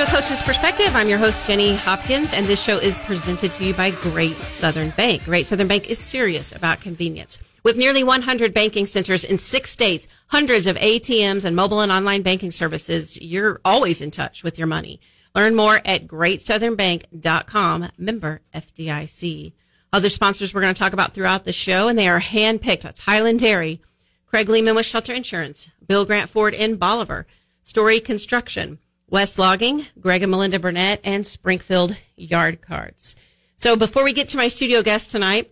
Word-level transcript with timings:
to 0.00 0.06
A 0.06 0.10
Coach's 0.10 0.40
Perspective. 0.40 0.96
I'm 0.96 1.10
your 1.10 1.18
host, 1.18 1.46
Jenny 1.46 1.74
Hopkins, 1.74 2.32
and 2.32 2.46
this 2.46 2.62
show 2.62 2.78
is 2.78 2.98
presented 3.00 3.52
to 3.52 3.64
you 3.64 3.74
by 3.74 3.90
Great 3.90 4.38
Southern 4.38 4.90
Bank. 4.90 5.24
Great 5.26 5.46
Southern 5.46 5.68
Bank 5.68 5.90
is 5.90 5.98
serious 5.98 6.52
about 6.52 6.80
convenience. 6.80 7.38
With 7.64 7.76
nearly 7.76 8.02
100 8.02 8.54
banking 8.54 8.86
centers 8.86 9.24
in 9.24 9.36
six 9.36 9.70
states, 9.70 10.08
hundreds 10.28 10.66
of 10.66 10.76
ATMs, 10.76 11.44
and 11.44 11.54
mobile 11.54 11.80
and 11.80 11.92
online 11.92 12.22
banking 12.22 12.50
services, 12.50 13.20
you're 13.20 13.60
always 13.62 14.00
in 14.00 14.10
touch 14.10 14.42
with 14.42 14.56
your 14.56 14.66
money. 14.66 15.02
Learn 15.34 15.54
more 15.54 15.82
at 15.84 16.06
greatsouthernbank.com, 16.06 17.88
member 17.98 18.40
FDIC. 18.54 19.52
Other 19.92 20.08
sponsors 20.08 20.54
we're 20.54 20.62
going 20.62 20.72
to 20.72 20.78
talk 20.78 20.94
about 20.94 21.12
throughout 21.12 21.44
the 21.44 21.52
show, 21.52 21.88
and 21.88 21.98
they 21.98 22.08
are 22.08 22.20
handpicked. 22.20 22.82
That's 22.82 23.00
Highland 23.00 23.40
Dairy, 23.40 23.82
Craig 24.24 24.48
Lehman 24.48 24.76
with 24.76 24.86
Shelter 24.86 25.12
Insurance, 25.12 25.68
Bill 25.86 26.06
Grant 26.06 26.30
Ford 26.30 26.54
in 26.54 26.76
Bolivar, 26.76 27.26
Story 27.62 28.00
Construction, 28.00 28.78
West 29.10 29.38
Logging, 29.38 29.86
Greg 29.98 30.22
and 30.22 30.30
Melinda 30.30 30.58
Burnett, 30.58 31.00
and 31.04 31.26
Springfield 31.26 31.96
Yard 32.16 32.62
Cards. 32.62 33.16
So 33.56 33.76
before 33.76 34.04
we 34.04 34.12
get 34.12 34.28
to 34.30 34.36
my 34.36 34.48
studio 34.48 34.82
guest 34.82 35.10
tonight, 35.10 35.50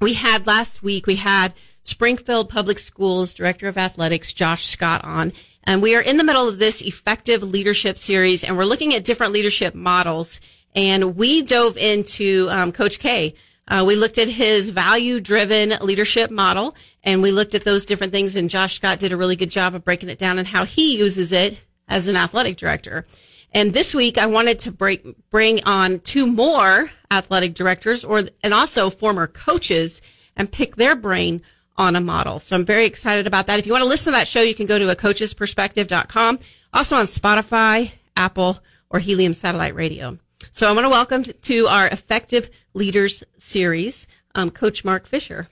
we 0.00 0.12
had 0.12 0.46
last 0.46 0.82
week, 0.82 1.06
we 1.06 1.16
had 1.16 1.54
Springfield 1.80 2.48
Public 2.48 2.78
Schools 2.78 3.32
Director 3.32 3.68
of 3.68 3.78
Athletics, 3.78 4.32
Josh 4.32 4.66
Scott 4.66 5.04
on. 5.04 5.32
And 5.64 5.80
we 5.80 5.96
are 5.96 6.02
in 6.02 6.16
the 6.16 6.24
middle 6.24 6.48
of 6.48 6.58
this 6.58 6.82
effective 6.82 7.42
leadership 7.42 7.96
series 7.96 8.44
and 8.44 8.56
we're 8.56 8.64
looking 8.64 8.94
at 8.94 9.04
different 9.04 9.32
leadership 9.32 9.74
models. 9.74 10.40
And 10.74 11.16
we 11.16 11.42
dove 11.42 11.76
into 11.76 12.48
um, 12.50 12.72
Coach 12.72 12.98
K. 12.98 13.34
Uh, 13.68 13.84
we 13.86 13.96
looked 13.96 14.18
at 14.18 14.28
his 14.28 14.68
value 14.68 15.20
driven 15.20 15.74
leadership 15.80 16.30
model 16.30 16.76
and 17.02 17.22
we 17.22 17.32
looked 17.32 17.54
at 17.54 17.64
those 17.64 17.86
different 17.86 18.12
things. 18.12 18.36
And 18.36 18.50
Josh 18.50 18.76
Scott 18.76 18.98
did 18.98 19.12
a 19.12 19.16
really 19.16 19.36
good 19.36 19.50
job 19.50 19.74
of 19.74 19.84
breaking 19.84 20.08
it 20.08 20.18
down 20.18 20.38
and 20.38 20.46
how 20.46 20.64
he 20.64 20.98
uses 20.98 21.32
it 21.32 21.58
as 21.88 22.08
an 22.08 22.16
athletic 22.16 22.56
director. 22.56 23.06
And 23.52 23.72
this 23.72 23.94
week 23.94 24.18
I 24.18 24.26
wanted 24.26 24.58
to 24.60 24.72
break, 24.72 25.04
bring 25.30 25.64
on 25.64 26.00
two 26.00 26.26
more 26.26 26.90
athletic 27.10 27.54
directors 27.54 28.04
or, 28.04 28.24
and 28.42 28.52
also 28.52 28.90
former 28.90 29.26
coaches 29.26 30.02
and 30.36 30.50
pick 30.50 30.76
their 30.76 30.96
brain 30.96 31.42
on 31.78 31.96
a 31.96 32.00
model. 32.00 32.40
So 32.40 32.56
I'm 32.56 32.64
very 32.64 32.86
excited 32.86 33.26
about 33.26 33.46
that. 33.46 33.58
If 33.58 33.66
you 33.66 33.72
want 33.72 33.82
to 33.82 33.88
listen 33.88 34.12
to 34.12 34.18
that 34.18 34.28
show, 34.28 34.42
you 34.42 34.54
can 34.54 34.66
go 34.66 34.78
to 34.78 34.90
a 34.90 34.96
coachesperspective.com, 34.96 36.38
also 36.72 36.96
on 36.96 37.04
Spotify, 37.04 37.92
Apple, 38.16 38.58
or 38.90 38.98
Helium 38.98 39.34
Satellite 39.34 39.74
Radio. 39.74 40.18
So 40.52 40.68
I 40.68 40.72
want 40.72 40.84
to 40.84 40.90
welcome 40.90 41.22
to 41.24 41.66
our 41.66 41.86
Effective 41.88 42.50
Leaders 42.74 43.24
series, 43.38 44.06
um, 44.34 44.50
Coach 44.50 44.84
Mark 44.84 45.06
Fisher. 45.06 45.48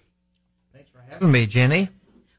Thanks 0.72 0.90
for 0.90 1.02
having 1.08 1.32
me, 1.32 1.46
Jenny. 1.46 1.88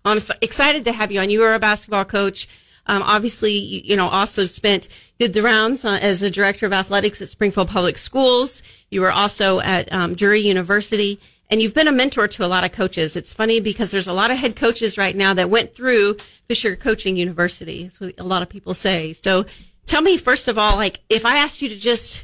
I'm 0.03 0.19
excited 0.41 0.85
to 0.85 0.91
have 0.91 1.11
you 1.11 1.19
on. 1.19 1.29
You 1.29 1.39
were 1.39 1.55
a 1.55 1.59
basketball 1.59 2.05
coach. 2.05 2.47
Um, 2.87 3.01
obviously, 3.03 3.53
you, 3.53 3.81
you, 3.83 3.95
know, 3.95 4.07
also 4.07 4.45
spent, 4.45 4.87
did 5.17 5.33
the 5.33 5.41
rounds 5.41 5.85
uh, 5.85 5.97
as 6.01 6.21
a 6.21 6.29
director 6.29 6.65
of 6.65 6.73
athletics 6.73 7.21
at 7.21 7.29
Springfield 7.29 7.69
Public 7.69 7.97
Schools. 7.97 8.61
You 8.91 9.01
were 9.01 9.11
also 9.11 9.59
at 9.59 9.91
um, 9.91 10.13
Drury 10.13 10.41
University 10.41 11.19
and 11.49 11.61
you've 11.61 11.73
been 11.73 11.87
a 11.87 11.91
mentor 11.91 12.27
to 12.27 12.45
a 12.45 12.47
lot 12.47 12.63
of 12.63 12.71
coaches. 12.71 13.15
It's 13.15 13.33
funny 13.33 13.59
because 13.59 13.91
there's 13.91 14.07
a 14.07 14.13
lot 14.13 14.31
of 14.31 14.37
head 14.37 14.55
coaches 14.55 14.97
right 14.97 15.15
now 15.15 15.33
that 15.35 15.49
went 15.49 15.75
through 15.75 16.17
Fisher 16.47 16.75
Coaching 16.75 17.17
University. 17.17 17.89
What 17.99 18.15
a 18.17 18.23
lot 18.23 18.41
of 18.41 18.49
people 18.49 18.73
say. 18.73 19.13
So 19.13 19.45
tell 19.85 20.01
me, 20.01 20.17
first 20.17 20.47
of 20.47 20.57
all, 20.57 20.75
like 20.75 21.01
if 21.09 21.25
I 21.25 21.37
asked 21.37 21.61
you 21.61 21.69
to 21.69 21.77
just 21.77 22.23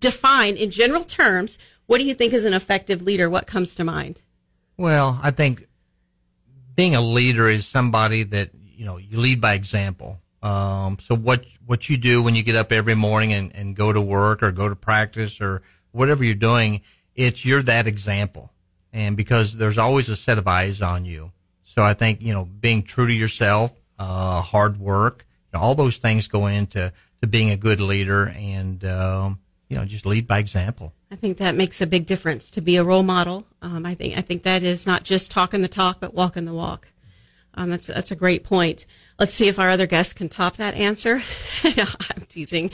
define 0.00 0.56
in 0.56 0.70
general 0.70 1.04
terms, 1.04 1.58
what 1.86 1.98
do 1.98 2.04
you 2.04 2.14
think 2.14 2.32
is 2.32 2.44
an 2.44 2.54
effective 2.54 3.02
leader? 3.02 3.28
What 3.28 3.46
comes 3.46 3.74
to 3.76 3.84
mind? 3.84 4.22
Well, 4.76 5.20
I 5.22 5.30
think 5.30 5.66
being 6.74 6.94
a 6.94 7.00
leader 7.00 7.48
is 7.48 7.66
somebody 7.66 8.22
that, 8.24 8.50
you 8.76 8.84
know, 8.84 8.98
you 8.98 9.18
lead 9.18 9.40
by 9.40 9.54
example. 9.54 10.20
Um, 10.42 10.98
so 11.00 11.16
what, 11.16 11.44
what 11.64 11.88
you 11.88 11.96
do 11.96 12.22
when 12.22 12.34
you 12.34 12.42
get 12.42 12.56
up 12.56 12.70
every 12.70 12.94
morning 12.94 13.32
and, 13.32 13.54
and 13.56 13.74
go 13.74 13.92
to 13.92 14.00
work 14.00 14.42
or 14.42 14.52
go 14.52 14.68
to 14.68 14.76
practice 14.76 15.40
or 15.40 15.62
whatever 15.92 16.22
you're 16.22 16.34
doing, 16.34 16.82
it's 17.14 17.44
you're 17.44 17.62
that 17.62 17.86
example. 17.86 18.52
And 18.92 19.16
because 19.16 19.56
there's 19.56 19.78
always 19.78 20.08
a 20.08 20.16
set 20.16 20.38
of 20.38 20.46
eyes 20.46 20.80
on 20.82 21.04
you. 21.04 21.32
So 21.62 21.82
I 21.82 21.94
think, 21.94 22.22
you 22.22 22.32
know, 22.32 22.44
being 22.44 22.82
true 22.82 23.06
to 23.06 23.12
yourself, 23.12 23.72
uh, 23.98 24.40
hard 24.40 24.78
work, 24.78 25.26
you 25.52 25.58
know, 25.58 25.64
all 25.64 25.74
those 25.74 25.98
things 25.98 26.28
go 26.28 26.46
into 26.46 26.92
to 27.20 27.26
being 27.26 27.50
a 27.50 27.56
good 27.56 27.80
leader 27.80 28.28
and, 28.28 28.84
um, 28.84 29.40
you 29.68 29.76
know, 29.76 29.84
just 29.84 30.06
lead 30.06 30.28
by 30.28 30.38
example. 30.38 30.92
I 31.10 31.16
think 31.16 31.38
that 31.38 31.54
makes 31.54 31.80
a 31.80 31.86
big 31.86 32.06
difference 32.06 32.50
to 32.52 32.60
be 32.60 32.76
a 32.76 32.84
role 32.84 33.02
model. 33.02 33.46
Um, 33.62 33.86
I 33.86 33.94
think 33.94 34.16
I 34.16 34.20
think 34.20 34.42
that 34.42 34.62
is 34.62 34.86
not 34.86 35.04
just 35.04 35.30
talking 35.30 35.62
the 35.62 35.68
talk, 35.68 35.98
but 36.00 36.14
walking 36.14 36.44
the 36.44 36.52
walk. 36.52 36.88
Um, 37.56 37.70
that's 37.70 37.86
that's 37.86 38.10
a 38.10 38.16
great 38.16 38.44
point. 38.44 38.86
Let's 39.18 39.32
see 39.32 39.48
if 39.48 39.58
our 39.58 39.70
other 39.70 39.86
guests 39.86 40.12
can 40.12 40.28
top 40.28 40.56
that 40.56 40.74
answer. 40.74 41.16
no, 41.76 41.84
I'm 42.14 42.22
teasing. 42.28 42.70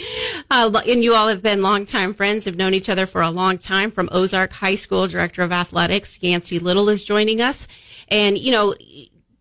Uh, 0.51 0.83
and 0.89 1.05
you 1.05 1.15
all 1.15 1.29
have 1.29 1.43
been 1.43 1.63
longtime 1.63 2.15
friends, 2.15 2.47
have 2.47 2.57
known 2.57 2.75
each 2.75 2.89
other 2.89 3.07
for 3.07 3.23
a 3.23 3.31
long 3.31 3.59
time. 3.59 3.93
From 3.93 4.09
Ozark 4.11 4.53
High 4.53 4.75
School, 4.75 5.07
Director 5.07 5.43
of 5.43 5.53
Athletics, 5.53 6.21
Yancey 6.21 6.59
Little 6.59 6.89
is 6.89 7.05
joining 7.05 7.41
us. 7.41 7.69
And, 8.09 8.37
you 8.37 8.51
know, 8.51 8.75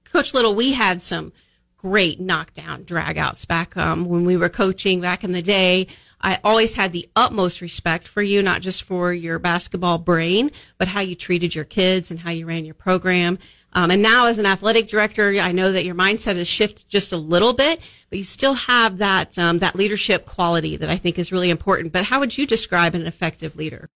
Coach 0.05 0.35
Little, 0.35 0.53
we 0.53 0.73
had 0.73 1.01
some 1.01 1.33
great 1.77 2.19
knockdown 2.19 2.83
dragouts 2.83 3.47
back 3.47 3.75
um, 3.75 4.05
when 4.05 4.23
we 4.23 4.37
were 4.37 4.49
coaching 4.49 5.01
back 5.01 5.23
in 5.23 5.31
the 5.31 5.41
day. 5.41 5.87
I 6.21 6.39
always 6.43 6.75
had 6.75 6.93
the 6.93 7.09
utmost 7.15 7.61
respect 7.61 8.07
for 8.07 8.21
you, 8.21 8.43
not 8.43 8.61
just 8.61 8.83
for 8.83 9.11
your 9.11 9.39
basketball 9.39 9.97
brain, 9.97 10.51
but 10.77 10.87
how 10.87 10.99
you 10.99 11.15
treated 11.15 11.55
your 11.55 11.65
kids 11.65 12.11
and 12.11 12.19
how 12.19 12.29
you 12.29 12.45
ran 12.45 12.65
your 12.65 12.75
program. 12.75 13.39
Um, 13.73 13.91
and 13.91 14.01
now 14.01 14.27
as 14.27 14.37
an 14.37 14.45
athletic 14.45 14.87
director, 14.87 15.29
I 15.39 15.51
know 15.51 15.71
that 15.71 15.85
your 15.85 15.95
mindset 15.95 16.35
has 16.35 16.47
shifted 16.47 16.89
just 16.89 17.13
a 17.13 17.17
little 17.17 17.53
bit, 17.53 17.79
but 18.09 18.17
you 18.17 18.23
still 18.23 18.53
have 18.53 18.97
that, 18.97 19.37
um, 19.37 19.59
that 19.59 19.75
leadership 19.75 20.25
quality 20.25 20.75
that 20.77 20.89
I 20.89 20.97
think 20.97 21.17
is 21.17 21.31
really 21.31 21.49
important. 21.49 21.93
But 21.93 22.05
how 22.05 22.19
would 22.19 22.37
you 22.37 22.45
describe 22.45 22.95
an 22.95 23.05
effective 23.05 23.55
leader? 23.55 23.89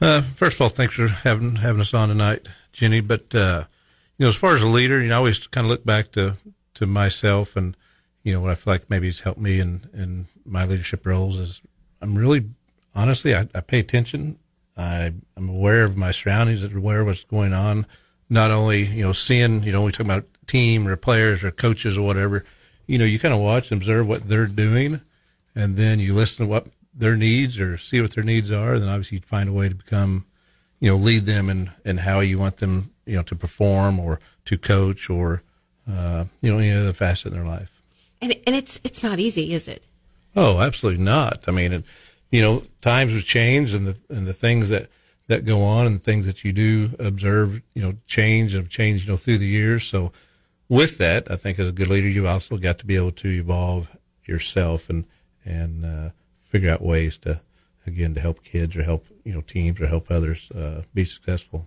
Uh, 0.00 0.22
first 0.22 0.56
of 0.56 0.62
all, 0.62 0.68
thanks 0.70 0.94
for 0.94 1.08
having, 1.08 1.56
having 1.56 1.80
us 1.80 1.92
on 1.92 2.08
tonight, 2.08 2.46
Jenny. 2.72 3.00
But, 3.00 3.34
uh, 3.34 3.64
you 4.16 4.24
know, 4.24 4.30
as 4.30 4.36
far 4.36 4.54
as 4.54 4.62
a 4.62 4.68
leader, 4.68 5.02
you 5.02 5.08
know, 5.08 5.16
I 5.16 5.18
always 5.18 5.46
kind 5.46 5.66
of 5.66 5.70
look 5.70 5.84
back 5.84 6.12
to, 6.12 6.36
to 6.74 6.86
myself 6.86 7.56
and, 7.56 7.76
you 8.22 8.32
know, 8.32 8.40
what 8.40 8.50
I 8.50 8.54
feel 8.54 8.72
like 8.72 8.88
maybe 8.88 9.06
has 9.06 9.20
helped 9.20 9.40
me 9.40 9.60
in, 9.60 9.90
in 9.92 10.26
my 10.46 10.64
leadership 10.64 11.04
roles 11.04 11.38
is 11.38 11.60
I'm 12.00 12.16
really, 12.16 12.48
honestly, 12.94 13.34
I, 13.34 13.48
I 13.54 13.60
pay 13.60 13.80
attention. 13.80 14.38
I, 14.78 15.12
I'm 15.36 15.48
aware 15.50 15.84
of 15.84 15.96
my 15.96 16.10
surroundings, 16.10 16.64
aware 16.64 17.00
of 17.00 17.06
what's 17.06 17.24
going 17.24 17.52
on 17.52 17.86
not 18.34 18.50
only 18.50 18.84
you 18.84 19.02
know 19.02 19.12
seeing 19.12 19.62
you 19.62 19.72
know 19.72 19.82
we 19.82 19.92
talk 19.92 20.04
about 20.04 20.24
team 20.46 20.86
or 20.86 20.96
players 20.96 21.42
or 21.42 21.50
coaches 21.50 21.96
or 21.96 22.02
whatever 22.02 22.44
you 22.86 22.98
know 22.98 23.04
you 23.04 23.18
kind 23.18 23.32
of 23.32 23.40
watch 23.40 23.70
and 23.70 23.80
observe 23.80 24.06
what 24.06 24.28
they're 24.28 24.46
doing 24.46 25.00
and 25.54 25.76
then 25.76 25.98
you 25.98 26.12
listen 26.12 26.44
to 26.44 26.50
what 26.50 26.66
their 26.92 27.16
needs 27.16 27.58
or 27.58 27.78
see 27.78 28.00
what 28.00 28.14
their 28.14 28.24
needs 28.24 28.50
are 28.50 28.78
then 28.78 28.88
obviously 28.88 29.16
you 29.16 29.22
find 29.22 29.48
a 29.48 29.52
way 29.52 29.68
to 29.68 29.74
become 29.74 30.24
you 30.80 30.90
know 30.90 30.96
lead 30.96 31.24
them 31.24 31.48
and 31.48 31.70
and 31.84 32.00
how 32.00 32.20
you 32.20 32.38
want 32.38 32.58
them 32.58 32.90
you 33.06 33.16
know 33.16 33.22
to 33.22 33.34
perform 33.34 33.98
or 33.98 34.20
to 34.44 34.58
coach 34.58 35.08
or 35.08 35.42
uh, 35.90 36.24
you 36.40 36.50
know 36.50 36.58
any 36.58 36.72
other 36.72 36.92
facet 36.92 37.32
in 37.32 37.38
their 37.38 37.46
life. 37.46 37.70
And 38.20 38.34
and 38.46 38.54
it's 38.54 38.80
it's 38.84 39.02
not 39.02 39.18
easy 39.18 39.52
is 39.52 39.68
it? 39.68 39.86
Oh 40.36 40.60
absolutely 40.60 41.02
not. 41.02 41.44
I 41.46 41.52
mean 41.52 41.72
it, 41.72 41.84
you 42.30 42.42
know 42.42 42.62
times 42.80 43.12
have 43.12 43.24
changed 43.24 43.74
and 43.74 43.86
the 43.86 43.98
and 44.14 44.26
the 44.26 44.34
things 44.34 44.68
that 44.70 44.88
that 45.26 45.46
go 45.46 45.62
on 45.62 45.86
and 45.86 46.02
things 46.02 46.26
that 46.26 46.44
you 46.44 46.52
do 46.52 46.90
observe, 46.98 47.62
you 47.74 47.82
know, 47.82 47.94
change 48.06 48.54
and 48.54 48.64
have 48.64 48.70
changed, 48.70 49.06
you 49.06 49.12
know, 49.12 49.16
through 49.16 49.38
the 49.38 49.46
years. 49.46 49.84
So 49.84 50.12
with 50.68 50.98
that, 50.98 51.30
I 51.30 51.36
think 51.36 51.58
as 51.58 51.68
a 51.68 51.72
good 51.72 51.88
leader, 51.88 52.08
you 52.08 52.26
also 52.26 52.56
got 52.56 52.78
to 52.80 52.86
be 52.86 52.96
able 52.96 53.12
to 53.12 53.28
evolve 53.28 53.88
yourself 54.24 54.90
and, 54.90 55.04
and, 55.44 55.84
uh, 55.84 56.10
figure 56.42 56.70
out 56.70 56.82
ways 56.82 57.18
to, 57.18 57.40
again, 57.86 58.14
to 58.14 58.20
help 58.20 58.44
kids 58.44 58.76
or 58.76 58.82
help, 58.82 59.06
you 59.24 59.32
know, 59.32 59.40
teams 59.40 59.80
or 59.80 59.86
help 59.86 60.10
others, 60.10 60.50
uh, 60.52 60.82
be 60.92 61.04
successful. 61.04 61.66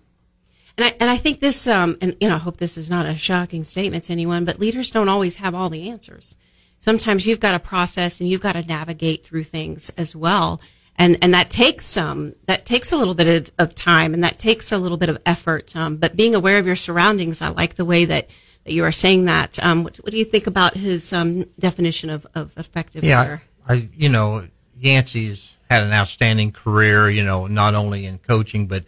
And 0.77 0.85
I, 0.85 0.95
and 0.99 1.09
I 1.09 1.17
think 1.17 1.39
this, 1.39 1.65
um, 1.67 1.97
and, 2.01 2.15
you 2.21 2.29
know, 2.29 2.35
I 2.35 2.39
hope 2.39 2.57
this 2.57 2.77
is 2.77 2.89
not 2.89 3.07
a 3.07 3.15
shocking 3.15 3.63
statement 3.63 4.05
to 4.05 4.13
anyone, 4.13 4.45
but 4.45 4.59
leaders 4.59 4.91
don't 4.91 5.09
always 5.09 5.37
have 5.37 5.55
all 5.55 5.69
the 5.69 5.89
answers. 5.89 6.37
Sometimes 6.79 7.25
you've 7.25 7.39
got 7.39 7.53
to 7.53 7.59
process 7.59 8.21
and 8.21 8.29
you've 8.29 8.41
got 8.41 8.53
to 8.53 8.61
navigate 8.61 9.25
through 9.25 9.45
things 9.45 9.89
as 9.97 10.15
well 10.15 10.61
and 10.97 11.17
and 11.21 11.33
that 11.33 11.49
takes 11.49 11.97
um 11.97 12.33
that 12.45 12.65
takes 12.65 12.91
a 12.91 12.97
little 12.97 13.13
bit 13.13 13.27
of, 13.27 13.51
of 13.59 13.75
time 13.75 14.13
and 14.13 14.23
that 14.23 14.39
takes 14.39 14.71
a 14.71 14.77
little 14.77 14.97
bit 14.97 15.09
of 15.09 15.17
effort. 15.25 15.75
Um, 15.75 15.97
but 15.97 16.15
being 16.15 16.35
aware 16.35 16.57
of 16.57 16.65
your 16.65 16.75
surroundings, 16.75 17.41
I 17.41 17.49
like 17.49 17.75
the 17.75 17.85
way 17.85 18.05
that, 18.05 18.29
that 18.63 18.73
you 18.73 18.83
are 18.83 18.91
saying 18.91 19.25
that. 19.25 19.63
Um, 19.63 19.83
what, 19.83 19.97
what 19.97 20.11
do 20.11 20.17
you 20.17 20.25
think 20.25 20.47
about 20.47 20.75
his 20.75 21.13
um, 21.13 21.45
definition 21.59 22.09
of, 22.09 22.25
of 22.33 22.57
effective 22.57 23.03
yeah, 23.03 23.21
leader? 23.21 23.41
I 23.67 23.89
you 23.95 24.09
know 24.09 24.47
Yancey's 24.77 25.57
had 25.69 25.83
an 25.83 25.91
outstanding 25.91 26.51
career. 26.51 27.09
You 27.09 27.23
know, 27.23 27.47
not 27.47 27.75
only 27.75 28.05
in 28.05 28.17
coaching 28.19 28.67
but 28.67 28.83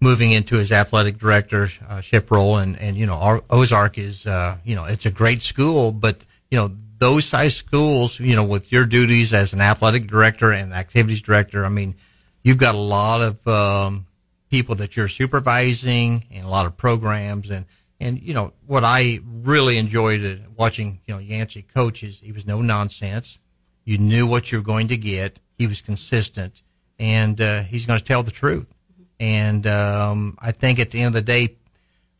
moving 0.00 0.32
into 0.32 0.56
his 0.56 0.70
athletic 0.70 1.18
directorship 1.18 2.30
role, 2.30 2.58
and 2.58 2.78
and 2.78 2.96
you 2.96 3.06
know 3.06 3.42
Ozark 3.48 3.98
is 3.98 4.26
uh, 4.26 4.58
you 4.64 4.76
know 4.76 4.84
it's 4.84 5.06
a 5.06 5.10
great 5.10 5.40
school, 5.42 5.92
but 5.92 6.26
you 6.50 6.58
know 6.58 6.76
those 6.98 7.24
size 7.24 7.56
schools, 7.56 8.20
you 8.20 8.36
know, 8.36 8.44
with 8.44 8.72
your 8.72 8.86
duties 8.86 9.32
as 9.32 9.52
an 9.52 9.60
athletic 9.60 10.06
director 10.06 10.50
and 10.50 10.72
activities 10.72 11.22
director, 11.22 11.64
I 11.64 11.68
mean, 11.68 11.94
you've 12.42 12.58
got 12.58 12.74
a 12.74 12.78
lot 12.78 13.20
of 13.20 13.46
um, 13.48 14.06
people 14.50 14.74
that 14.76 14.96
you're 14.96 15.08
supervising 15.08 16.24
and 16.30 16.46
a 16.46 16.48
lot 16.48 16.66
of 16.66 16.76
programs 16.76 17.50
and 17.50 17.66
and 18.00 18.20
you 18.20 18.34
know 18.34 18.52
what 18.66 18.84
I 18.84 19.20
really 19.24 19.78
enjoyed 19.78 20.44
watching 20.56 21.00
you 21.06 21.14
know 21.14 21.20
Yancey 21.20 21.62
coach 21.62 22.02
is 22.02 22.20
he 22.20 22.32
was 22.32 22.46
no 22.46 22.60
nonsense. 22.60 23.38
You 23.84 23.98
knew 23.98 24.26
what 24.26 24.50
you 24.50 24.58
were 24.58 24.64
going 24.64 24.88
to 24.88 24.96
get. 24.96 25.40
He 25.56 25.66
was 25.66 25.80
consistent, 25.80 26.62
and 26.98 27.40
uh, 27.40 27.62
he's 27.62 27.86
going 27.86 27.98
to 27.98 28.04
tell 28.04 28.22
the 28.22 28.30
truth. 28.30 28.72
And 29.20 29.66
um, 29.66 30.36
I 30.40 30.52
think 30.52 30.78
at 30.78 30.90
the 30.90 31.00
end 31.00 31.08
of 31.08 31.12
the 31.14 31.22
day, 31.22 31.56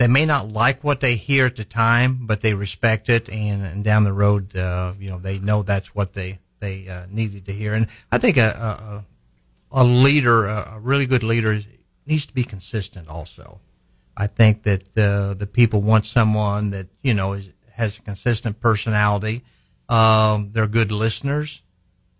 they 0.04 0.08
may 0.08 0.26
not 0.26 0.50
like 0.50 0.84
what 0.84 1.00
they 1.00 1.16
hear 1.16 1.46
at 1.46 1.56
the 1.56 1.64
time, 1.64 2.26
but 2.26 2.42
they 2.42 2.52
respect 2.52 3.08
it, 3.08 3.30
and, 3.30 3.64
and 3.64 3.82
down 3.82 4.04
the 4.04 4.12
road, 4.12 4.54
uh, 4.54 4.92
you 5.00 5.08
know, 5.08 5.18
they 5.18 5.38
know 5.38 5.62
that's 5.62 5.94
what 5.94 6.12
they 6.12 6.40
they 6.60 6.86
uh, 6.88 7.06
needed 7.08 7.46
to 7.46 7.52
hear. 7.52 7.72
And 7.72 7.86
I 8.12 8.18
think 8.18 8.36
a 8.36 9.04
a, 9.72 9.80
a 9.80 9.82
leader, 9.82 10.44
a, 10.44 10.74
a 10.74 10.78
really 10.78 11.06
good 11.06 11.22
leader, 11.22 11.58
needs 12.04 12.26
to 12.26 12.34
be 12.34 12.44
consistent. 12.44 13.08
Also, 13.08 13.62
I 14.14 14.26
think 14.26 14.64
that 14.64 14.82
uh, 14.94 15.32
the 15.32 15.48
people 15.50 15.80
want 15.80 16.04
someone 16.04 16.68
that 16.72 16.88
you 17.00 17.14
know 17.14 17.32
is, 17.32 17.54
has 17.72 17.96
a 17.96 18.02
consistent 18.02 18.60
personality. 18.60 19.42
Um, 19.88 20.50
they're 20.52 20.66
good 20.66 20.92
listeners, 20.92 21.62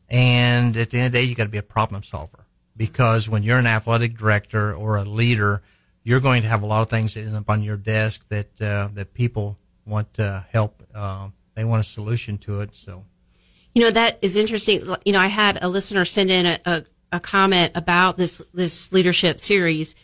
and 0.08 0.74
at 0.74 0.88
the 0.88 1.00
end 1.00 1.06
of 1.08 1.12
the 1.12 1.18
day, 1.18 1.24
you 1.24 1.34
got 1.34 1.44
to 1.44 1.50
be 1.50 1.58
a 1.58 1.62
problem 1.62 2.02
solver 2.02 2.46
because 2.78 3.28
when 3.28 3.42
you're 3.42 3.58
an 3.58 3.66
athletic 3.66 4.16
director 4.16 4.72
or 4.72 4.96
a 4.96 5.04
leader, 5.04 5.60
you're 6.04 6.20
going 6.20 6.42
to 6.42 6.48
have 6.48 6.62
a 6.62 6.66
lot 6.66 6.82
of 6.82 6.90
things 6.90 7.14
that 7.14 7.22
end 7.22 7.34
up 7.34 7.50
on 7.50 7.62
your 7.62 7.76
desk 7.76 8.24
that 8.28 8.60
uh, 8.60 8.88
that 8.94 9.14
people 9.14 9.58
want 9.86 10.14
to 10.14 10.46
help. 10.50 10.82
Uh, 10.94 11.28
they 11.54 11.64
want 11.64 11.80
a 11.80 11.88
solution 11.88 12.38
to 12.38 12.60
it. 12.60 12.76
So, 12.76 13.04
you 13.74 13.82
know, 13.82 13.90
that 13.90 14.18
is 14.22 14.36
interesting. 14.36 14.86
You 15.04 15.12
know, 15.12 15.18
I 15.18 15.28
had 15.28 15.58
a 15.62 15.68
listener 15.68 16.04
send 16.04 16.30
in 16.30 16.46
a, 16.46 16.60
a, 16.64 16.84
a 17.12 17.20
comment 17.20 17.72
about 17.74 18.16
this 18.16 18.40
this 18.52 18.92
leadership 18.92 19.40
series. 19.40 19.96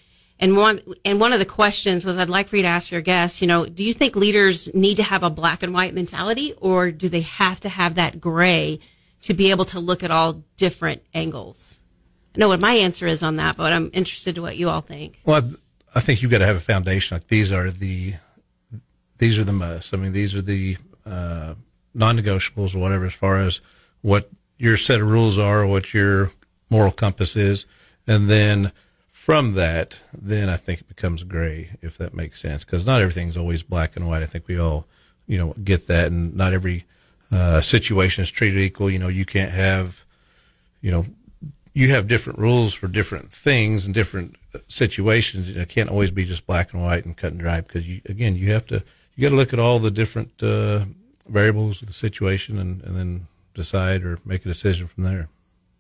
And 0.43 0.57
one 0.57 0.81
and 1.05 1.21
one 1.21 1.35
of 1.35 1.39
the 1.39 1.45
questions 1.45 2.07
was, 2.07 2.17
I'd 2.17 2.31
like 2.31 2.49
for 2.49 2.57
you 2.57 2.63
to 2.63 2.69
ask 2.69 2.91
your 2.91 3.03
guests, 3.03 3.43
you 3.43 3.47
know, 3.47 3.67
do 3.67 3.85
you 3.85 3.93
think 3.93 4.17
leaders 4.17 4.73
need 4.73 4.97
to 4.97 5.03
have 5.03 5.23
a 5.23 5.29
black 5.29 5.63
and 5.63 5.75
white 5.75 5.93
mentality, 5.93 6.55
or 6.59 6.91
do 6.91 7.11
they 7.11 7.21
have 7.21 7.61
to 7.61 7.69
have 7.69 7.97
that 7.97 8.23
gray 8.23 8.81
to 9.21 9.35
be 9.35 9.51
able 9.51 9.67
to 9.67 9.81
look 9.81 10.03
at 10.03 10.11
all 10.11 10.43
different 10.57 11.03
angles? 11.13 11.81
I 12.35 12.39
know 12.39 12.49
what 12.49 12.61
my 12.61 12.73
answer 12.73 13.07
is 13.07 13.23
on 13.23 13.37
that, 13.37 13.59
but 13.59 13.71
I'm 13.71 13.91
interested 13.93 14.37
to 14.37 14.41
what 14.41 14.57
you 14.57 14.71
all 14.71 14.81
think. 14.81 15.21
Well, 15.27 15.43
I 15.95 16.01
think 16.01 16.23
you've 16.23 16.31
got 16.31 16.39
to 16.39 16.47
have 16.47 16.57
a 16.57 16.61
foundation. 16.61 17.17
Like 17.17 17.29
these 17.29 17.51
are 17.53 17.71
the 17.71 18.15
these 19.19 19.39
are 19.39 19.45
the 19.45 19.53
must. 19.53 19.93
I 19.93 19.97
mean, 19.97 20.13
these 20.13 20.35
are 20.35 20.43
the 20.43 20.77
uh, 21.05 21.55
non-negotiables 21.95 22.75
or 22.75 22.79
whatever, 22.79 23.07
as 23.07 23.15
far 23.15 23.39
as 23.39 23.61
what 24.01 24.31
your 24.57 24.77
set 24.77 25.01
of 25.01 25.11
rules 25.11 25.37
are, 25.39 25.67
what 25.67 25.93
your 25.93 26.31
moral 26.71 26.93
compass 26.93 27.37
is, 27.37 27.67
and 28.07 28.31
then 28.31 28.73
from 29.11 29.55
that, 29.55 30.01
then 30.17 30.49
I 30.49 30.57
think 30.57 30.81
it 30.81 30.89
becomes 30.89 31.25
gray, 31.25 31.77
if 31.83 31.99
that 31.99 32.15
makes 32.15 32.41
sense, 32.41 32.65
because 32.65 32.87
not 32.87 33.03
everything's 33.03 33.37
always 33.37 33.63
black 33.63 33.95
and 33.95 34.09
white. 34.09 34.23
I 34.23 34.27
think 34.27 34.49
we 34.49 34.59
all, 34.59 34.87
you 35.27 35.37
know, 35.37 35.53
get 35.63 35.87
that, 35.89 36.07
and 36.07 36.35
not 36.35 36.55
every 36.55 36.87
uh, 37.31 37.61
situation 37.61 38.23
is 38.23 38.31
treated 38.31 38.61
equal. 38.61 38.91
You 38.91 38.99
know, 38.99 39.09
you 39.09 39.27
can't 39.27 39.53
have, 39.53 40.05
you 40.81 40.91
know, 40.91 41.07
you 41.75 41.91
have 41.91 42.09
different 42.09 42.39
rules 42.39 42.73
for 42.73 42.89
different 42.89 43.31
things 43.31 43.85
and 43.85 43.95
different 43.95 44.37
situations. 44.69 45.51
you 45.51 45.61
It 45.61 45.69
can't 45.69 45.91
always 45.91 46.11
be 46.11 46.25
just 46.25 46.47
black 46.47 46.73
and 46.73 46.83
white 46.83 47.05
and 47.05 47.17
cut 47.17 47.33
and 47.33 47.41
dry 47.41 47.61
because 47.61 47.87
you, 47.87 48.01
again, 48.07 48.37
you 48.37 48.53
have 48.53 48.67
to, 48.67 48.83
you 49.15 49.23
got 49.23 49.31
to 49.31 49.37
look 49.37 49.53
at 49.53 49.59
all 49.59 49.79
the 49.79 49.91
different 49.91 50.43
uh, 50.43 50.85
variables 51.29 51.83
of 51.83 51.89
the 51.89 51.95
situation 51.95 52.59
and, 52.59 52.83
and 52.83 52.97
then 52.97 53.27
decide 53.55 54.05
or 54.05 54.19
make 54.25 54.45
a 54.45 54.49
decision 54.49 54.87
from 54.87 55.05
there. 55.05 55.29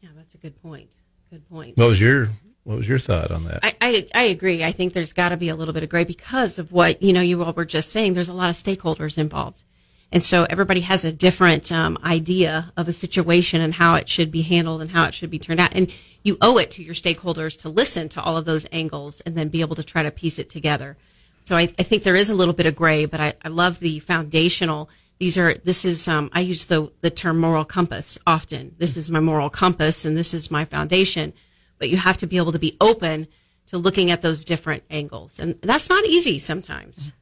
Yeah, 0.00 0.11
that's 0.17 0.34
a 0.34 0.38
good 0.38 0.61
point. 0.62 0.90
Good 1.31 1.49
point. 1.49 1.76
What 1.76 1.88
was 1.88 2.00
your 2.00 2.31
what 2.64 2.76
was 2.76 2.88
your 2.88 2.99
thought 2.99 3.31
on 3.31 3.44
that? 3.44 3.61
I, 3.62 3.75
I, 3.81 4.06
I 4.14 4.22
agree. 4.25 4.62
I 4.62 4.73
think 4.73 4.93
there's 4.93 5.12
got 5.12 5.31
to 5.31 5.37
be 5.37 5.49
a 5.49 5.56
little 5.56 5.73
bit 5.73 5.82
of 5.82 5.88
gray 5.88 6.05
because 6.05 6.58
of 6.58 6.73
what 6.73 7.02
you 7.02 7.12
know 7.12 7.20
you 7.20 7.43
all 7.43 7.52
were 7.52 7.64
just 7.64 7.90
saying. 7.90 8.14
There's 8.14 8.28
a 8.28 8.34
lot 8.34 8.50
of 8.50 8.56
stakeholders 8.56 9.16
involved. 9.16 9.64
And 10.12 10.24
so 10.24 10.44
everybody 10.50 10.80
has 10.80 11.04
a 11.04 11.12
different 11.12 11.70
um, 11.70 11.96
idea 12.02 12.72
of 12.76 12.88
a 12.88 12.92
situation 12.92 13.60
and 13.60 13.74
how 13.74 13.94
it 13.94 14.08
should 14.08 14.30
be 14.30 14.42
handled 14.42 14.82
and 14.82 14.90
how 14.90 15.04
it 15.04 15.14
should 15.14 15.30
be 15.30 15.38
turned 15.38 15.60
out. 15.60 15.74
And 15.74 15.92
you 16.22 16.36
owe 16.40 16.58
it 16.58 16.70
to 16.72 16.82
your 16.82 16.94
stakeholders 16.94 17.58
to 17.62 17.68
listen 17.68 18.08
to 18.10 18.22
all 18.22 18.36
of 18.36 18.44
those 18.44 18.66
angles 18.72 19.20
and 19.20 19.36
then 19.36 19.48
be 19.48 19.60
able 19.60 19.76
to 19.76 19.84
try 19.84 20.02
to 20.02 20.10
piece 20.10 20.38
it 20.38 20.48
together. 20.48 20.96
So 21.44 21.56
I, 21.56 21.62
I 21.78 21.84
think 21.84 22.02
there 22.02 22.16
is 22.16 22.28
a 22.28 22.34
little 22.34 22.54
bit 22.54 22.66
of 22.66 22.74
gray, 22.74 23.06
but 23.06 23.20
I, 23.20 23.34
I 23.44 23.48
love 23.48 23.78
the 23.78 24.00
foundational. 24.00 24.90
These 25.18 25.38
are, 25.38 25.54
this 25.54 25.84
is, 25.84 26.08
um, 26.08 26.28
I 26.32 26.40
use 26.40 26.64
the, 26.64 26.90
the 27.02 27.10
term 27.10 27.38
moral 27.38 27.64
compass 27.64 28.18
often. 28.26 28.74
This 28.78 28.96
is 28.96 29.10
my 29.10 29.20
moral 29.20 29.48
compass 29.48 30.04
and 30.04 30.16
this 30.16 30.34
is 30.34 30.50
my 30.50 30.64
foundation. 30.64 31.32
But 31.78 31.88
you 31.88 31.96
have 31.96 32.18
to 32.18 32.26
be 32.26 32.36
able 32.36 32.52
to 32.52 32.58
be 32.58 32.76
open 32.80 33.28
to 33.68 33.78
looking 33.78 34.10
at 34.10 34.22
those 34.22 34.44
different 34.44 34.82
angles. 34.90 35.38
And 35.38 35.60
that's 35.62 35.88
not 35.88 36.04
easy 36.04 36.40
sometimes. 36.40 37.12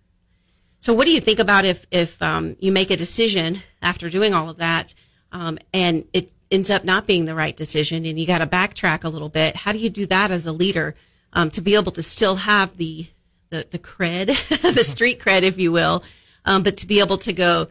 So, 0.79 0.95
what 0.95 1.07
do 1.07 1.11
you 1.11 1.21
think 1.21 1.39
about 1.39 1.65
if 1.65 1.87
if 1.91 2.21
um, 2.23 2.57
you 2.61 2.73
make 2.73 2.91
a 2.91 2.97
decision 2.97 3.61
after 3.83 4.09
doing 4.09 4.35
all 4.35 4.49
of 4.49 4.59
that, 4.59 4.95
um, 5.33 5.59
and 5.73 6.05
it 6.13 6.33
ends 6.51 6.71
up 6.71 6.85
not 6.85 7.07
being 7.07 7.25
the 7.25 7.35
right 7.35 7.57
decision, 7.57 8.05
and 8.05 8.19
you 8.19 8.27
got 8.27 8.39
to 8.39 8.47
backtrack 8.47 9.05
a 9.05 9.09
little 9.09 9.29
bit? 9.29 9.57
How 9.57 9.73
do 9.73 9.79
you 9.79 9.91
do 9.91 10.07
that 10.07 10.31
as 10.31 10.47
a 10.47 10.53
leader 10.53 10.95
um, 11.33 11.51
to 11.51 11.61
be 11.61 11.75
able 11.75 11.93
to 11.93 12.03
still 12.03 12.37
have 12.37 12.77
the 12.77 13.07
the, 13.51 13.67
the 13.71 13.79
cred, 13.79 14.27
the 14.75 14.85
street 14.85 15.21
cred, 15.21 15.43
if 15.43 15.59
you 15.59 15.73
will, 15.73 16.05
um, 16.45 16.63
but 16.63 16.77
to 16.79 16.87
be 16.87 17.01
able 17.01 17.19
to 17.19 17.33
go, 17.33 17.69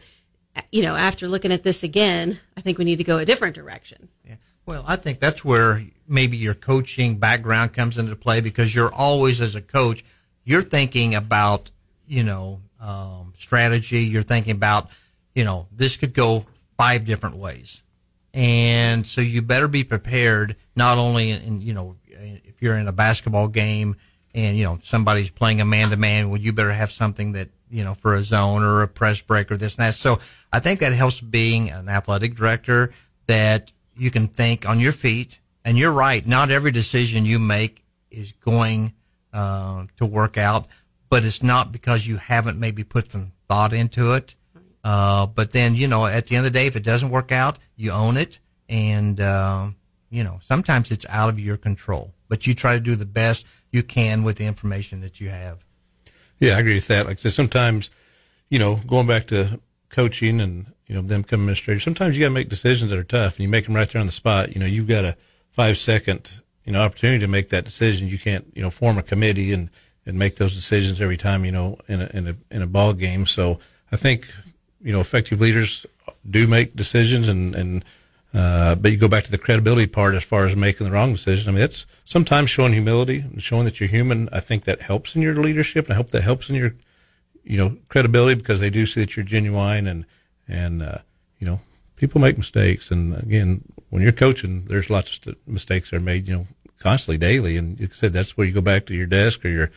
you 0.72 0.82
know, 0.82 0.94
after 0.94 1.28
looking 1.28 1.52
at 1.52 1.62
this 1.62 1.82
again, 1.82 2.40
I 2.56 2.60
think 2.60 2.78
we 2.78 2.84
need 2.84 2.96
to 2.96 3.04
go 3.04 3.18
a 3.18 3.24
different 3.24 3.54
direction. 3.54 4.08
Yeah. 4.26 4.36
Well, 4.66 4.84
I 4.86 4.96
think 4.96 5.18
that's 5.18 5.44
where 5.44 5.84
maybe 6.06 6.36
your 6.36 6.54
coaching 6.54 7.18
background 7.18 7.72
comes 7.72 7.96
into 7.96 8.14
play 8.16 8.40
because 8.40 8.74
you're 8.74 8.92
always, 8.92 9.40
as 9.40 9.54
a 9.54 9.62
coach, 9.62 10.04
you're 10.44 10.62
thinking 10.62 11.14
about, 11.14 11.70
you 12.06 12.22
know, 12.22 12.60
um, 12.80 13.32
strategy. 13.36 14.04
You're 14.04 14.22
thinking 14.22 14.52
about, 14.52 14.90
you 15.34 15.44
know, 15.44 15.66
this 15.72 15.96
could 15.96 16.14
go 16.14 16.46
five 16.76 17.04
different 17.04 17.36
ways. 17.36 17.82
And 18.34 19.06
so 19.06 19.20
you 19.20 19.42
better 19.42 19.68
be 19.68 19.84
prepared, 19.84 20.56
not 20.76 20.98
only 20.98 21.30
in, 21.30 21.60
you 21.60 21.72
know, 21.72 21.96
if 22.06 22.62
you're 22.62 22.76
in 22.76 22.88
a 22.88 22.92
basketball 22.92 23.48
game 23.48 23.96
and, 24.34 24.56
you 24.56 24.64
know, 24.64 24.78
somebody's 24.82 25.30
playing 25.30 25.60
a 25.60 25.64
man 25.64 25.90
to 25.90 25.96
man, 25.96 26.30
well, 26.30 26.40
you 26.40 26.52
better 26.52 26.72
have 26.72 26.92
something 26.92 27.32
that, 27.32 27.48
you 27.70 27.84
know, 27.84 27.94
for 27.94 28.14
a 28.14 28.22
zone 28.22 28.62
or 28.62 28.82
a 28.82 28.88
press 28.88 29.20
break 29.22 29.50
or 29.50 29.56
this 29.56 29.76
and 29.76 29.86
that. 29.86 29.94
So 29.94 30.20
I 30.52 30.60
think 30.60 30.80
that 30.80 30.92
helps 30.92 31.20
being 31.20 31.70
an 31.70 31.88
athletic 31.88 32.34
director 32.34 32.92
that 33.26 33.72
you 33.96 34.10
can 34.10 34.28
think 34.28 34.68
on 34.68 34.78
your 34.78 34.92
feet. 34.92 35.40
And 35.64 35.76
you're 35.76 35.92
right. 35.92 36.26
Not 36.26 36.50
every 36.50 36.70
decision 36.70 37.24
you 37.24 37.38
make 37.38 37.84
is 38.10 38.32
going 38.32 38.94
uh, 39.32 39.86
to 39.96 40.06
work 40.06 40.38
out 40.38 40.66
but 41.08 41.24
it's 41.24 41.42
not 41.42 41.72
because 41.72 42.06
you 42.06 42.16
haven't 42.16 42.58
maybe 42.58 42.84
put 42.84 43.10
some 43.10 43.32
thought 43.48 43.72
into 43.72 44.12
it. 44.12 44.34
Uh, 44.84 45.26
but 45.26 45.52
then, 45.52 45.74
you 45.74 45.86
know, 45.86 46.06
at 46.06 46.26
the 46.26 46.36
end 46.36 46.46
of 46.46 46.52
the 46.52 46.58
day, 46.58 46.66
if 46.66 46.76
it 46.76 46.84
doesn't 46.84 47.10
work 47.10 47.32
out, 47.32 47.58
you 47.76 47.90
own 47.90 48.16
it. 48.16 48.38
And, 48.68 49.20
uh, 49.20 49.70
you 50.10 50.22
know, 50.22 50.38
sometimes 50.42 50.90
it's 50.90 51.06
out 51.08 51.28
of 51.28 51.40
your 51.40 51.56
control, 51.56 52.14
but 52.28 52.46
you 52.46 52.54
try 52.54 52.74
to 52.74 52.80
do 52.80 52.94
the 52.94 53.06
best 53.06 53.46
you 53.70 53.82
can 53.82 54.22
with 54.22 54.36
the 54.36 54.46
information 54.46 55.00
that 55.00 55.20
you 55.20 55.30
have. 55.30 55.64
Yeah, 56.38 56.56
I 56.56 56.60
agree 56.60 56.74
with 56.74 56.88
that. 56.88 57.06
Like 57.06 57.18
I 57.18 57.20
said, 57.20 57.32
sometimes, 57.32 57.90
you 58.48 58.58
know, 58.58 58.76
going 58.76 59.06
back 59.06 59.26
to 59.26 59.60
coaching 59.88 60.40
and, 60.40 60.72
you 60.86 60.94
know, 60.94 61.02
them 61.02 61.24
coming 61.24 61.44
administrators, 61.44 61.82
sometimes 61.82 62.16
you 62.16 62.24
got 62.24 62.28
to 62.28 62.34
make 62.34 62.48
decisions 62.48 62.90
that 62.90 62.98
are 62.98 63.04
tough 63.04 63.36
and 63.36 63.42
you 63.42 63.48
make 63.48 63.64
them 63.64 63.74
right 63.74 63.88
there 63.88 64.00
on 64.00 64.06
the 64.06 64.12
spot. 64.12 64.54
You 64.54 64.60
know, 64.60 64.66
you've 64.66 64.88
got 64.88 65.04
a 65.04 65.16
five 65.50 65.76
second, 65.76 66.40
you 66.64 66.72
know, 66.72 66.82
opportunity 66.82 67.18
to 67.18 67.28
make 67.28 67.48
that 67.48 67.64
decision. 67.64 68.08
You 68.08 68.18
can't, 68.18 68.46
you 68.54 68.62
know, 68.62 68.70
form 68.70 68.96
a 68.96 69.02
committee 69.02 69.52
and, 69.52 69.70
and 70.08 70.18
make 70.18 70.36
those 70.36 70.54
decisions 70.54 71.00
every 71.02 71.18
time, 71.18 71.44
you 71.44 71.52
know, 71.52 71.78
in 71.86 72.00
a, 72.00 72.10
in 72.14 72.28
a, 72.28 72.36
in 72.50 72.62
a 72.62 72.66
ball 72.66 72.94
game. 72.94 73.26
So 73.26 73.60
I 73.92 73.96
think, 73.96 74.26
you 74.82 74.90
know, 74.90 75.00
effective 75.00 75.38
leaders 75.38 75.84
do 76.28 76.46
make 76.46 76.74
decisions 76.74 77.28
and, 77.28 77.54
and, 77.54 77.84
uh, 78.32 78.74
but 78.74 78.90
you 78.90 78.96
go 78.96 79.06
back 79.06 79.24
to 79.24 79.30
the 79.30 79.38
credibility 79.38 79.86
part 79.86 80.14
as 80.14 80.24
far 80.24 80.46
as 80.46 80.56
making 80.56 80.86
the 80.86 80.92
wrong 80.92 81.12
decision. 81.12 81.50
I 81.50 81.52
mean, 81.52 81.64
it's 81.64 81.84
sometimes 82.04 82.48
showing 82.48 82.72
humility 82.72 83.20
and 83.20 83.42
showing 83.42 83.66
that 83.66 83.80
you're 83.80 83.88
human. 83.88 84.30
I 84.32 84.40
think 84.40 84.64
that 84.64 84.82
helps 84.82 85.14
in 85.14 85.20
your 85.20 85.34
leadership 85.34 85.84
and 85.84 85.92
I 85.92 85.96
hope 85.96 86.10
that 86.12 86.22
helps 86.22 86.48
in 86.48 86.56
your, 86.56 86.74
you 87.44 87.58
know, 87.58 87.76
credibility 87.88 88.34
because 88.34 88.60
they 88.60 88.70
do 88.70 88.86
see 88.86 89.00
that 89.00 89.14
you're 89.14 89.24
genuine 89.24 89.86
and, 89.86 90.06
and, 90.48 90.82
uh, 90.82 90.98
you 91.38 91.46
know, 91.46 91.60
people 91.96 92.20
make 92.20 92.38
mistakes. 92.38 92.90
And 92.90 93.14
again, 93.14 93.62
when 93.90 94.02
you're 94.02 94.12
coaching, 94.12 94.64
there's 94.64 94.88
lots 94.88 95.10
of 95.10 95.24
st- 95.24 95.38
mistakes 95.46 95.90
that 95.90 95.96
are 95.96 96.00
made, 96.00 96.26
you 96.26 96.34
know, 96.34 96.46
constantly 96.78 97.18
daily. 97.18 97.58
And 97.58 97.78
you 97.78 97.88
said 97.92 98.14
that's 98.14 98.36
where 98.36 98.46
you 98.46 98.54
go 98.54 98.62
back 98.62 98.86
to 98.86 98.94
your 98.94 99.06
desk 99.06 99.44
or 99.44 99.48
your, 99.48 99.70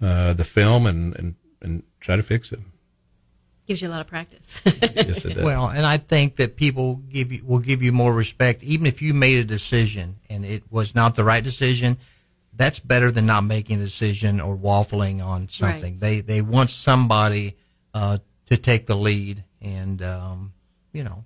uh, 0.00 0.32
the 0.32 0.44
film 0.44 0.86
and, 0.86 1.16
and, 1.16 1.34
and 1.60 1.82
try 2.00 2.16
to 2.16 2.22
fix 2.22 2.52
it. 2.52 2.60
Gives 3.66 3.82
you 3.82 3.88
a 3.88 3.90
lot 3.90 4.00
of 4.00 4.08
practice. 4.08 4.60
yes, 4.64 5.24
it 5.24 5.34
does. 5.34 5.44
Well, 5.44 5.68
and 5.68 5.86
I 5.86 5.98
think 5.98 6.36
that 6.36 6.56
people 6.56 6.96
give 6.96 7.30
you, 7.30 7.44
will 7.44 7.60
give 7.60 7.82
you 7.82 7.92
more 7.92 8.12
respect, 8.12 8.62
even 8.64 8.86
if 8.86 9.00
you 9.00 9.14
made 9.14 9.38
a 9.38 9.44
decision 9.44 10.16
and 10.28 10.44
it 10.44 10.64
was 10.70 10.94
not 10.94 11.14
the 11.14 11.24
right 11.24 11.44
decision. 11.44 11.98
That's 12.52 12.80
better 12.80 13.12
than 13.12 13.26
not 13.26 13.44
making 13.44 13.80
a 13.80 13.84
decision 13.84 14.40
or 14.40 14.56
waffling 14.56 15.24
on 15.24 15.48
something. 15.48 15.94
Right. 15.94 16.00
They 16.00 16.20
they 16.20 16.42
want 16.42 16.70
somebody 16.70 17.56
uh, 17.94 18.18
to 18.46 18.56
take 18.56 18.86
the 18.86 18.96
lead, 18.96 19.44
and 19.62 20.02
um, 20.02 20.52
you 20.92 21.04
know, 21.04 21.24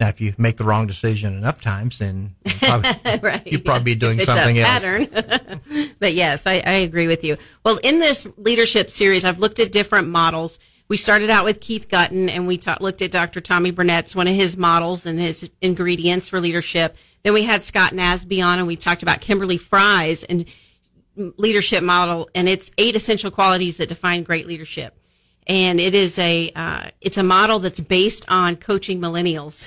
now, 0.00 0.08
if 0.08 0.20
you 0.20 0.34
make 0.38 0.56
the 0.56 0.64
wrong 0.64 0.86
decision 0.86 1.36
enough 1.36 1.60
times, 1.60 1.98
then 1.98 2.36
you 2.44 2.52
probably, 2.58 3.18
right. 3.20 3.46
you'd 3.46 3.64
probably 3.64 3.84
be 3.84 3.94
doing 3.96 4.18
it's 4.18 4.26
something 4.26 4.56
a 4.58 4.60
else. 4.60 4.70
pattern. 4.70 5.92
but 5.98 6.14
yes, 6.14 6.46
I, 6.46 6.54
I 6.54 6.72
agree 6.72 7.08
with 7.08 7.24
you. 7.24 7.36
Well, 7.64 7.78
in 7.82 7.98
this 7.98 8.28
leadership 8.36 8.90
series, 8.90 9.24
I've 9.24 9.40
looked 9.40 9.58
at 9.58 9.72
different 9.72 10.08
models 10.08 10.60
we 10.88 10.96
started 10.96 11.28
out 11.28 11.44
with 11.44 11.60
Keith 11.60 11.88
Gutton 11.88 12.28
and 12.30 12.46
we 12.46 12.56
ta- 12.56 12.78
looked 12.80 13.02
at 13.02 13.10
Dr. 13.10 13.40
Tommy 13.40 13.70
Burnett's 13.70 14.16
one 14.16 14.26
of 14.26 14.34
his 14.34 14.56
models 14.56 15.04
and 15.04 15.20
his 15.20 15.48
ingredients 15.60 16.28
for 16.28 16.40
leadership. 16.40 16.96
Then 17.22 17.34
we 17.34 17.44
had 17.44 17.62
Scott 17.62 17.92
Nasby 17.92 18.44
on 18.44 18.58
and 18.58 18.66
we 18.66 18.76
talked 18.76 19.02
about 19.02 19.20
Kimberly 19.20 19.58
Fries 19.58 20.24
and 20.24 20.46
leadership 21.14 21.82
model 21.82 22.30
and 22.34 22.48
its 22.48 22.72
eight 22.78 22.96
essential 22.96 23.30
qualities 23.30 23.76
that 23.76 23.90
define 23.90 24.22
great 24.22 24.46
leadership. 24.46 24.97
And 25.48 25.80
it 25.80 25.94
is 25.94 26.18
a, 26.18 26.50
uh, 26.54 26.90
it's 27.00 27.16
a 27.16 27.22
model 27.22 27.58
that's 27.58 27.80
based 27.80 28.26
on 28.28 28.56
coaching 28.56 29.00
millennials 29.00 29.66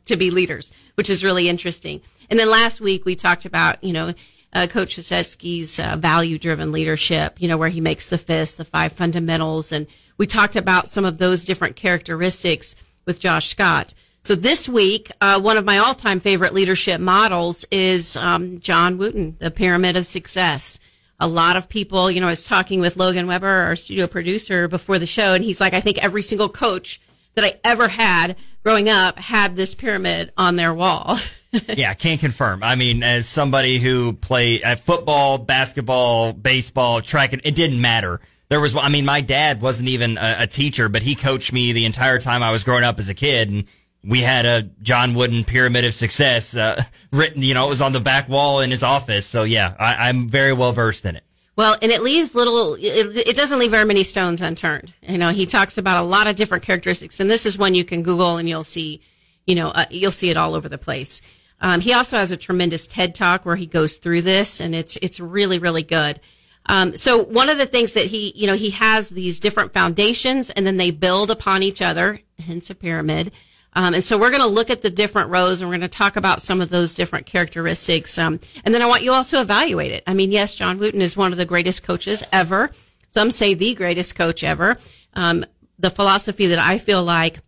to 0.06 0.16
be 0.16 0.30
leaders, 0.30 0.72
which 0.96 1.08
is 1.08 1.22
really 1.22 1.48
interesting. 1.48 2.00
And 2.28 2.38
then 2.38 2.50
last 2.50 2.80
week 2.80 3.04
we 3.04 3.14
talked 3.14 3.44
about, 3.44 3.82
you 3.84 3.92
know, 3.92 4.14
uh, 4.52 4.66
Coach 4.66 4.96
Krzyzewski's 4.96 5.78
uh, 5.78 5.96
value 5.96 6.38
driven 6.38 6.72
leadership, 6.72 7.40
you 7.40 7.48
know, 7.48 7.56
where 7.56 7.68
he 7.68 7.80
makes 7.80 8.08
the 8.08 8.18
fist, 8.18 8.58
the 8.58 8.64
five 8.64 8.92
fundamentals. 8.92 9.72
And 9.72 9.86
we 10.16 10.26
talked 10.26 10.56
about 10.56 10.88
some 10.88 11.04
of 11.04 11.18
those 11.18 11.44
different 11.44 11.76
characteristics 11.76 12.76
with 13.04 13.20
Josh 13.20 13.48
Scott. 13.48 13.94
So 14.22 14.34
this 14.34 14.68
week, 14.68 15.10
uh, 15.20 15.40
one 15.40 15.58
of 15.58 15.64
my 15.64 15.78
all 15.78 15.94
time 15.94 16.20
favorite 16.20 16.54
leadership 16.54 17.00
models 17.00 17.64
is 17.70 18.16
um, 18.16 18.58
John 18.60 18.96
Wooden, 18.96 19.36
the 19.38 19.50
Pyramid 19.50 19.96
of 19.96 20.06
Success. 20.06 20.78
A 21.24 21.28
lot 21.28 21.56
of 21.56 21.70
people, 21.70 22.10
you 22.10 22.20
know, 22.20 22.26
I 22.26 22.30
was 22.30 22.44
talking 22.44 22.80
with 22.80 22.98
Logan 22.98 23.26
Weber, 23.26 23.46
our 23.46 23.76
studio 23.76 24.06
producer, 24.06 24.68
before 24.68 24.98
the 24.98 25.06
show, 25.06 25.32
and 25.32 25.42
he's 25.42 25.58
like, 25.58 25.72
I 25.72 25.80
think 25.80 26.04
every 26.04 26.20
single 26.20 26.50
coach 26.50 27.00
that 27.34 27.44
I 27.44 27.58
ever 27.64 27.88
had 27.88 28.36
growing 28.62 28.90
up 28.90 29.18
had 29.18 29.56
this 29.56 29.74
pyramid 29.74 30.32
on 30.36 30.56
their 30.56 30.74
wall. 30.74 31.16
yeah, 31.68 31.94
can't 31.94 32.20
confirm. 32.20 32.62
I 32.62 32.74
mean, 32.74 33.02
as 33.02 33.26
somebody 33.26 33.78
who 33.78 34.12
played 34.12 34.62
at 34.62 34.80
football, 34.80 35.38
basketball, 35.38 36.34
baseball, 36.34 37.00
track, 37.00 37.32
it 37.32 37.54
didn't 37.54 37.80
matter. 37.80 38.20
There 38.50 38.60
was, 38.60 38.76
I 38.76 38.90
mean, 38.90 39.06
my 39.06 39.22
dad 39.22 39.62
wasn't 39.62 39.88
even 39.88 40.18
a, 40.18 40.36
a 40.40 40.46
teacher, 40.46 40.90
but 40.90 41.00
he 41.00 41.14
coached 41.14 41.52
me 41.54 41.72
the 41.72 41.86
entire 41.86 42.18
time 42.18 42.42
I 42.42 42.50
was 42.50 42.64
growing 42.64 42.84
up 42.84 42.98
as 42.98 43.08
a 43.08 43.14
kid. 43.14 43.48
And 43.48 43.64
we 44.06 44.20
had 44.20 44.46
a 44.46 44.62
John 44.82 45.14
Wooden 45.14 45.44
Pyramid 45.44 45.84
of 45.84 45.94
Success 45.94 46.54
uh, 46.54 46.82
written, 47.12 47.42
you 47.42 47.54
know, 47.54 47.66
it 47.66 47.70
was 47.70 47.80
on 47.80 47.92
the 47.92 48.00
back 48.00 48.28
wall 48.28 48.60
in 48.60 48.70
his 48.70 48.82
office. 48.82 49.26
So 49.26 49.44
yeah, 49.44 49.74
I, 49.78 50.08
I'm 50.08 50.28
very 50.28 50.52
well 50.52 50.72
versed 50.72 51.04
in 51.04 51.16
it. 51.16 51.24
Well, 51.56 51.76
and 51.80 51.92
it 51.92 52.02
leaves 52.02 52.34
little, 52.34 52.74
it, 52.74 53.16
it, 53.28 53.36
doesn't 53.36 53.60
leave 53.60 53.70
very 53.70 53.84
many 53.84 54.02
stones 54.02 54.40
unturned. 54.40 54.92
You 55.02 55.18
know, 55.18 55.28
he 55.28 55.46
talks 55.46 55.78
about 55.78 56.02
a 56.02 56.06
lot 56.06 56.26
of 56.26 56.34
different 56.34 56.64
characteristics, 56.64 57.20
and 57.20 57.30
this 57.30 57.46
is 57.46 57.56
one 57.56 57.76
you 57.76 57.84
can 57.84 58.02
Google 58.02 58.38
and 58.38 58.48
you'll 58.48 58.64
see, 58.64 59.00
you 59.46 59.54
know, 59.54 59.68
uh, 59.68 59.84
you'll 59.88 60.10
see 60.10 60.30
it 60.30 60.36
all 60.36 60.56
over 60.56 60.68
the 60.68 60.78
place. 60.78 61.22
Um, 61.60 61.80
he 61.80 61.92
also 61.92 62.16
has 62.16 62.32
a 62.32 62.36
tremendous 62.36 62.88
TED 62.88 63.14
talk 63.14 63.46
where 63.46 63.56
he 63.56 63.66
goes 63.66 63.96
through 63.96 64.22
this, 64.22 64.60
and 64.60 64.74
it's 64.74 64.96
it's 64.96 65.20
really 65.20 65.58
really 65.58 65.82
good. 65.82 66.20
Um, 66.66 66.96
so 66.96 67.22
one 67.22 67.48
of 67.48 67.58
the 67.58 67.66
things 67.66 67.92
that 67.92 68.06
he, 68.06 68.32
you 68.34 68.46
know, 68.46 68.54
he 68.54 68.70
has 68.70 69.10
these 69.10 69.40
different 69.40 69.72
foundations, 69.72 70.50
and 70.50 70.66
then 70.66 70.76
they 70.76 70.90
build 70.90 71.30
upon 71.30 71.62
each 71.62 71.80
other, 71.80 72.20
hence 72.38 72.68
a 72.70 72.74
pyramid. 72.74 73.32
Um, 73.74 73.94
and 73.94 74.04
so 74.04 74.16
we're 74.16 74.30
going 74.30 74.42
to 74.42 74.46
look 74.46 74.70
at 74.70 74.82
the 74.82 74.90
different 74.90 75.30
rows, 75.30 75.60
and 75.60 75.68
we're 75.68 75.76
going 75.76 75.88
to 75.90 75.98
talk 75.98 76.16
about 76.16 76.42
some 76.42 76.60
of 76.60 76.70
those 76.70 76.94
different 76.94 77.26
characteristics. 77.26 78.18
Um, 78.18 78.40
and 78.64 78.74
then 78.74 78.82
I 78.82 78.86
want 78.86 79.02
you 79.02 79.12
all 79.12 79.24
to 79.24 79.40
evaluate 79.40 79.92
it. 79.92 80.04
I 80.06 80.14
mean, 80.14 80.30
yes, 80.30 80.54
John 80.54 80.78
Wooden 80.78 81.02
is 81.02 81.16
one 81.16 81.32
of 81.32 81.38
the 81.38 81.46
greatest 81.46 81.82
coaches 81.82 82.22
ever. 82.32 82.70
Some 83.08 83.30
say 83.30 83.54
the 83.54 83.74
greatest 83.74 84.14
coach 84.16 84.44
ever. 84.44 84.78
Um, 85.14 85.44
the 85.78 85.90
philosophy 85.90 86.46
that 86.46 86.58
I 86.58 86.78
feel 86.78 87.02
like 87.02 87.40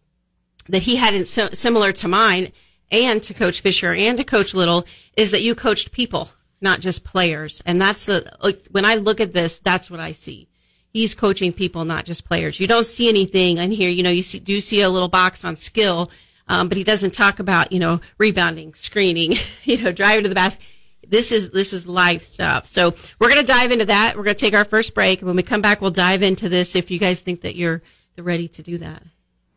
that 0.68 0.82
he 0.82 0.96
had 0.96 1.14
in, 1.14 1.26
similar 1.26 1.92
to 1.92 2.08
mine 2.08 2.52
and 2.90 3.22
to 3.22 3.34
Coach 3.34 3.60
Fisher 3.60 3.94
and 3.94 4.16
to 4.18 4.24
Coach 4.24 4.54
Little 4.54 4.86
is 5.16 5.30
that 5.30 5.42
you 5.42 5.54
coached 5.54 5.92
people, 5.92 6.30
not 6.60 6.80
just 6.80 7.04
players. 7.04 7.62
And 7.66 7.80
that's 7.80 8.06
the, 8.06 8.58
when 8.70 8.84
I 8.84 8.96
look 8.96 9.20
at 9.20 9.32
this, 9.32 9.60
that's 9.60 9.90
what 9.90 10.00
I 10.00 10.12
see. 10.12 10.48
He's 10.96 11.14
coaching 11.14 11.52
people, 11.52 11.84
not 11.84 12.04
just 12.04 12.24
players. 12.24 12.58
You 12.58 12.66
don't 12.66 12.86
see 12.86 13.08
anything 13.08 13.58
in 13.58 13.70
here. 13.70 13.90
You 13.90 14.02
know, 14.02 14.10
you 14.10 14.22
see, 14.22 14.38
do 14.38 14.60
see 14.60 14.80
a 14.80 14.88
little 14.88 15.08
box 15.08 15.44
on 15.44 15.56
skill, 15.56 16.10
um, 16.48 16.68
but 16.68 16.78
he 16.78 16.84
doesn't 16.84 17.12
talk 17.12 17.38
about, 17.38 17.72
you 17.72 17.78
know, 17.78 18.00
rebounding, 18.18 18.74
screening, 18.74 19.34
you 19.64 19.82
know, 19.82 19.92
driving 19.92 20.24
to 20.24 20.28
the 20.28 20.34
basket. 20.34 20.64
This 21.06 21.32
is, 21.32 21.50
this 21.50 21.72
is 21.72 21.86
life 21.86 22.22
stuff. 22.22 22.66
So 22.66 22.94
we're 23.20 23.28
going 23.28 23.40
to 23.40 23.46
dive 23.46 23.70
into 23.70 23.84
that. 23.84 24.16
We're 24.16 24.24
going 24.24 24.36
to 24.36 24.40
take 24.40 24.54
our 24.54 24.64
first 24.64 24.94
break. 24.94 25.20
When 25.20 25.36
we 25.36 25.42
come 25.42 25.60
back, 25.60 25.80
we'll 25.80 25.92
dive 25.92 26.22
into 26.22 26.48
this 26.48 26.74
if 26.74 26.90
you 26.90 26.98
guys 26.98 27.20
think 27.20 27.42
that 27.42 27.54
you're 27.54 27.82
ready 28.16 28.48
to 28.48 28.62
do 28.62 28.78
that 28.78 29.02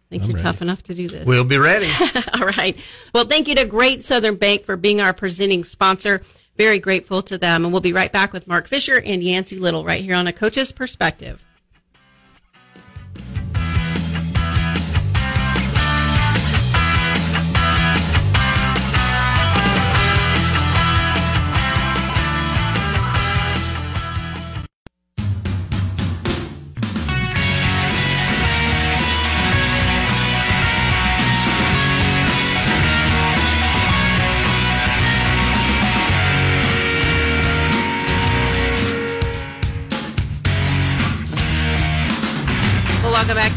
think 0.10 0.24
I'm 0.24 0.30
you're 0.30 0.38
ready. 0.38 0.44
tough 0.44 0.62
enough 0.62 0.84
to 0.84 0.96
do 0.96 1.08
this. 1.08 1.26
We'll 1.26 1.44
be 1.44 1.58
ready. 1.58 1.90
All 2.34 2.48
right. 2.48 2.78
Well, 3.14 3.26
thank 3.26 3.48
you 3.48 3.56
to 3.56 3.66
Great 3.66 4.04
Southern 4.04 4.36
Bank 4.36 4.64
for 4.64 4.76
being 4.76 5.02
our 5.02 5.14
presenting 5.14 5.64
sponsor. 5.64 6.22
Very 6.60 6.80
grateful 6.80 7.22
to 7.22 7.38
them. 7.38 7.64
And 7.64 7.72
we'll 7.72 7.80
be 7.80 7.94
right 7.94 8.12
back 8.12 8.34
with 8.34 8.46
Mark 8.46 8.68
Fisher 8.68 9.00
and 9.00 9.24
Yancey 9.24 9.58
Little 9.58 9.86
right 9.86 10.04
here 10.04 10.14
on 10.14 10.28
A 10.28 10.34
Coach's 10.34 10.74
Perspective. 10.74 11.42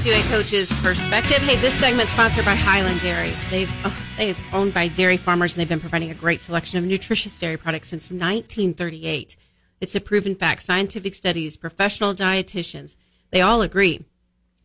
To 0.02 0.10
a 0.10 0.22
coach's 0.22 0.72
perspective. 0.82 1.38
Hey, 1.38 1.54
this 1.58 1.74
segment 1.74 2.08
sponsored 2.08 2.44
by 2.44 2.56
Highland 2.56 3.00
Dairy. 3.00 3.32
They've 3.50 3.70
oh, 3.84 3.96
they've 4.16 4.38
owned 4.52 4.74
by 4.74 4.88
dairy 4.88 5.16
farmers 5.16 5.52
and 5.52 5.60
they've 5.60 5.68
been 5.68 5.78
providing 5.78 6.10
a 6.10 6.14
great 6.14 6.42
selection 6.42 6.78
of 6.78 6.84
nutritious 6.84 7.38
dairy 7.38 7.56
products 7.56 7.90
since 7.90 8.10
1938. 8.10 9.36
It's 9.80 9.94
a 9.94 10.00
proven 10.00 10.34
fact. 10.34 10.62
Scientific 10.62 11.14
studies, 11.14 11.56
professional 11.56 12.14
dietitians, 12.14 12.96
they 13.30 13.42
all 13.42 13.62
agree. 13.62 14.04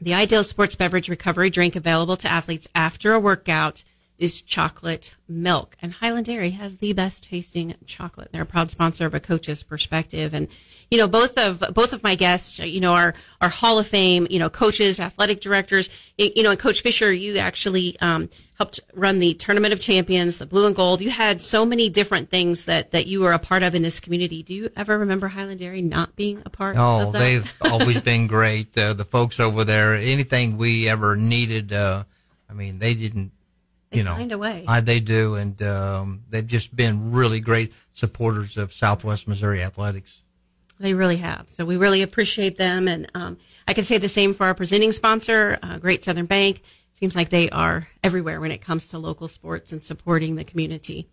The 0.01 0.15
ideal 0.15 0.43
sports 0.43 0.75
beverage 0.75 1.07
recovery 1.07 1.51
drink 1.51 1.75
available 1.75 2.17
to 2.17 2.27
athletes 2.27 2.67
after 2.73 3.13
a 3.13 3.19
workout 3.19 3.83
is 4.17 4.41
chocolate 4.41 5.15
milk. 5.27 5.77
And 5.81 5.93
Highland 5.93 6.25
Dairy 6.25 6.51
has 6.51 6.77
the 6.77 6.93
best 6.93 7.23
tasting 7.23 7.75
chocolate. 7.85 8.29
They're 8.31 8.43
a 8.43 8.47
proud 8.47 8.71
sponsor 8.71 9.05
of 9.05 9.13
a 9.13 9.19
coach's 9.19 9.63
perspective. 9.63 10.33
And 10.33 10.47
you 10.89 10.97
know, 10.97 11.07
both 11.07 11.37
of 11.37 11.63
both 11.73 11.91
of 11.91 12.01
my 12.01 12.15
guests, 12.15 12.59
you 12.59 12.79
know, 12.79 12.93
are 12.93 13.13
are 13.41 13.49
Hall 13.49 13.77
of 13.77 13.87
Fame, 13.87 14.25
you 14.29 14.39
know, 14.39 14.49
coaches, 14.49 14.99
athletic 14.99 15.41
directors. 15.41 15.89
You 16.17 16.43
know, 16.43 16.51
and 16.51 16.59
Coach 16.59 16.81
Fisher, 16.81 17.11
you 17.11 17.37
actually 17.37 17.99
um, 17.99 18.29
helped 18.57 18.79
run 18.93 19.19
the 19.19 19.33
Tournament 19.33 19.73
of 19.73 19.81
Champions, 19.81 20.37
the 20.37 20.45
Blue 20.45 20.65
and 20.65 20.75
Gold. 20.75 21.01
You 21.01 21.09
had 21.09 21.41
so 21.41 21.65
many 21.65 21.89
different 21.89 22.29
things 22.29 22.65
that 22.65 22.91
that 22.91 23.05
you 23.05 23.19
were 23.19 23.33
a 23.33 23.39
part 23.39 23.63
of 23.63 23.75
in 23.75 23.81
this 23.81 23.99
community. 23.99 24.43
Do 24.43 24.53
you 24.53 24.69
ever 24.77 24.97
remember 24.97 25.27
Highland 25.27 25.59
Dairy 25.59 25.81
not 25.81 26.15
being 26.15 26.41
a 26.45 26.49
part? 26.49 26.77
Of 26.77 27.11
that? 27.11 27.19
Oh, 27.19 27.21
they've 27.21 27.53
always 27.61 27.99
been 27.99 28.27
great. 28.27 28.77
Uh, 28.77 28.93
the 28.93 29.05
folks 29.05 29.41
over 29.41 29.65
there, 29.65 29.93
anything 29.93 30.57
we 30.57 30.87
ever 30.87 31.17
needed, 31.17 31.73
uh, 31.73 32.05
I 32.49 32.53
mean, 32.53 32.79
they 32.79 32.93
didn't 32.93 33.33
they 33.89 33.99
you 33.99 34.03
know, 34.03 34.15
find 34.15 34.31
a 34.31 34.37
way. 34.37 34.65
I, 34.67 34.81
they 34.81 34.99
do, 34.99 35.35
and 35.35 35.61
um, 35.61 36.23
they've 36.29 36.45
just 36.45 36.75
been 36.75 37.11
really 37.11 37.39
great 37.39 37.73
supporters 37.93 38.57
of 38.57 38.73
Southwest 38.73 39.27
Missouri 39.27 39.63
athletics. 39.63 40.23
They 40.79 40.93
really 40.93 41.17
have. 41.17 41.49
So 41.49 41.65
we 41.65 41.77
really 41.77 42.01
appreciate 42.01 42.57
them. 42.57 42.87
And 42.87 43.09
um, 43.15 43.37
I 43.67 43.73
can 43.73 43.83
say 43.83 43.97
the 43.97 44.09
same 44.09 44.33
for 44.33 44.45
our 44.45 44.53
presenting 44.53 44.91
sponsor, 44.91 45.57
uh, 45.63 45.77
Great 45.79 46.03
Southern 46.03 46.27
Bank. 46.27 46.61
Seems 46.91 47.15
like 47.15 47.29
they 47.29 47.49
are 47.49 47.87
everywhere 48.03 48.39
when 48.39 48.51
it 48.51 48.61
comes 48.61 48.89
to 48.89 48.99
local 48.99 49.27
sports 49.27 49.71
and 49.71 49.83
supporting 49.83 50.35
the 50.35 50.43
community. 50.43 51.07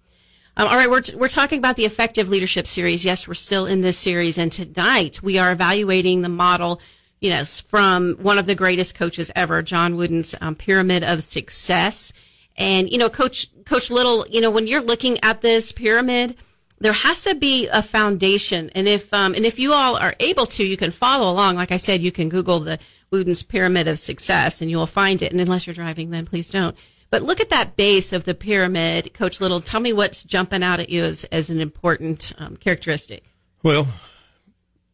Um, 0.56 0.68
all 0.68 0.76
right, 0.76 0.88
we're, 0.88 1.00
t- 1.00 1.16
we're 1.16 1.28
talking 1.28 1.58
about 1.58 1.76
the 1.76 1.84
effective 1.84 2.28
leadership 2.28 2.66
series. 2.66 3.04
Yes, 3.04 3.26
we're 3.26 3.34
still 3.34 3.66
in 3.66 3.80
this 3.80 3.98
series. 3.98 4.38
And 4.38 4.52
tonight 4.52 5.22
we 5.22 5.38
are 5.38 5.50
evaluating 5.50 6.22
the 6.22 6.28
model, 6.28 6.80
you 7.20 7.30
know, 7.30 7.44
from 7.44 8.14
one 8.14 8.38
of 8.38 8.46
the 8.46 8.54
greatest 8.54 8.94
coaches 8.94 9.30
ever, 9.34 9.62
John 9.62 9.96
Wooden's 9.96 10.34
um, 10.40 10.54
Pyramid 10.54 11.04
of 11.04 11.22
Success. 11.22 12.12
And, 12.56 12.90
you 12.90 12.98
know, 12.98 13.08
Coach, 13.08 13.48
Coach 13.64 13.90
Little, 13.90 14.26
you 14.28 14.40
know, 14.40 14.50
when 14.50 14.66
you're 14.66 14.80
looking 14.80 15.18
at 15.22 15.40
this 15.40 15.72
pyramid, 15.72 16.36
there 16.78 16.92
has 16.92 17.24
to 17.24 17.34
be 17.34 17.68
a 17.68 17.82
foundation. 17.82 18.70
And 18.74 18.86
if, 18.86 19.12
um, 19.12 19.34
and 19.34 19.44
if 19.44 19.58
you 19.58 19.72
all 19.72 19.96
are 19.96 20.14
able 20.20 20.46
to, 20.46 20.64
you 20.64 20.76
can 20.76 20.90
follow 20.90 21.30
along. 21.30 21.56
Like 21.56 21.72
I 21.72 21.78
said, 21.78 22.02
you 22.02 22.12
can 22.12 22.28
Google 22.28 22.60
the 22.60 22.78
Wooden's 23.10 23.42
Pyramid 23.42 23.88
of 23.88 23.98
Success 23.98 24.60
and 24.60 24.70
you 24.70 24.76
will 24.76 24.86
find 24.86 25.22
it. 25.22 25.32
And 25.32 25.40
unless 25.40 25.66
you're 25.66 25.74
driving, 25.74 26.10
then 26.10 26.26
please 26.26 26.50
don't. 26.50 26.76
But 27.10 27.22
look 27.22 27.40
at 27.40 27.50
that 27.50 27.76
base 27.76 28.12
of 28.12 28.24
the 28.24 28.34
pyramid, 28.34 29.14
Coach 29.14 29.40
Little. 29.40 29.60
Tell 29.60 29.80
me 29.80 29.92
what's 29.92 30.24
jumping 30.24 30.64
out 30.64 30.80
at 30.80 30.90
you 30.90 31.04
as, 31.04 31.24
as 31.24 31.48
an 31.48 31.60
important 31.60 32.32
um, 32.38 32.56
characteristic. 32.56 33.24
Well, 33.62 33.86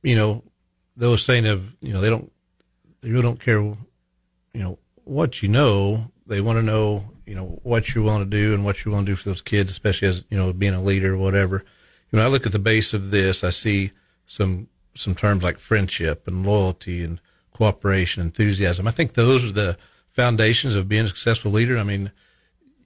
you 0.02 0.17
know, 0.17 0.45
those 0.97 1.25
saying 1.25 1.47
of, 1.47 1.75
you 1.81 1.93
know, 1.93 2.00
they 2.02 2.11
don't, 2.11 2.31
they 3.00 3.11
really 3.11 3.23
don't 3.23 3.40
care, 3.40 3.61
you 3.61 3.79
know, 4.55 4.79
what 5.05 5.43
you 5.43 5.49
know. 5.49 6.12
They 6.26 6.43
want 6.43 6.59
to 6.59 6.62
know, 6.62 7.05
you 7.27 7.35
know, 7.35 7.61
what 7.62 7.95
you 7.95 8.03
want 8.03 8.23
to 8.23 8.31
do 8.31 8.55
and 8.55 8.65
what 8.65 8.85
you 8.85 8.93
want 8.93 9.07
to 9.07 9.12
do 9.12 9.17
for 9.17 9.29
those 9.29 9.43
kids, 9.43 9.71
especially 9.71 10.09
as, 10.09 10.25
you 10.31 10.37
know, 10.37 10.53
being 10.53 10.75
a 10.75 10.83
leader 10.83 11.15
or 11.15 11.19
whatever 11.19 11.65
when 12.11 12.23
I 12.23 12.27
look 12.27 12.47
at 12.47 12.53
the 12.53 12.59
base 12.59 12.93
of 12.93 13.11
this, 13.11 13.43
I 13.43 13.50
see 13.50 13.93
some 14.27 14.69
some 14.95 15.15
terms 15.15 15.43
like 15.43 15.59
friendship 15.59 16.27
and 16.27 16.45
loyalty 16.45 17.03
and 17.03 17.21
cooperation, 17.55 18.23
enthusiasm. 18.23 18.89
I 18.89 18.91
think 18.91 19.15
those 19.15 19.45
are 19.45 19.53
the 19.53 19.79
foundations 20.09 20.75
of 20.75 20.89
being 20.89 21.05
a 21.05 21.09
successful 21.09 21.53
leader. 21.53 21.79
I 21.79 21.85
mean, 21.85 22.11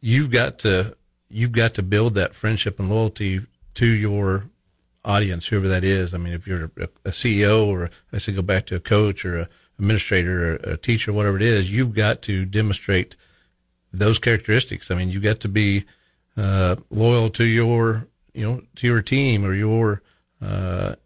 you've 0.01 0.31
got 0.31 0.59
to 0.61 0.97
you've 1.29 1.53
got 1.53 1.75
to 1.75 1.83
build 1.83 2.15
that 2.15 2.35
friendship 2.35 2.79
and 2.79 2.91
loyalty 2.91 3.41
to 3.75 3.87
your 3.87 4.51
audience, 5.05 5.49
whoever 5.49 5.69
that 5.69 5.85
is. 5.85 6.15
I 6.15 6.19
mean, 6.19 6.35
if 6.35 6.47
you're 6.47 6.71
a, 6.77 6.89
a 7.05 7.11
CEO 7.11 7.67
or 7.67 7.91
I 8.13 8.19
say 8.19 8.33
go 8.33 8.43
back 8.43 8.67
to 8.67 8.77
a 8.77 8.81
coach 8.81 9.25
or 9.25 9.41
a 9.41 9.49
administrator 9.79 10.53
or 10.53 10.55
a 10.73 10.77
teacher, 10.77 11.13
whatever 11.13 11.37
it 11.37 11.43
is, 11.43 11.73
you've 11.73 11.95
got 11.95 12.23
to 12.23 12.45
demonstrate 12.45 13.17
those 13.99 14.19
characteristics. 14.19 14.91
I 14.91 14.95
mean, 14.95 15.11
you 15.11 15.21
got 15.21 15.41
to 15.41 15.49
be 15.49 15.85
uh, 16.37 16.77
loyal 16.91 17.31
to 17.31 17.45
your, 17.45 18.09
you 18.33 18.49
know, 18.49 18.63
to 18.77 18.87
your 18.87 19.03
team 19.03 19.45
or 19.45 19.55
your 19.55 20.03
uh, 20.43 20.97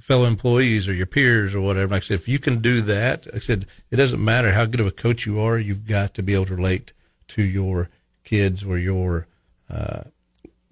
fellow 0.00 0.26
employees 0.26 0.86
or 0.86 0.92
your 0.92 1.06
peers 1.06 1.54
or 1.54 1.60
whatever. 1.60 1.92
Like 1.92 2.02
I 2.02 2.06
said, 2.06 2.20
if 2.20 2.28
you 2.28 2.38
can 2.38 2.60
do 2.60 2.80
that, 2.82 3.26
like 3.26 3.36
I 3.36 3.38
said, 3.38 3.66
it 3.90 3.96
doesn't 3.96 4.22
matter 4.22 4.52
how 4.52 4.66
good 4.66 4.80
of 4.80 4.86
a 4.86 4.92
coach 4.92 5.26
you 5.26 5.40
are. 5.40 5.58
You've 5.58 5.86
got 5.86 6.14
to 6.14 6.22
be 6.22 6.34
able 6.34 6.46
to 6.46 6.56
relate 6.56 6.92
to 7.28 7.42
your 7.42 7.88
kids 8.22 8.62
or 8.62 8.78
your 8.78 9.26
uh, 9.70 10.02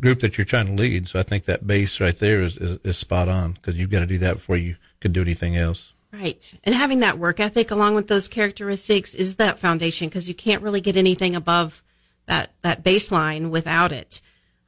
group 0.01 0.21
that 0.21 0.37
you're 0.37 0.45
trying 0.45 0.67
to 0.67 0.75
lead. 0.75 1.09
So 1.09 1.19
I 1.19 1.23
think 1.23 1.45
that 1.45 1.67
base 1.67 2.01
right 2.01 2.17
there 2.17 2.43
is, 2.43 2.59
is, 2.59 2.79
is 2.85 2.99
spot 2.99 3.29
on 3.29 3.53
because 3.53 3.79
you've 3.79 3.91
got 3.91 4.01
to 4.01 4.07
do 4.07 4.19
that 4.19 4.35
before 4.35 4.57
you 4.57 4.77
can 5.01 5.13
do 5.13 5.23
anything 5.23 5.57
else. 5.57 5.95
Right. 6.13 6.53
And 6.63 6.75
having 6.75 7.01
that 7.01 7.19
work 7.19 7.41
ethic 7.41 7.71
along 7.71 7.95
with 7.95 8.07
those 8.07 8.29
characteristics 8.29 9.15
is 9.15 9.37
that 9.37 9.59
foundation 9.59 10.09
because 10.09 10.29
you 10.29 10.35
can't 10.35 10.63
really 10.63 10.83
get 10.83 10.97
anything 10.97 11.35
above 11.35 11.83
that, 12.27 12.53
that 12.61 12.85
baseline 12.85 13.49
without 13.49 13.93
it. 13.93 14.21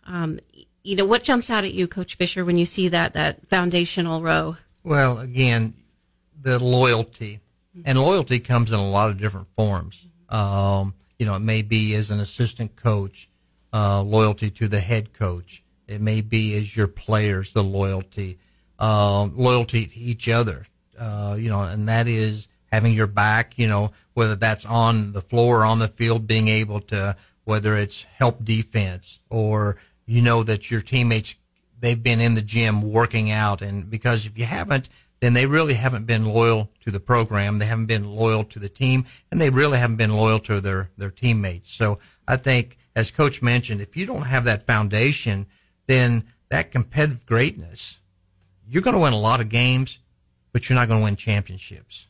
Um, 0.06 0.40
you 0.82 0.96
know, 0.96 1.04
what 1.04 1.22
jumps 1.22 1.50
out 1.50 1.64
at 1.64 1.74
you, 1.74 1.86
Coach 1.86 2.16
Fisher, 2.16 2.44
when 2.44 2.56
you 2.56 2.66
see 2.66 2.88
that, 2.88 3.12
that 3.12 3.46
foundational 3.48 4.22
row? 4.22 4.56
Well, 4.82 5.18
again, 5.18 5.74
the 6.40 6.62
loyalty. 6.62 7.40
And 7.84 7.98
loyalty 7.98 8.38
comes 8.38 8.70
in 8.70 8.78
a 8.78 8.88
lot 8.88 9.10
of 9.10 9.18
different 9.18 9.48
forms. 9.56 10.06
Um, 10.28 10.94
you 11.18 11.26
know, 11.26 11.34
it 11.34 11.40
may 11.40 11.62
be 11.62 11.94
as 11.94 12.10
an 12.10 12.20
assistant 12.20 12.76
coach, 12.76 13.28
uh, 13.72 14.02
loyalty 14.02 14.50
to 14.50 14.68
the 14.68 14.80
head 14.80 15.12
coach. 15.12 15.62
It 15.88 16.00
may 16.00 16.20
be 16.20 16.56
as 16.56 16.76
your 16.76 16.86
players, 16.86 17.52
the 17.52 17.64
loyalty, 17.64 18.38
uh, 18.78 19.24
loyalty 19.24 19.86
to 19.86 19.98
each 19.98 20.28
other, 20.28 20.66
uh, 20.98 21.36
you 21.38 21.48
know, 21.48 21.62
and 21.62 21.88
that 21.88 22.06
is 22.06 22.48
having 22.72 22.92
your 22.92 23.06
back, 23.06 23.58
you 23.58 23.68
know, 23.68 23.92
whether 24.14 24.34
that's 24.34 24.66
on 24.66 25.12
the 25.12 25.20
floor 25.20 25.60
or 25.60 25.64
on 25.64 25.78
the 25.78 25.88
field, 25.88 26.26
being 26.26 26.48
able 26.48 26.80
to, 26.80 27.16
whether 27.44 27.76
it's 27.76 28.04
help 28.04 28.44
defense 28.44 29.20
or 29.30 29.76
you 30.06 30.22
know 30.22 30.42
that 30.42 30.70
your 30.70 30.80
teammates, 30.80 31.36
they've 31.78 32.02
been 32.02 32.20
in 32.20 32.34
the 32.34 32.42
gym 32.42 32.82
working 32.82 33.30
out. 33.30 33.62
And 33.62 33.88
because 33.90 34.26
if 34.26 34.38
you 34.38 34.44
haven't, 34.44 34.88
then 35.20 35.34
they 35.34 35.46
really 35.46 35.74
haven't 35.74 36.06
been 36.06 36.26
loyal 36.26 36.70
to 36.84 36.90
the 36.90 37.00
program. 37.00 37.58
They 37.58 37.66
haven't 37.66 37.86
been 37.86 38.14
loyal 38.14 38.44
to 38.44 38.58
the 38.58 38.68
team 38.68 39.04
and 39.30 39.40
they 39.40 39.50
really 39.50 39.78
haven't 39.78 39.96
been 39.96 40.16
loyal 40.16 40.38
to 40.40 40.60
their, 40.60 40.90
their 40.98 41.10
teammates. 41.10 41.72
So 41.72 41.98
I 42.26 42.36
think 42.36 42.76
as 42.96 43.10
coach 43.10 43.42
mentioned, 43.42 43.80
if 43.80 43.96
you 43.96 44.06
don't 44.06 44.26
have 44.26 44.44
that 44.44 44.66
foundation, 44.66 45.46
then 45.86 46.24
that 46.50 46.70
competitive 46.70 47.26
greatness, 47.26 48.00
you're 48.68 48.82
going 48.82 48.94
to 48.94 49.00
win 49.00 49.12
a 49.12 49.18
lot 49.18 49.40
of 49.40 49.48
games, 49.48 49.98
but 50.54 50.68
you're 50.68 50.76
not 50.78 50.86
going 50.86 51.00
to 51.00 51.04
win 51.04 51.16
championships. 51.16 52.06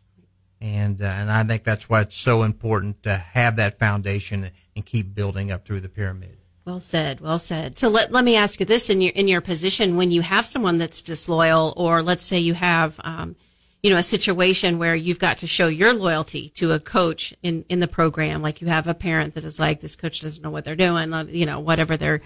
And, 0.61 1.01
uh, 1.01 1.07
and 1.07 1.31
I 1.31 1.43
think 1.45 1.65
that's 1.65 1.89
why 1.89 2.03
it's 2.03 2.15
so 2.17 2.43
important 2.43 3.03
to 3.05 3.17
have 3.17 3.57
that 3.57 3.79
foundation 3.79 4.51
and 4.77 4.87
keep 4.87 5.15
building 5.15 5.51
up 5.51 5.65
through 5.65 5.81
the 5.81 5.89
pyramid. 5.89 6.37
Well 6.67 6.81
said. 6.81 7.21
Well 7.21 7.39
said. 7.39 7.79
So 7.79 7.89
let, 7.89 8.13
let 8.13 8.23
me 8.23 8.37
ask 8.37 8.61
you 8.61 8.67
this 8.67 8.91
in 8.91 9.01
your, 9.01 9.13
in 9.13 9.29
your 9.29 9.41
position, 9.41 9.97
when 9.97 10.11
you 10.11 10.21
have 10.21 10.45
someone 10.45 10.77
that's 10.77 11.01
disloyal, 11.01 11.73
or 11.79 12.03
let's 12.03 12.25
say 12.25 12.39
you 12.39 12.53
have, 12.53 13.01
um, 13.03 13.35
you 13.83 13.89
know, 13.89 13.97
a 13.97 14.03
situation 14.03 14.79
where 14.79 14.95
you've 14.95 15.19
got 15.19 15.39
to 15.39 15.47
show 15.47 15.69
your 15.69 15.95
loyalty 15.95 16.51
to 16.51 16.73
a 16.73 16.81
coach 16.81 17.35
in, 17.43 17.65
in 17.71 17.81
the 17.81 17.89
program, 17.89 18.43
like 18.43 18.61
you 18.61 18.69
have 18.69 18.87
a 18.87 18.95
parent 18.95 19.35
that 19.35 19.45
is 19.45 19.59
like, 19.59 19.81
this 19.81 19.97
coach 19.97 20.21
doesn't 20.21 20.43
know 20.43 20.51
what 20.51 20.65
they're 20.65 20.77
doing, 20.77 21.13
you 21.31 21.47
know, 21.47 21.61
whatever 21.61 21.97
they're 21.97 22.21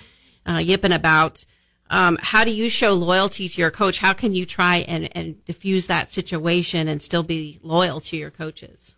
uh, 0.48 0.58
yipping 0.58 0.92
about. 0.92 1.44
Um, 1.90 2.18
how 2.20 2.44
do 2.44 2.50
you 2.50 2.68
show 2.68 2.92
loyalty 2.92 3.48
to 3.48 3.60
your 3.60 3.70
coach? 3.70 3.98
How 3.98 4.12
can 4.12 4.34
you 4.34 4.44
try 4.44 4.78
and, 4.78 5.14
and 5.16 5.44
diffuse 5.44 5.86
that 5.86 6.10
situation 6.10 6.88
and 6.88 7.02
still 7.02 7.22
be 7.22 7.58
loyal 7.62 8.00
to 8.02 8.16
your 8.16 8.30
coaches? 8.30 8.94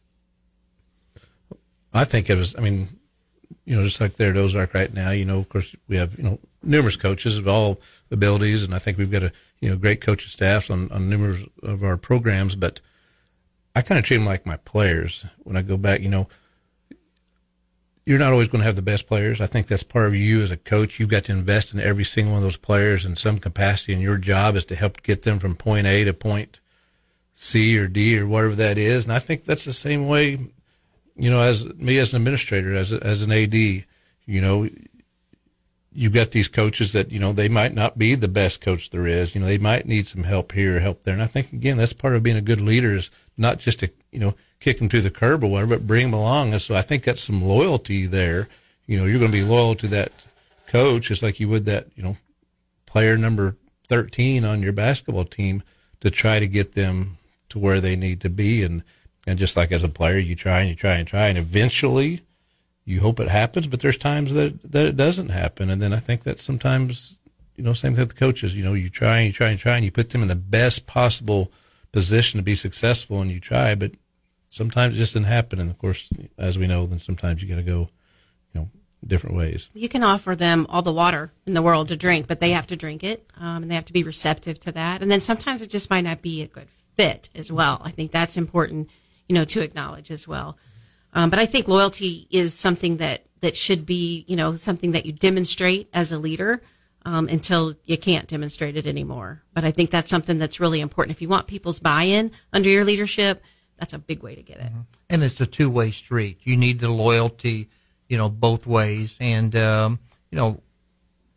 I 1.93 2.05
think 2.05 2.31
it 2.31 2.37
was, 2.37 2.57
I 2.57 2.61
mean, 2.61 2.89
you 3.65 3.77
know, 3.77 3.85
just 3.85 4.01
like 4.01 4.15
there 4.15 4.31
at 4.31 4.37
Ozark 4.37 4.75
right 4.75 4.93
now, 4.93 5.11
you 5.11 5.25
know, 5.25 5.39
of 5.39 5.49
course 5.49 5.77
we 5.89 5.97
have, 5.97 6.17
you 6.17 6.25
know, 6.25 6.39
numerous 6.63 6.97
coaches 6.97 7.39
of 7.39 7.47
all 7.47 7.81
abilities. 8.11 8.63
And 8.65 8.75
I 8.75 8.79
think 8.79 8.99
we've 8.99 9.11
got 9.11 9.23
a, 9.23 9.33
you 9.61 9.71
know, 9.71 9.77
great 9.77 10.01
coaching 10.01 10.29
staffs 10.29 10.71
on, 10.71 10.91
on 10.91 11.09
numerous 11.09 11.43
of 11.63 11.85
our 11.85 11.97
programs, 11.97 12.55
but 12.55 12.81
I 13.75 13.83
kind 13.83 13.99
of 13.99 14.05
treat 14.05 14.17
them 14.17 14.27
like 14.27 14.47
my 14.47 14.57
players. 14.57 15.25
When 15.39 15.57
I 15.57 15.63
go 15.63 15.77
back, 15.77 16.01
you 16.01 16.09
know, 16.09 16.29
you're 18.11 18.19
not 18.19 18.33
always 18.33 18.49
going 18.49 18.61
to 18.61 18.67
have 18.67 18.77
the 18.77 18.83
best 18.83 19.07
players. 19.07 19.41
I 19.41 19.47
think 19.47 19.69
that's 19.69 19.83
part 19.83 20.09
of 20.09 20.17
you 20.17 20.43
as 20.43 20.51
a 20.51 20.57
coach. 20.57 20.99
You've 20.99 21.09
got 21.09 21.25
to 21.25 21.33
invest 21.33 21.73
in 21.73 21.81
every 21.81 22.05
single 22.05 22.33
one 22.33 22.43
of 22.43 22.45
those 22.45 22.57
players 22.57 23.05
in 23.05 23.15
some 23.15 23.39
capacity, 23.39 23.93
and 23.93 24.03
your 24.03 24.19
job 24.19 24.57
is 24.57 24.65
to 24.67 24.75
help 24.75 25.03
get 25.03 25.23
them 25.23 25.39
from 25.39 25.55
point 25.55 25.87
A 25.87 26.05
to 26.05 26.13
point 26.13 26.61
C 27.35 27.79
or 27.79 27.87
D 27.87 28.19
or 28.19 28.27
whatever 28.27 28.55
that 28.57 28.79
is. 28.79 29.05
And 29.05 29.13
I 29.13 29.19
think 29.19 29.45
that's 29.45 29.65
the 29.65 29.73
same 29.73 30.09
way 30.09 30.39
you 31.21 31.31
know, 31.31 31.41
as 31.41 31.67
me 31.75 31.99
as 31.99 32.15
an 32.15 32.23
administrator, 32.23 32.75
as 32.75 32.93
as 32.93 33.23
an 33.23 33.31
AD, 33.31 33.55
you 33.55 33.87
know, 34.27 34.69
you've 35.93 36.15
got 36.15 36.31
these 36.31 36.49
coaches 36.49 36.93
that 36.95 37.13
you 37.13 37.21
know 37.21 37.33
they 37.35 37.49
might 37.49 37.75
not 37.75 37.99
be 37.99 38.15
the 38.15 38.29
best 38.29 38.61
coach 38.63 38.91
there 38.91 39.07
is. 39.07 39.35
You 39.35 39.43
know, 39.43 39.47
they 39.47 39.59
might 39.59 39.87
need 39.87 40.07
some 40.07 40.25
help 40.25 40.53
here 40.53 40.81
help 40.81 41.05
there. 41.05 41.15
And 41.15 41.23
I 41.23 41.27
think 41.27 41.53
again, 41.53 41.77
that's 41.77 41.93
part 41.93 42.17
of 42.17 42.23
being 42.23 42.39
a 42.39 42.43
good 42.43 42.61
leader 42.61 42.95
is 42.95 43.11
not 43.37 43.59
just 43.59 43.81
to 43.81 43.91
you 44.11 44.19
know 44.19 44.35
kick 44.61 44.79
them 44.79 44.89
to 44.91 45.01
the 45.01 45.11
curb 45.11 45.43
or 45.43 45.49
whatever, 45.49 45.77
but 45.77 45.87
bring 45.87 46.07
them 46.11 46.15
along. 46.15 46.53
And 46.53 46.63
so 46.63 46.75
I 46.75 46.83
think 46.83 47.03
that's 47.03 47.23
some 47.23 47.43
loyalty 47.43 48.07
there. 48.07 48.49
You 48.87 48.99
know, 48.99 49.07
you're 49.07 49.19
going 49.19 49.31
to 49.31 49.37
be 49.37 49.45
loyal 49.45 49.75
to 49.77 49.87
that 49.89 50.27
coach 50.67 51.09
just 51.09 51.23
like 51.23 51.41
you 51.41 51.49
would 51.49 51.65
that 51.65 51.89
you 51.97 52.03
know 52.03 52.17
player 52.87 53.17
number 53.17 53.57
13 53.89 54.45
on 54.45 54.63
your 54.63 54.73
basketball 54.73 55.25
team 55.25 55.65
to 56.01 56.11
try 56.11 56.39
to 56.39 56.47
get 56.47 56.73
them 56.73 57.19
to 57.49 57.59
where 57.59 57.81
they 57.81 57.97
need 57.97 58.21
to 58.21 58.31
be 58.31 58.63
and 58.63 58.85
and 59.27 59.39
just 59.39 59.57
like 59.57 59.71
as 59.71 59.83
a 59.83 59.89
player, 59.89 60.19
you 60.19 60.35
try 60.35 60.61
and 60.61 60.71
you 60.71 60.77
try 60.77 60.95
and 60.95 61.07
try, 61.07 61.29
and 61.29 61.39
eventually 61.39 62.21
you 62.85 63.01
hope 63.01 63.21
it 63.21 63.29
happens, 63.29 63.67
but 63.67 63.81
there's 63.81 63.99
times 63.99 64.35
that, 64.35 64.61
that 64.73 64.87
it 64.87 64.97
doesn't 64.97 65.29
happen. 65.29 65.71
And 65.71 65.81
then 65.81 65.93
I 65.93 65.99
think 65.99 66.25
that 66.25 66.41
sometimes, 66.41 67.17
you 67.55 67.63
know, 67.63 67.73
same 67.73 67.95
thing 67.95 68.03
with 68.03 68.15
the 68.15 68.19
coaches, 68.19 68.57
you 68.57 68.65
know, 68.65 68.75
you 68.75 68.89
try 68.89 69.19
and 69.19 69.27
you 69.29 69.33
try 69.33 69.51
and 69.51 69.59
try 69.59 69.77
and 69.77 69.85
you 69.85 69.93
put 69.93 70.11
them 70.11 70.23
in 70.23 70.29
the 70.29 70.35
best 70.35 70.87
possible 70.87 71.53
position 71.93 72.39
to 72.39 72.43
be 72.43 72.55
successful 72.55 73.21
and 73.21 73.31
you 73.31 73.39
try, 73.39 73.75
but 73.75 73.93
sometimes 74.51 74.95
it 74.95 74.99
just 74.99 75.15
doesn't 75.15 75.25
happen. 75.25 75.59
And 75.59 75.71
of 75.71 75.79
course, 75.79 76.11
as 76.37 76.59
we 76.59 76.67
know, 76.67 76.87
then 76.87 76.99
sometimes 76.99 77.43
you 77.43 77.49
got 77.49 77.57
to 77.57 77.63
go, 77.63 77.89
you 78.53 78.61
know, 78.61 78.69
different 79.07 79.37
ways. 79.37 79.71
You 79.73 79.89
can 79.89 80.03
offer 80.03 80.37
them 80.37 80.67
all 80.69 80.83
the 80.83 80.93
water 80.93 81.33
in 81.47 81.55
the 81.55 81.63
world 81.63 81.89
to 81.89 81.97
drink, 81.97 82.27
but 82.27 82.41
they 82.41 82.51
have 82.51 82.67
to 82.67 82.77
drink 82.77 83.03
it, 83.03 83.27
um, 83.39 83.63
and 83.63 83.71
they 83.71 83.75
have 83.75 83.87
to 83.87 83.95
be 83.95 84.03
receptive 84.03 84.61
to 84.61 84.73
that. 84.73 85.01
And 85.01 85.11
then 85.11 85.23
sometimes 85.23 85.63
it 85.63 85.71
just 85.71 85.89
might 85.89 86.05
not 86.05 86.21
be 86.21 86.43
a 86.43 86.47
good 86.47 86.69
fit 86.97 87.31
as 87.35 87.51
well. 87.51 87.81
I 87.83 87.91
think 87.91 88.11
that's 88.11 88.37
important 88.37 88.91
you 89.31 89.35
know, 89.35 89.45
to 89.45 89.61
acknowledge 89.61 90.11
as 90.11 90.27
well. 90.27 90.59
Um, 91.13 91.31
but 91.31 91.39
I 91.39 91.47
think 91.47 91.69
loyalty 91.69 92.27
is 92.31 92.53
something 92.53 92.97
that, 92.97 93.27
that 93.43 93.57
should 93.57 93.87
be, 93.87 94.25
you 94.27 94.35
know, 94.35 94.57
something 94.57 94.91
that 94.91 95.07
you 95.07 95.13
demonstrate 95.13 95.89
as 95.95 96.11
a 96.11 96.19
leader 96.19 96.63
um, 97.05 97.29
until 97.29 97.77
you 97.85 97.97
can't 97.97 98.27
demonstrate 98.27 98.77
it 98.77 98.89
anymore. 98.89 99.45
But 99.55 99.65
I 99.65 99.71
think 99.71 99.91
that's 99.91 100.11
something 100.11 100.39
that's 100.39 100.59
really 100.59 100.81
important. 100.81 101.17
If 101.17 101.23
you 101.23 101.29
want 101.29 101.47
people's 101.47 101.79
buy-in 101.79 102.33
under 102.53 102.69
your 102.69 102.85
leadership, 102.85 103.41
that's 103.81 103.93
a 103.93 103.99
big 103.99 104.23
way 104.23 104.37
to 104.37 104.43
get 104.43 104.59
it. 104.59 104.67
Mm-hmm. 104.67 104.81
And 105.09 105.25
it's 105.25 105.41
a 105.41 105.47
two-way 105.47 105.91
street. 105.91 106.39
You 106.45 106.57
need 106.57 106.79
the 106.79 106.91
loyalty, 106.91 107.69
you 108.09 108.17
know, 108.17 108.29
both 108.29 108.67
ways. 108.67 109.19
And, 109.21 109.57
um, 109.57 109.99
you 110.31 110.37
know, 110.37 110.61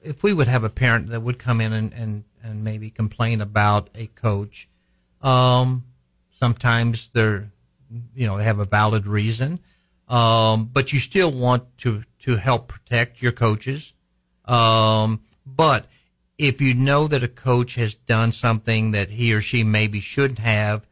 if 0.03 0.21
we 0.21 0.33
would 0.33 0.47
have 0.47 0.63
a 0.63 0.69
parent 0.69 1.09
that 1.09 1.23
would 1.23 1.39
come 1.39 1.59
in 1.59 1.73
and, 1.73 1.91
and, 1.93 2.23
and 2.43 2.63
maybe 2.63 2.91
complain 2.91 3.41
about 3.41 3.89
a 3.95 4.05
coach, 4.07 4.67
um, 5.21 5.85
sometimes 6.37 7.09
they're 7.13 7.49
you 8.15 8.27
know, 8.27 8.37
they 8.37 8.43
have 8.43 8.59
a 8.59 8.65
valid 8.65 9.07
reason. 9.07 9.59
Um, 10.07 10.65
but 10.65 10.93
you 10.93 10.99
still 10.99 11.31
want 11.31 11.77
to, 11.79 12.03
to 12.19 12.35
help 12.35 12.67
protect 12.67 13.21
your 13.21 13.31
coaches. 13.31 13.93
Um, 14.45 15.21
but 15.45 15.87
if 16.37 16.61
you 16.61 16.73
know 16.73 17.07
that 17.07 17.23
a 17.23 17.27
coach 17.27 17.75
has 17.75 17.93
done 17.93 18.31
something 18.31 18.91
that 18.91 19.11
he 19.11 19.33
or 19.33 19.41
she 19.41 19.63
maybe 19.63 19.99
shouldn't 19.99 20.39
have, 20.39 20.85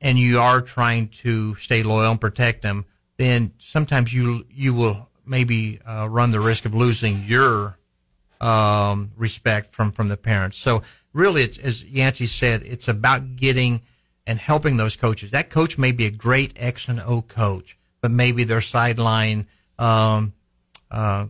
and 0.00 0.18
you 0.18 0.38
are 0.38 0.60
trying 0.60 1.08
to 1.08 1.54
stay 1.56 1.82
loyal 1.82 2.10
and 2.10 2.20
protect 2.20 2.62
them, 2.62 2.84
then 3.16 3.52
sometimes 3.58 4.12
you 4.14 4.44
you 4.48 4.74
will 4.74 5.08
maybe 5.26 5.80
uh, 5.86 6.08
run 6.10 6.30
the 6.30 6.40
risk 6.40 6.64
of 6.64 6.74
losing 6.74 7.22
your 7.24 7.78
um, 8.40 9.12
respect 9.16 9.74
from 9.74 9.92
from 9.92 10.08
the 10.08 10.16
parents. 10.16 10.58
So 10.58 10.82
really, 11.12 11.42
it's, 11.42 11.58
as 11.58 11.84
Yancey 11.84 12.26
said, 12.26 12.62
it's 12.62 12.88
about 12.88 13.36
getting 13.36 13.82
and 14.26 14.38
helping 14.38 14.76
those 14.76 14.96
coaches. 14.96 15.30
That 15.30 15.50
coach 15.50 15.76
may 15.78 15.92
be 15.92 16.06
a 16.06 16.10
great 16.10 16.52
X 16.56 16.88
and 16.88 17.00
O 17.00 17.22
coach, 17.22 17.76
but 18.00 18.10
maybe 18.10 18.44
their 18.44 18.60
sideline 18.60 19.46
um, 19.78 20.34
uh, 20.90 21.26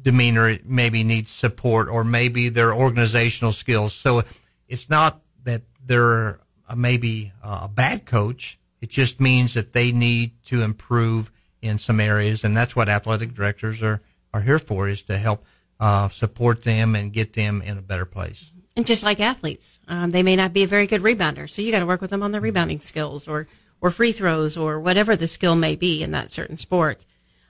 demeanor 0.00 0.58
maybe 0.64 1.04
needs 1.04 1.30
support, 1.30 1.88
or 1.88 2.04
maybe 2.04 2.48
their 2.48 2.72
organizational 2.74 3.52
skills. 3.52 3.94
So 3.94 4.22
it's 4.68 4.88
not 4.88 5.20
that 5.44 5.62
they're 5.84 6.40
maybe 6.76 7.32
a 7.42 7.68
bad 7.68 8.06
coach. 8.06 8.58
It 8.80 8.90
just 8.90 9.20
means 9.20 9.54
that 9.54 9.72
they 9.72 9.92
need 9.92 10.42
to 10.46 10.62
improve 10.62 11.30
in 11.60 11.78
some 11.78 12.00
areas, 12.00 12.42
and 12.42 12.56
that's 12.56 12.74
what 12.74 12.88
athletic 12.88 13.34
directors 13.34 13.82
are 13.82 14.02
are 14.34 14.40
here 14.40 14.58
for 14.58 14.88
is 14.88 15.02
to 15.02 15.18
help 15.18 15.44
uh, 15.78 16.08
support 16.08 16.62
them 16.62 16.94
and 16.94 17.12
get 17.12 17.34
them 17.34 17.60
in 17.62 17.78
a 17.78 17.82
better 17.82 18.06
place. 18.06 18.50
And 18.74 18.86
just 18.86 19.02
like 19.02 19.20
athletes, 19.20 19.80
um, 19.88 20.10
they 20.10 20.22
may 20.22 20.36
not 20.36 20.54
be 20.54 20.62
a 20.62 20.66
very 20.66 20.86
good 20.86 21.02
rebounder, 21.02 21.50
so 21.50 21.60
you 21.60 21.70
got 21.70 21.80
to 21.80 21.86
work 21.86 22.00
with 22.00 22.10
them 22.10 22.22
on 22.22 22.32
their 22.32 22.40
rebounding 22.40 22.80
skills 22.80 23.28
or 23.28 23.46
or 23.80 23.90
free 23.90 24.12
throws 24.12 24.56
or 24.56 24.80
whatever 24.80 25.16
the 25.16 25.28
skill 25.28 25.56
may 25.56 25.76
be 25.76 26.02
in 26.02 26.12
that 26.12 26.30
certain 26.30 26.56
sport. 26.56 27.04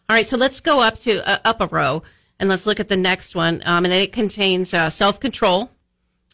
All 0.09 0.16
right, 0.16 0.29
so 0.29 0.37
let's 0.37 0.61
go 0.61 0.81
up 0.81 0.98
to 1.01 1.27
uh, 1.29 1.38
up 1.44 1.61
a 1.61 1.66
row 1.68 2.03
and 2.40 2.48
let's 2.48 2.66
look 2.66 2.81
at 2.81 2.88
the 2.88 2.96
next 2.96 3.37
one. 3.37 3.62
Um, 3.64 3.85
and 3.85 3.94
it 3.94 4.12
contains 4.12 4.75
uh, 4.75 4.90
self 4.90 5.20
control, 5.20 5.70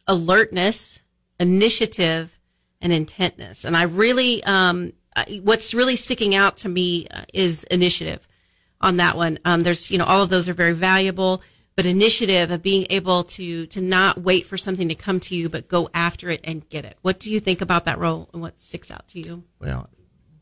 alertness, 0.06 1.00
initiative, 1.38 2.38
and 2.80 2.92
intentness. 2.92 3.64
And 3.64 3.76
I 3.76 3.82
really, 3.82 4.42
um, 4.44 4.92
what's 5.42 5.74
really 5.74 5.96
sticking 5.96 6.34
out 6.34 6.58
to 6.58 6.68
me 6.68 7.06
uh, 7.08 7.22
is 7.34 7.64
initiative 7.64 8.26
on 8.80 8.98
that 8.98 9.16
one. 9.16 9.38
Um, 9.44 9.62
there's, 9.62 9.90
you 9.90 9.98
know, 9.98 10.04
all 10.04 10.22
of 10.22 10.28
those 10.28 10.48
are 10.48 10.54
very 10.54 10.74
valuable, 10.74 11.42
but 11.74 11.86
initiative 11.86 12.50
of 12.50 12.62
being 12.62 12.86
able 12.90 13.24
to 13.24 13.66
to 13.66 13.80
not 13.80 14.20
wait 14.20 14.46
for 14.46 14.56
something 14.56 14.88
to 14.88 14.94
come 14.94 15.20
to 15.20 15.36
you, 15.36 15.48
but 15.48 15.68
go 15.68 15.88
after 15.94 16.28
it 16.28 16.40
and 16.44 16.68
get 16.68 16.84
it. 16.84 16.96
What 17.02 17.20
do 17.20 17.30
you 17.30 17.40
think 17.40 17.60
about 17.60 17.84
that 17.84 17.98
role, 17.98 18.28
and 18.32 18.42
what 18.42 18.60
sticks 18.60 18.90
out 18.90 19.06
to 19.08 19.26
you? 19.26 19.44
Well, 19.60 19.88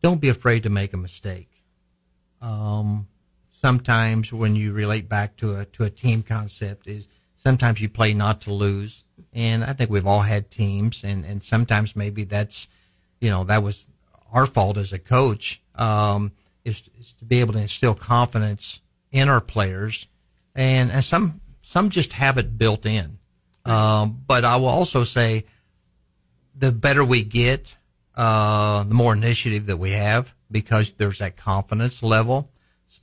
don't 0.03 0.20
be 0.20 0.29
afraid 0.29 0.62
to 0.62 0.70
make 0.70 0.92
a 0.92 0.96
mistake. 0.96 1.51
Um, 2.40 3.09
sometimes 3.51 4.33
when 4.33 4.55
you 4.55 4.72
relate 4.72 5.09
back 5.09 5.37
to 5.38 5.57
a 5.57 5.64
to 5.66 5.85
a 5.85 5.90
team 5.90 6.22
concept 6.22 6.87
is 6.87 7.09
sometimes 7.47 7.81
you 7.81 7.89
play 7.89 8.13
not 8.13 8.41
to 8.41 8.53
lose, 8.53 9.05
and 9.33 9.63
I 9.63 9.73
think 9.73 9.89
we've 9.89 10.05
all 10.05 10.23
had 10.23 10.51
teams, 10.51 11.05
and 11.05 11.25
and 11.25 11.45
sometimes 11.45 11.95
maybe 11.95 12.25
that's 12.25 12.67
you 13.21 13.31
know 13.31 13.45
that 13.45 13.63
was 13.63 13.87
our 14.33 14.47
fault 14.47 14.79
as 14.79 14.93
a 14.93 14.99
coach. 14.99 15.63
Um, 15.77 16.33
is, 16.65 16.91
is 16.99 17.13
to 17.21 17.25
be 17.25 17.39
able 17.39 17.53
to 17.53 17.61
instill 17.61 17.95
confidence 17.95 18.81
in 19.13 19.29
our 19.29 19.41
players, 19.41 20.09
and 20.57 20.91
and 20.91 21.05
some 21.05 21.41
some 21.61 21.89
just 21.89 22.15
have 22.15 22.37
it 22.37 22.59
built 22.59 22.85
in. 22.85 23.19
Um, 23.65 24.21
but 24.27 24.45
I 24.45 24.57
will 24.57 24.67
also 24.67 25.05
say, 25.05 25.45
the 26.53 26.73
better 26.73 27.05
we 27.05 27.23
get, 27.23 27.77
uh, 28.17 28.83
the 28.83 28.95
more 28.95 29.13
initiative 29.13 29.67
that 29.67 29.77
we 29.77 29.93
have 29.93 30.35
because 30.51 30.95
there's 30.95 31.21
that 31.21 31.37
confidence 31.37 32.03
level. 32.03 32.51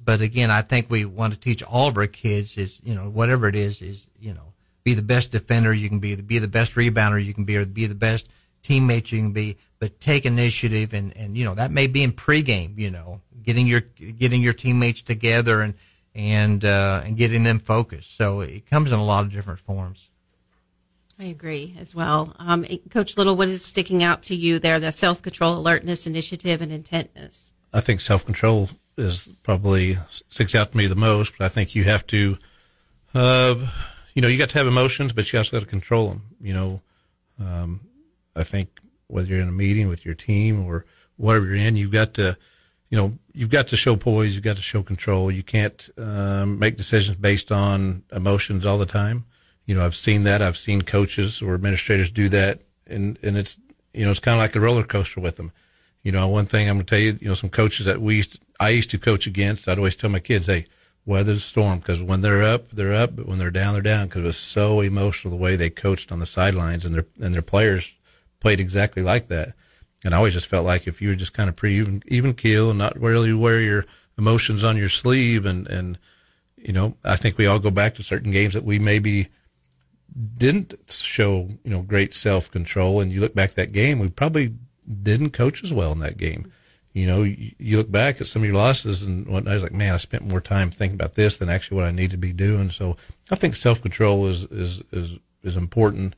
But 0.03 0.21
again, 0.21 0.51
I 0.51 0.61
think 0.61 0.89
we 0.89 1.05
want 1.05 1.33
to 1.33 1.39
teach 1.39 1.63
all 1.63 1.87
of 1.87 1.97
our 1.97 2.07
kids 2.07 2.57
is 2.57 2.81
you 2.83 2.93
know 2.93 3.09
whatever 3.09 3.47
it 3.47 3.55
is 3.55 3.81
is 3.81 4.07
you 4.19 4.33
know 4.33 4.53
be 4.83 4.93
the 4.93 5.01
best 5.01 5.31
defender 5.31 5.73
you 5.73 5.89
can 5.89 5.99
be, 5.99 6.15
be 6.15 6.39
the 6.39 6.47
best 6.47 6.73
rebounder 6.73 7.23
you 7.23 7.33
can 7.33 7.45
be, 7.45 7.55
or 7.55 7.65
be 7.65 7.87
the 7.87 7.95
best 7.95 8.27
teammate 8.63 9.11
you 9.11 9.19
can 9.19 9.31
be. 9.31 9.57
But 9.79 9.99
take 9.99 10.25
initiative, 10.25 10.93
and 10.93 11.15
and 11.17 11.37
you 11.37 11.45
know 11.45 11.55
that 11.55 11.71
may 11.71 11.87
be 11.87 12.03
in 12.03 12.13
pregame. 12.13 12.77
You 12.77 12.91
know, 12.91 13.21
getting 13.41 13.67
your 13.67 13.81
getting 13.81 14.41
your 14.41 14.53
teammates 14.53 15.01
together 15.01 15.61
and 15.61 15.73
and 16.15 16.63
uh, 16.63 17.01
and 17.05 17.17
getting 17.17 17.43
them 17.43 17.59
focused. 17.59 18.15
So 18.15 18.41
it 18.41 18.69
comes 18.69 18.91
in 18.91 18.99
a 18.99 19.05
lot 19.05 19.25
of 19.25 19.31
different 19.31 19.59
forms. 19.59 20.09
I 21.19 21.25
agree 21.25 21.75
as 21.79 21.93
well. 21.93 22.35
Um, 22.39 22.65
Coach 22.89 23.17
Little, 23.17 23.35
what 23.35 23.47
is 23.47 23.63
sticking 23.63 24.03
out 24.03 24.23
to 24.23 24.35
you 24.35 24.59
there? 24.59 24.79
The 24.79 24.91
self 24.91 25.21
control, 25.21 25.57
alertness, 25.57 26.07
initiative, 26.07 26.61
and 26.61 26.71
intentness. 26.71 27.53
I 27.71 27.81
think 27.81 28.01
self 28.01 28.25
control 28.25 28.69
is 28.97 29.29
probably 29.43 29.97
sticks 30.29 30.55
out 30.55 30.71
to 30.71 30.77
me 30.77 30.87
the 30.87 30.95
most. 30.95 31.37
But 31.37 31.45
I 31.45 31.49
think 31.49 31.75
you 31.75 31.83
have 31.85 32.05
to, 32.07 32.37
uh, 33.13 33.55
you 34.13 34.21
know, 34.21 34.27
you 34.27 34.37
got 34.37 34.49
to 34.49 34.57
have 34.57 34.67
emotions, 34.67 35.13
but 35.13 35.31
you 35.31 35.39
also 35.39 35.57
got 35.57 35.61
to 35.61 35.69
control 35.69 36.09
them. 36.09 36.23
You 36.41 36.53
know, 36.53 36.81
um, 37.39 37.81
I 38.35 38.43
think 38.43 38.79
whether 39.07 39.27
you're 39.27 39.41
in 39.41 39.49
a 39.49 39.51
meeting 39.51 39.89
with 39.89 40.05
your 40.05 40.15
team 40.15 40.65
or 40.65 40.85
whatever 41.17 41.45
you're 41.45 41.55
in, 41.55 41.75
you've 41.75 41.91
got 41.91 42.13
to 42.15 42.37
you 42.93 42.99
know, 42.99 43.17
you've 43.33 43.49
got 43.49 43.69
to 43.69 43.75
show 43.75 43.95
poise, 43.95 44.35
you've 44.35 44.43
got 44.43 44.55
to 44.55 44.61
show 44.61 44.83
control. 44.83 45.31
You 45.31 45.41
can't 45.41 45.89
um, 45.97 46.59
make 46.59 46.77
decisions 46.77 47.17
based 47.17 47.51
on 47.51 48.03
emotions 48.11 48.67
all 48.67 48.77
the 48.77 48.85
time. 48.85 49.25
You 49.65 49.73
know, 49.73 49.83
I've 49.83 49.95
seen 49.95 50.25
that. 50.25 50.43
I've 50.43 50.57
seen 50.57 50.83
coaches 50.83 51.41
or 51.41 51.55
administrators 51.55 52.11
do 52.11 52.29
that, 52.29 52.61
and 52.85 53.17
and 53.23 53.35
it's 53.35 53.57
you 53.95 54.05
know 54.05 54.11
it's 54.11 54.19
kind 54.19 54.35
of 54.35 54.41
like 54.41 54.55
a 54.55 54.59
roller 54.59 54.83
coaster 54.83 55.21
with 55.21 55.37
them. 55.37 55.51
You 56.03 56.11
know, 56.11 56.27
one 56.27 56.45
thing 56.45 56.69
I'm 56.69 56.75
going 56.75 56.85
to 56.85 56.89
tell 56.91 56.99
you, 56.99 57.17
you 57.19 57.29
know, 57.29 57.33
some 57.33 57.49
coaches 57.49 57.87
that 57.87 57.99
we 57.99 58.17
used 58.17 58.39
I 58.59 58.69
used 58.69 58.91
to 58.91 58.97
coach 58.97 59.27
against, 59.27 59.67
I'd 59.67 59.77
always 59.77 59.95
tell 59.95 60.09
my 60.09 60.19
kids, 60.19 60.47
hey, 60.47 60.67
weather 61.05 61.33
the 61.33 61.39
storm 61.39 61.79
because 61.79 62.01
when 62.01 62.21
they're 62.21 62.43
up, 62.43 62.69
they're 62.69 62.93
up, 62.93 63.15
but 63.15 63.27
when 63.27 63.37
they're 63.37 63.51
down, 63.51 63.73
they're 63.73 63.81
down 63.81 64.07
because 64.07 64.23
it 64.23 64.27
was 64.27 64.37
so 64.37 64.79
emotional 64.79 65.35
the 65.35 65.41
way 65.41 65.55
they 65.55 65.69
coached 65.69 66.11
on 66.11 66.19
the 66.19 66.25
sidelines 66.25 66.85
and 66.85 66.95
their 66.95 67.05
and 67.19 67.33
their 67.33 67.41
players 67.41 67.93
played 68.39 68.59
exactly 68.59 69.01
like 69.01 69.27
that. 69.27 69.53
And 70.03 70.13
I 70.13 70.17
always 70.17 70.33
just 70.33 70.47
felt 70.47 70.65
like 70.65 70.85
if 70.87 71.01
you 71.01 71.09
were 71.09 71.15
just 71.15 71.33
kind 71.33 71.49
of 71.49 71.55
pretty 71.55 71.75
even, 71.75 72.03
even 72.07 72.33
keel 72.33 72.69
and 72.69 72.77
not 72.77 72.99
really 72.99 73.33
wear 73.33 73.61
your 73.61 73.85
emotions 74.17 74.63
on 74.63 74.77
your 74.77 74.89
sleeve 74.89 75.45
and, 75.45 75.65
and, 75.67 75.97
you 76.57 76.73
know, 76.73 76.97
I 77.03 77.15
think 77.15 77.37
we 77.37 77.47
all 77.47 77.59
go 77.59 77.71
back 77.71 77.95
to 77.95 78.03
certain 78.03 78.31
games 78.31 78.53
that 78.53 78.65
we 78.65 78.79
maybe 78.79 79.29
didn't 80.37 80.75
show, 80.89 81.49
you 81.63 81.71
know, 81.71 81.81
great 81.81 82.13
self 82.13 82.51
control. 82.51 82.99
And 82.99 83.11
you 83.11 83.21
look 83.21 83.33
back 83.33 83.51
at 83.51 83.55
that 83.55 83.71
game, 83.71 83.99
we 83.99 84.09
probably 84.09 84.53
didn't 85.01 85.31
coach 85.31 85.63
as 85.63 85.73
well 85.73 85.93
in 85.93 85.99
that 85.99 86.17
game. 86.17 86.51
You 86.93 87.07
know, 87.07 87.23
you, 87.23 87.51
you 87.57 87.77
look 87.77 87.91
back 87.91 88.21
at 88.21 88.27
some 88.27 88.43
of 88.43 88.45
your 88.45 88.55
losses 88.55 89.03
and 89.03 89.27
what 89.27 89.47
I 89.47 89.55
was 89.55 89.63
like, 89.63 89.73
man, 89.73 89.93
I 89.93 89.97
spent 89.97 90.27
more 90.27 90.41
time 90.41 90.69
thinking 90.69 90.95
about 90.95 91.13
this 91.13 91.37
than 91.37 91.49
actually 91.49 91.77
what 91.77 91.85
I 91.85 91.91
need 91.91 92.11
to 92.11 92.17
be 92.17 92.31
doing. 92.31 92.69
So 92.69 92.97
I 93.31 93.35
think 93.35 93.55
self 93.55 93.81
control 93.81 94.27
is, 94.27 94.43
is, 94.45 94.83
is, 94.91 95.17
is 95.41 95.55
important, 95.55 96.15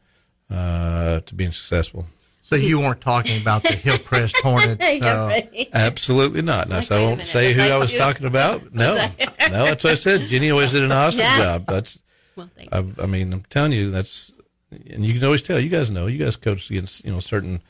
uh, 0.49 1.21
to 1.21 1.35
being 1.35 1.51
successful. 1.51 2.07
So 2.45 2.55
you 2.55 2.79
weren't 2.79 3.01
talking 3.01 3.41
about 3.41 3.63
the 3.63 3.75
Hillcrest 3.75 4.37
Hornets? 4.37 4.83
Uh, 5.05 5.41
Absolutely 5.73 6.41
not. 6.41 6.69
Now, 6.69 6.81
so 6.81 6.95
I 6.95 7.03
won't 7.03 7.25
say 7.25 7.53
who 7.53 7.61
I 7.61 7.77
was 7.77 7.91
you? 7.91 7.97
talking 7.97 8.27
about. 8.27 8.73
No, 8.73 8.95
no, 9.17 9.65
that's 9.65 9.83
what 9.83 9.93
I 9.93 9.95
said. 9.95 10.21
Jenny 10.21 10.51
always 10.51 10.71
did 10.71 10.83
an 10.83 10.91
awesome 10.91 11.21
yeah. 11.21 11.37
job. 11.37 11.65
That's. 11.65 11.99
Well, 12.35 12.49
I, 12.71 12.85
I, 13.01 13.05
mean, 13.07 13.33
I'm 13.33 13.43
telling 13.49 13.71
you, 13.71 13.91
that's, 13.91 14.31
and 14.71 15.05
you 15.05 15.13
can 15.13 15.23
always 15.23 15.41
tell. 15.41 15.59
You 15.59 15.69
guys 15.69 15.89
know. 15.89 16.07
You 16.07 16.17
guys 16.17 16.35
coach 16.35 16.69
against 16.69 17.03
you 17.03 17.11
know 17.11 17.19
certain 17.19 17.61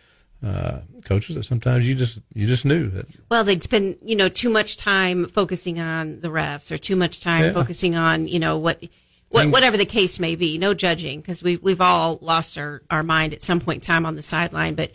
uh, 0.46 0.80
coaches 1.06 1.36
that 1.36 1.44
sometimes 1.44 1.88
you 1.88 1.96
just 1.96 2.20
you 2.34 2.48
just 2.48 2.65
knew 2.65 2.89
that. 2.89 3.08
Well, 3.30 3.44
they'd 3.44 3.63
spend 3.63 3.98
you 4.04 4.15
know 4.15 4.30
too 4.30 4.50
much 4.50 4.78
time 4.78 5.28
focusing 5.28 5.80
on 5.80 6.20
the 6.20 6.30
refs 6.30 6.72
or 6.72 6.78
too 6.78 6.96
much 6.96 7.22
time 7.22 7.46
yeah. 7.46 7.54
focusing 7.54 7.96
on 7.96 8.28
you 8.28 8.39
know 8.39 8.58
what 8.58 8.84
what, 9.30 9.50
whatever 9.50 9.78
the 9.78 9.86
case 9.86 10.20
may 10.20 10.36
be, 10.36 10.58
no 10.58 10.74
judging 10.74 11.20
because 11.20 11.44
we've 11.44 11.62
we've 11.62 11.82
all 11.82 12.20
lost 12.22 12.58
our, 12.58 12.82
our 12.89 13.04
mind 13.04 13.34
at 13.34 13.41
some 13.41 13.60
point 13.60 13.78
in 13.78 13.82
time 13.82 14.06
on 14.06 14.15
the 14.15 14.22
sideline. 14.22 14.76
But 14.76 14.91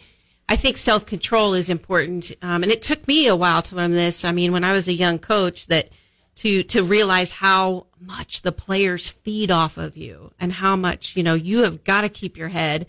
I 0.49 0.57
think 0.57 0.77
self 0.77 1.07
control 1.07 1.55
is 1.55 1.69
important, 1.69 2.33
um, 2.43 2.63
and 2.63 2.73
it 2.73 2.83
took 2.83 3.07
me 3.07 3.27
a 3.27 3.37
while 3.37 3.63
to 3.63 3.77
learn 3.77 3.93
this. 3.93 4.25
I 4.25 4.33
mean, 4.33 4.53
when 4.53 4.65
I 4.65 4.73
was 4.73 4.89
a 4.89 4.93
young 4.93 5.19
coach, 5.19 5.67
that 5.67 5.91
to 6.37 6.63
to 6.65 6.83
realize 6.83 7.31
how 7.31 7.87
much 8.01 8.43
the 8.43 8.53
players 8.53 9.09
feed 9.09 9.51
off 9.51 9.77
of 9.77 9.97
you, 9.97 10.33
and 10.41 10.53
how 10.53 10.75
much 10.77 11.17
you 11.17 11.23
know 11.23 11.35
you 11.35 11.63
have 11.65 11.85
got 11.85 12.03
to 12.03 12.09
keep 12.09 12.37
your 12.37 12.49
head, 12.49 12.87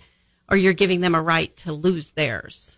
or 0.49 0.57
you're 0.57 0.73
giving 0.73 1.01
them 1.01 1.15
a 1.15 1.21
right 1.21 1.55
to 1.57 1.73
lose 1.73 2.11
theirs. 2.11 2.77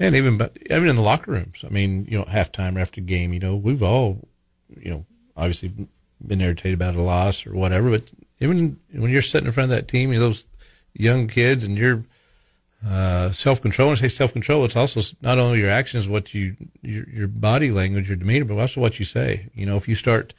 And 0.00 0.16
even 0.16 0.38
but 0.38 0.56
even 0.70 0.88
in 0.88 0.96
the 0.96 1.02
locker 1.02 1.30
rooms, 1.30 1.62
I 1.64 1.68
mean, 1.68 2.06
you 2.06 2.18
know, 2.18 2.24
halftime 2.24 2.80
after 2.80 3.02
game, 3.02 3.34
you 3.34 3.38
know, 3.38 3.54
we've 3.54 3.82
all, 3.82 4.26
you 4.74 4.90
know, 4.90 5.06
obviously 5.36 5.88
been 6.26 6.40
irritated 6.40 6.74
about 6.74 6.94
a 6.94 7.02
loss 7.02 7.46
or 7.46 7.54
whatever. 7.54 7.90
But 7.90 8.04
even 8.40 8.80
when 8.92 9.10
you're 9.10 9.20
sitting 9.20 9.46
in 9.46 9.52
front 9.52 9.70
of 9.70 9.76
that 9.76 9.88
team, 9.88 10.10
you 10.10 10.18
know, 10.18 10.26
those 10.26 10.46
young 10.94 11.28
kids, 11.28 11.64
and 11.64 11.76
you're 11.76 12.02
uh, 12.88 13.30
self 13.32 13.60
control. 13.60 13.90
And 13.90 13.98
say 13.98 14.08
self 14.08 14.32
control, 14.32 14.64
it's 14.64 14.74
also 14.74 15.02
not 15.20 15.38
only 15.38 15.58
your 15.58 15.68
actions, 15.68 16.08
what 16.08 16.32
you 16.32 16.56
your, 16.80 17.06
your 17.06 17.28
body 17.28 17.70
language, 17.70 18.08
your 18.08 18.16
demeanor, 18.16 18.46
but 18.46 18.58
also 18.58 18.80
what 18.80 18.98
you 18.98 19.04
say. 19.04 19.50
You 19.54 19.66
know, 19.66 19.76
if 19.76 19.86
you 19.86 19.94
start 19.94 20.32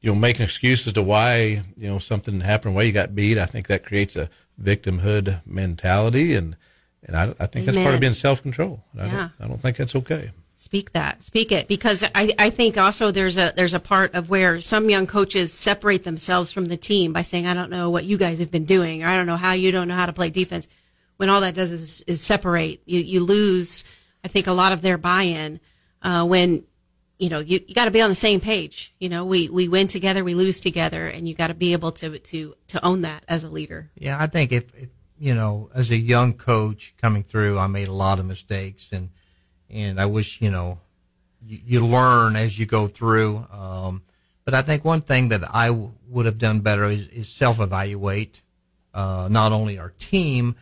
you 0.00 0.10
know, 0.10 0.18
making 0.18 0.44
excuses 0.44 0.94
to 0.94 1.02
why, 1.02 1.62
you 1.76 1.88
know, 1.88 1.98
something 1.98 2.40
happened, 2.40 2.74
why 2.74 2.84
you 2.84 2.92
got 2.92 3.14
beat, 3.14 3.36
I 3.36 3.44
think 3.44 3.66
that 3.66 3.84
creates 3.84 4.16
a 4.16 4.30
victimhood 4.58 5.42
mentality. 5.44 6.34
And, 6.34 6.56
and 7.04 7.16
I, 7.16 7.34
I 7.40 7.46
think 7.46 7.64
Amen. 7.64 7.66
that's 7.66 7.84
part 7.84 7.94
of 7.94 8.00
being 8.00 8.14
self 8.14 8.42
control. 8.42 8.84
I, 8.98 9.06
yeah. 9.06 9.10
don't, 9.10 9.32
I 9.40 9.48
don't 9.48 9.60
think 9.60 9.76
that's 9.76 9.96
okay. 9.96 10.32
Speak 10.54 10.92
that, 10.92 11.24
speak 11.24 11.52
it, 11.52 11.68
because 11.68 12.04
I, 12.14 12.34
I 12.38 12.50
think 12.50 12.76
also 12.76 13.10
there's 13.10 13.38
a 13.38 13.52
there's 13.56 13.72
a 13.72 13.80
part 13.80 14.14
of 14.14 14.28
where 14.28 14.60
some 14.60 14.90
young 14.90 15.06
coaches 15.06 15.54
separate 15.54 16.04
themselves 16.04 16.52
from 16.52 16.66
the 16.66 16.76
team 16.76 17.14
by 17.14 17.22
saying, 17.22 17.46
I 17.46 17.54
don't 17.54 17.70
know 17.70 17.88
what 17.88 18.04
you 18.04 18.18
guys 18.18 18.40
have 18.40 18.50
been 18.50 18.66
doing, 18.66 19.02
or 19.02 19.06
I 19.06 19.16
don't 19.16 19.24
know 19.24 19.38
how 19.38 19.52
you 19.52 19.72
don't 19.72 19.88
know 19.88 19.94
how 19.94 20.04
to 20.04 20.12
play 20.12 20.28
defense. 20.28 20.68
When 21.16 21.30
all 21.30 21.40
that 21.40 21.54
does 21.54 21.70
is, 21.70 22.02
is 22.02 22.20
separate, 22.20 22.82
you, 22.84 23.00
you 23.00 23.24
lose, 23.24 23.84
I 24.22 24.28
think, 24.28 24.46
a 24.46 24.52
lot 24.52 24.72
of 24.72 24.82
their 24.82 24.98
buy-in. 24.98 25.60
Uh, 26.02 26.26
when 26.26 26.64
you 27.18 27.30
know 27.30 27.38
you, 27.38 27.60
you 27.66 27.74
got 27.74 27.86
to 27.86 27.90
be 27.90 28.02
on 28.02 28.10
the 28.10 28.14
same 28.14 28.40
page. 28.40 28.94
You 28.98 29.08
know, 29.08 29.24
we 29.24 29.48
we 29.48 29.66
win 29.66 29.86
together, 29.86 30.22
we 30.24 30.34
lose 30.34 30.60
together, 30.60 31.06
and 31.06 31.26
you 31.26 31.34
got 31.34 31.46
to 31.46 31.54
be 31.54 31.72
able 31.72 31.92
to 31.92 32.18
to 32.18 32.54
to 32.68 32.84
own 32.84 33.00
that 33.00 33.24
as 33.28 33.44
a 33.44 33.48
leader. 33.48 33.90
Yeah, 33.96 34.18
I 34.20 34.26
think 34.26 34.52
if, 34.52 34.74
if 34.74 34.90
you 35.20 35.34
know, 35.34 35.70
as 35.74 35.90
a 35.90 35.96
young 35.96 36.32
coach 36.32 36.94
coming 37.00 37.22
through, 37.22 37.58
I 37.58 37.66
made 37.68 37.88
a 37.88 37.92
lot 37.92 38.18
of 38.18 38.26
mistakes 38.26 38.92
and 38.92 39.10
and 39.68 40.00
I 40.00 40.06
wish 40.06 40.40
you 40.40 40.50
know 40.50 40.80
you, 41.46 41.58
you 41.64 41.86
learn 41.86 42.36
as 42.36 42.58
you 42.58 42.66
go 42.66 42.88
through. 42.88 43.46
Um, 43.52 44.02
but 44.44 44.54
I 44.54 44.62
think 44.62 44.84
one 44.84 45.02
thing 45.02 45.28
that 45.28 45.42
I 45.54 45.68
w- 45.68 45.92
would 46.08 46.26
have 46.26 46.38
done 46.38 46.60
better 46.60 46.84
is, 46.86 47.06
is 47.08 47.28
self 47.28 47.60
evaluate 47.60 48.42
uh, 48.94 49.28
not 49.30 49.52
only 49.52 49.78
our 49.78 49.92
team 49.98 50.56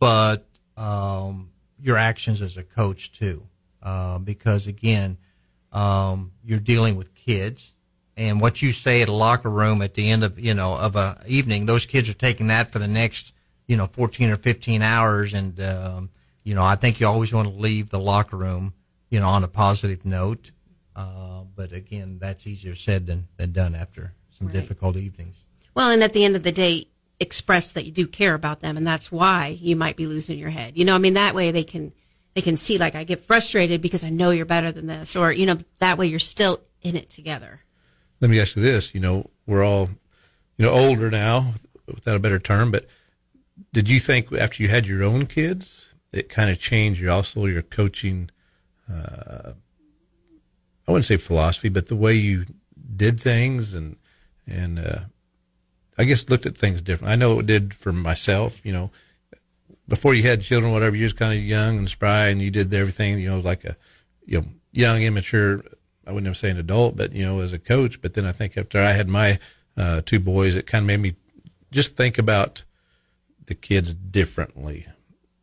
but 0.00 0.46
um, 0.76 1.50
your 1.80 1.96
actions 1.96 2.40
as 2.40 2.56
a 2.56 2.62
coach 2.64 3.12
too. 3.12 3.42
uh, 3.82 4.18
because 4.18 4.66
again, 4.66 5.18
um, 5.72 6.32
you're 6.44 6.58
dealing 6.60 6.96
with 6.96 7.14
kids, 7.14 7.74
and 8.16 8.40
what 8.40 8.62
you 8.62 8.72
say 8.72 9.02
at 9.02 9.08
a 9.08 9.12
locker 9.12 9.50
room 9.50 9.82
at 9.82 9.94
the 9.94 10.10
end 10.10 10.24
of 10.24 10.38
you 10.38 10.54
know 10.54 10.74
of 10.74 10.96
a 10.96 11.22
evening, 11.26 11.66
those 11.66 11.86
kids 11.86 12.08
are 12.08 12.14
taking 12.14 12.48
that 12.48 12.72
for 12.72 12.78
the 12.78 12.88
next 12.88 13.32
you 13.68 13.76
know 13.76 13.86
14 13.86 14.30
or 14.30 14.36
15 14.36 14.82
hours, 14.82 15.34
and 15.34 15.60
um, 15.60 16.10
you 16.42 16.54
know 16.56 16.64
I 16.64 16.74
think 16.74 16.98
you 16.98 17.06
always 17.06 17.32
want 17.32 17.48
to 17.48 17.54
leave 17.54 17.90
the 17.90 18.00
locker 18.00 18.36
room 18.36 18.72
you 19.10 19.20
know 19.20 19.28
on 19.28 19.44
a 19.44 19.48
positive 19.48 20.04
note. 20.04 20.50
Uh, 20.96 21.42
but 21.54 21.72
again, 21.72 22.18
that's 22.20 22.44
easier 22.44 22.74
said 22.74 23.06
than, 23.06 23.28
than 23.36 23.52
done 23.52 23.76
after 23.76 24.14
some 24.30 24.48
Right. 24.48 24.54
difficult 24.54 24.96
evenings. 24.96 25.36
Well, 25.74 25.90
and 25.92 26.02
at 26.02 26.12
the 26.12 26.24
end 26.24 26.34
of 26.34 26.42
the 26.42 26.50
day, 26.50 26.88
express 27.20 27.70
that 27.72 27.84
you 27.84 27.92
do 27.92 28.06
care 28.08 28.34
about 28.34 28.60
them, 28.60 28.76
and 28.76 28.84
that's 28.84 29.12
why 29.12 29.56
you 29.60 29.76
might 29.76 29.96
be 29.96 30.06
losing 30.06 30.38
your 30.38 30.50
head. 30.50 30.76
You 30.76 30.84
know, 30.84 30.96
I 30.96 30.98
mean, 30.98 31.14
that 31.14 31.34
way 31.36 31.52
they 31.52 31.62
can 31.62 31.92
they 32.34 32.40
can 32.40 32.56
see 32.56 32.78
like 32.78 32.94
I 32.94 33.04
get 33.04 33.24
frustrated 33.24 33.80
because 33.80 34.02
I 34.02 34.10
know 34.10 34.30
you're 34.30 34.44
better 34.46 34.72
than 34.72 34.86
this, 34.86 35.14
or 35.14 35.30
you 35.30 35.46
know, 35.46 35.58
that 35.78 35.98
way 35.98 36.06
you're 36.06 36.18
still 36.18 36.60
in 36.82 36.96
it 36.96 37.10
together. 37.10 37.60
Let 38.20 38.30
me 38.30 38.40
ask 38.40 38.56
you 38.56 38.62
this: 38.62 38.92
you 38.94 39.00
know, 39.00 39.30
we're 39.46 39.62
all, 39.62 39.90
you 40.56 40.66
know, 40.66 40.72
older 40.72 41.10
now, 41.10 41.54
without 41.86 42.16
a 42.16 42.20
better 42.20 42.40
term. 42.40 42.72
But 42.72 42.86
did 43.72 43.88
you 43.88 44.00
think 44.00 44.32
after 44.32 44.62
you 44.62 44.68
had 44.68 44.86
your 44.86 45.02
own 45.02 45.26
kids, 45.26 45.88
it 46.12 46.28
kind 46.28 46.50
of 46.50 46.58
changed 46.58 47.00
your 47.00 47.10
also 47.10 47.46
your 47.46 47.62
coaching? 47.62 48.30
Uh, 48.90 49.52
I 50.86 50.90
wouldn't 50.90 51.06
say 51.06 51.16
philosophy, 51.16 51.68
but 51.68 51.88
the 51.88 51.96
way 51.96 52.14
you 52.14 52.46
did 52.96 53.20
things 53.20 53.74
and 53.74 53.96
and 54.46 54.78
uh, 54.78 55.00
I 55.98 56.04
guess 56.04 56.28
looked 56.30 56.46
at 56.46 56.56
things 56.56 56.80
different. 56.80 57.12
I 57.12 57.16
know 57.16 57.40
it 57.40 57.46
did 57.46 57.74
for 57.74 57.92
myself. 57.92 58.64
You 58.64 58.72
know, 58.72 58.90
before 59.86 60.14
you 60.14 60.22
had 60.22 60.42
children, 60.42 60.72
whatever, 60.72 60.96
you 60.96 61.04
was 61.04 61.12
kind 61.12 61.38
of 61.38 61.44
young 61.44 61.78
and 61.78 61.88
spry, 61.88 62.28
and 62.28 62.40
you 62.40 62.50
did 62.50 62.72
everything. 62.72 63.18
You 63.18 63.30
know, 63.30 63.40
like 63.40 63.64
a 63.64 63.76
you 64.24 64.40
know 64.40 64.46
young, 64.72 65.02
immature. 65.02 65.62
I 66.06 66.12
wouldn't 66.12 66.34
say 66.36 66.50
an 66.50 66.58
adult, 66.58 66.96
but 66.96 67.12
you 67.12 67.26
know, 67.26 67.40
as 67.40 67.52
a 67.52 67.58
coach. 67.58 68.00
But 68.00 68.14
then 68.14 68.24
I 68.24 68.32
think 68.32 68.56
after 68.56 68.80
I 68.80 68.92
had 68.92 69.08
my 69.08 69.38
uh, 69.76 70.00
two 70.06 70.20
boys, 70.20 70.56
it 70.56 70.66
kind 70.66 70.82
of 70.82 70.86
made 70.86 71.00
me 71.00 71.16
just 71.70 71.96
think 71.96 72.16
about 72.16 72.64
the 73.48 73.54
kids 73.54 73.92
differently. 73.92 74.86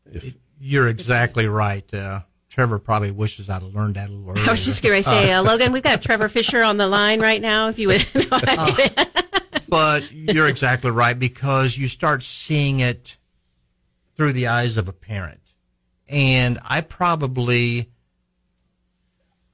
If, 0.05 0.35
You're 0.59 0.87
exactly 0.87 1.47
right. 1.47 1.91
Uh, 1.93 2.21
Trevor 2.49 2.79
probably 2.79 3.11
wishes 3.11 3.49
I'd 3.49 3.63
learned 3.63 3.95
that 3.95 4.09
a 4.09 4.13
little 4.13 4.31
earlier. 4.31 4.47
I 4.47 4.51
was 4.51 4.63
just 4.63 4.81
going 4.81 5.03
to 5.03 5.09
say, 5.09 5.33
uh, 5.33 5.43
Logan, 5.43 5.73
we've 5.73 5.83
got 5.83 6.01
Trevor 6.01 6.29
Fisher 6.29 6.63
on 6.63 6.77
the 6.77 6.87
line 6.87 7.19
right 7.19 7.41
now. 7.41 7.67
If 7.67 7.79
you 7.79 7.89
would, 7.89 8.07
but 9.67 10.09
you're 10.11 10.47
exactly 10.47 10.91
right 10.91 11.19
because 11.19 11.77
you 11.77 11.89
start 11.89 12.23
seeing 12.23 12.79
it 12.79 13.17
through 14.15 14.33
the 14.33 14.47
eyes 14.47 14.77
of 14.77 14.87
a 14.87 14.93
parent. 14.93 15.41
And 16.07 16.59
I 16.63 16.81
probably 16.81 17.89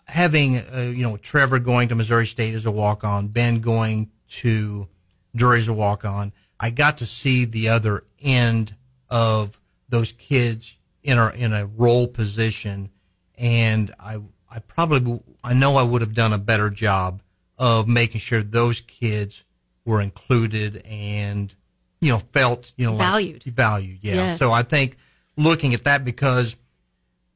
having 0.05 0.57
uh, 0.57 0.91
you 0.93 1.03
know 1.03 1.17
Trevor 1.17 1.57
going 1.59 1.89
to 1.89 1.95
Missouri 1.95 2.27
State 2.27 2.53
as 2.53 2.65
a 2.65 2.71
walk 2.71 3.03
on, 3.03 3.29
Ben 3.29 3.61
going 3.61 4.11
to 4.41 4.87
Drury 5.35 5.59
as 5.59 5.67
a 5.69 5.73
walk 5.73 6.05
on. 6.05 6.33
I 6.63 6.69
got 6.69 6.99
to 6.99 7.05
see 7.07 7.45
the 7.45 7.69
other 7.69 8.03
end 8.21 8.75
of 9.09 9.59
those 9.89 10.11
kids 10.13 10.77
in 11.03 11.17
a 11.17 11.29
in 11.31 11.51
a 11.53 11.65
role 11.65 12.07
position, 12.07 12.91
and 13.37 13.91
I 13.99 14.19
I 14.49 14.59
probably 14.59 15.19
I 15.43 15.53
know 15.55 15.75
I 15.77 15.83
would 15.83 16.01
have 16.01 16.13
done 16.13 16.33
a 16.33 16.37
better 16.37 16.69
job 16.69 17.21
of 17.57 17.87
making 17.87 18.19
sure 18.21 18.43
those 18.43 18.79
kids 18.81 19.43
were 19.85 20.01
included 20.01 20.83
and 20.85 21.53
you 21.99 22.09
know 22.11 22.19
felt 22.19 22.71
you 22.77 22.85
know 22.85 22.93
like- 22.93 23.07
Valued. 23.07 23.43
valued 23.43 23.97
yeah 24.01 24.13
Yes. 24.15 24.39
so 24.39 24.51
I 24.51 24.61
think 24.63 24.97
looking 25.37 25.73
at 25.73 25.83
that 25.85 26.05
because 26.05 26.55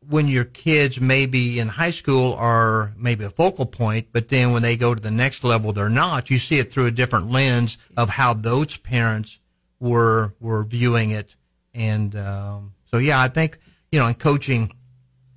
when 0.10 0.28
your 0.28 0.46
kids 0.46 1.00
maybe 1.00 1.60
in 1.60 1.68
high 1.68 1.92
school 1.92 2.34
are 2.34 2.94
maybe 2.98 3.26
a 3.26 3.30
focal 3.30 3.66
point, 3.66 4.08
but 4.12 4.30
then 4.30 4.52
when 4.52 4.62
they 4.62 4.78
go 4.78 4.94
to 4.94 5.02
the 5.02 5.12
next 5.12 5.44
level, 5.44 5.72
they're 5.72 5.90
not. 5.90 6.30
You 6.30 6.38
see 6.38 6.60
it 6.60 6.72
through 6.72 6.88
a 6.88 6.92
different 6.92 7.32
lens 7.32 7.78
of 7.98 8.10
how 8.10 8.34
those 8.34 8.78
parents 8.78 9.40
were 9.80 10.34
were 10.40 10.64
viewing 10.64 11.12
it, 11.12 11.36
and 11.74 12.16
um, 12.16 12.74
so 12.86 12.98
yeah, 12.98 13.20
I 13.20 13.28
think 13.28 13.58
you 13.92 14.00
know 14.00 14.08
in 14.08 14.16
coaching, 14.16 14.76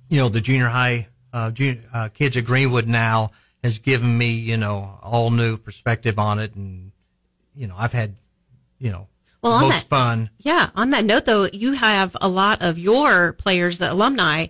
you 0.09 0.17
know 0.17 0.29
the 0.29 0.41
junior 0.41 0.67
high 0.67 1.07
uh, 1.33 1.51
junior, 1.51 1.81
uh, 1.93 2.09
kids 2.09 2.37
at 2.37 2.45
Greenwood 2.45 2.87
now 2.87 3.31
has 3.63 3.79
given 3.79 4.17
me 4.17 4.31
you 4.31 4.57
know 4.57 4.99
all 5.01 5.31
new 5.31 5.57
perspective 5.57 6.19
on 6.19 6.39
it, 6.39 6.55
and 6.55 6.91
you 7.55 7.67
know 7.67 7.75
I've 7.77 7.93
had 7.93 8.15
you 8.77 8.91
know 8.91 9.07
Well, 9.41 9.53
on 9.53 9.61
most 9.63 9.73
that- 9.73 9.89
fun. 9.89 10.29
yeah. 10.39 10.69
On 10.75 10.89
that 10.89 11.05
note, 11.05 11.25
though, 11.25 11.45
you 11.45 11.73
have 11.73 12.15
a 12.21 12.27
lot 12.27 12.61
of 12.61 12.77
your 12.77 13.33
players, 13.33 13.77
the 13.77 13.91
alumni, 13.91 14.47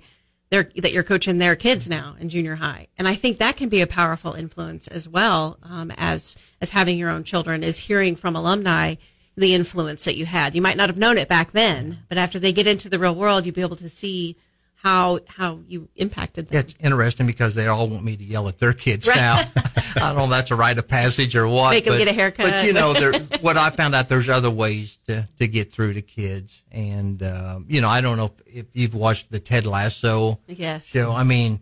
they're, 0.50 0.72
that 0.78 0.92
you're 0.92 1.04
coaching 1.04 1.38
their 1.38 1.56
kids 1.56 1.88
now 1.88 2.16
in 2.20 2.28
junior 2.30 2.56
high, 2.56 2.88
and 2.98 3.08
I 3.08 3.14
think 3.14 3.38
that 3.38 3.56
can 3.56 3.70
be 3.70 3.82
a 3.82 3.88
powerful 3.88 4.34
influence 4.34 4.88
as 4.88 5.08
well 5.08 5.60
um, 5.62 5.92
as 5.96 6.36
as 6.60 6.72
having 6.72 6.98
your 6.98 7.12
own 7.12 7.24
children. 7.24 7.64
Is 7.64 7.78
hearing 7.78 8.16
from 8.16 8.36
alumni 8.36 8.96
the 9.38 9.54
influence 9.54 10.06
that 10.06 10.16
you 10.18 10.26
had. 10.26 10.56
You 10.56 10.62
might 10.64 10.76
not 10.76 10.90
have 10.90 10.98
known 10.98 11.20
it 11.20 11.28
back 11.28 11.52
then, 11.52 12.00
but 12.10 12.18
after 12.18 12.40
they 12.40 12.52
get 12.52 12.66
into 12.66 12.90
the 12.90 12.98
real 12.98 13.14
world, 13.14 13.46
you'll 13.46 13.54
be 13.56 13.62
able 13.62 13.76
to 13.76 13.88
see 13.90 14.38
how 14.82 15.20
how 15.28 15.60
you 15.68 15.90
impacted 15.98 16.48
them. 16.48 16.60
It's 16.60 16.74
interesting 16.80 17.28
because 17.28 17.54
they 17.54 17.68
all 17.68 17.88
want 17.90 18.04
me 18.04 18.16
to 18.16 18.24
yell 18.24 18.48
at 18.48 18.60
their 18.60 18.72
kids 18.72 19.06
Right. 19.08 19.18
now. 19.18 19.36
I 19.98 20.00
don't 20.00 20.16
know 20.16 20.24
if 20.24 20.30
that's 20.30 20.52
a 20.52 20.56
rite 20.56 20.78
of 20.78 20.88
passage 20.88 21.36
or 21.36 21.48
what. 21.50 21.72
Make 21.72 21.86
but, 21.86 21.98
get 21.98 22.08
a 22.08 22.14
haircut. 22.14 22.50
But 22.50 22.66
you 22.66 22.72
know, 22.72 22.94
there, 22.94 23.14
what 23.42 23.58
I 23.58 23.72
found 23.72 23.94
out, 23.94 24.08
there's 24.08 24.30
other 24.30 24.50
ways 24.50 24.98
to, 25.08 25.28
to 25.38 25.48
get 25.48 25.74
through 25.74 25.96
to 25.96 26.02
kids. 26.02 26.64
And, 26.72 27.22
um, 27.24 27.66
you 27.68 27.82
know, 27.82 27.90
I 27.90 28.00
don't 28.00 28.16
know 28.16 28.32
if, 28.46 28.56
if 28.58 28.66
you've 28.74 28.96
watched 28.96 29.32
the 29.32 29.40
Ted 29.40 29.66
Lasso 29.66 30.40
Yes. 30.48 30.86
show. 30.86 31.12
I 31.12 31.24
mean, 31.24 31.60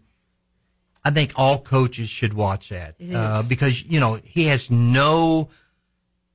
I 1.04 1.10
think 1.10 1.32
all 1.36 1.58
coaches 1.60 2.10
should 2.10 2.36
watch 2.36 2.70
that 2.70 2.98
uh, 3.14 3.42
because, 3.50 3.84
you 3.84 4.00
know, 4.00 4.20
he 4.24 4.46
has 4.48 4.70
no 4.70 5.50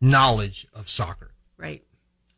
knowledge 0.01 0.66
of 0.75 0.88
soccer 0.88 1.31
Right. 1.57 1.85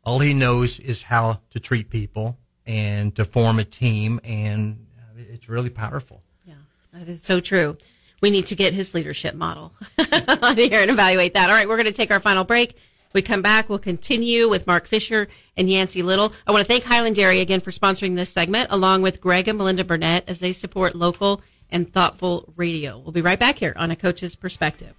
all 0.03 0.19
he 0.19 0.35
knows 0.35 0.79
is 0.79 1.01
how 1.01 1.39
to 1.51 1.59
treat 1.59 1.89
people 1.89 2.37
and 2.65 3.15
to 3.15 3.25
form 3.25 3.59
a 3.59 3.63
team 3.63 4.19
and 4.23 4.85
uh, 4.99 5.21
it's 5.31 5.47
really 5.49 5.69
powerful 5.69 6.23
Yeah, 6.45 6.55
that 6.93 7.07
is 7.07 7.21
so 7.21 7.39
true. 7.39 7.77
We 8.21 8.31
need 8.31 8.47
to 8.47 8.55
get 8.55 8.73
his 8.73 8.93
leadership 8.93 9.35
model 9.35 9.73
on 10.41 10.57
here 10.57 10.79
and 10.81 10.89
evaluate 10.89 11.33
that. 11.33 11.49
All 11.49 11.55
right, 11.55 11.67
we're 11.67 11.75
going 11.75 11.85
to 11.85 11.91
take 11.91 12.11
our 12.11 12.19
final 12.19 12.43
break. 12.43 12.75
We 13.13 13.21
come 13.21 13.41
back, 13.41 13.69
we'll 13.69 13.79
continue 13.79 14.49
with 14.49 14.67
Mark 14.67 14.87
Fisher 14.87 15.27
and 15.55 15.69
Yancey 15.69 16.01
Little. 16.01 16.33
I 16.45 16.51
want 16.51 16.65
to 16.65 16.67
thank 16.67 16.83
Highland 16.83 17.15
Dairy 17.15 17.39
again 17.39 17.61
for 17.61 17.71
sponsoring 17.71 18.15
this 18.15 18.29
segment, 18.29 18.71
along 18.71 19.03
with 19.03 19.21
Greg 19.21 19.47
and 19.47 19.57
Melinda 19.57 19.83
Burnett 19.85 20.27
as 20.27 20.39
they 20.39 20.51
support 20.51 20.95
local 20.95 21.41
and 21.69 21.91
thoughtful 21.91 22.51
radio. 22.57 22.97
We'll 22.97 23.11
be 23.13 23.21
right 23.21 23.39
back 23.39 23.57
here 23.57 23.73
on 23.77 23.91
A 23.91 23.95
Coach's 23.95 24.35
Perspective. 24.35 24.93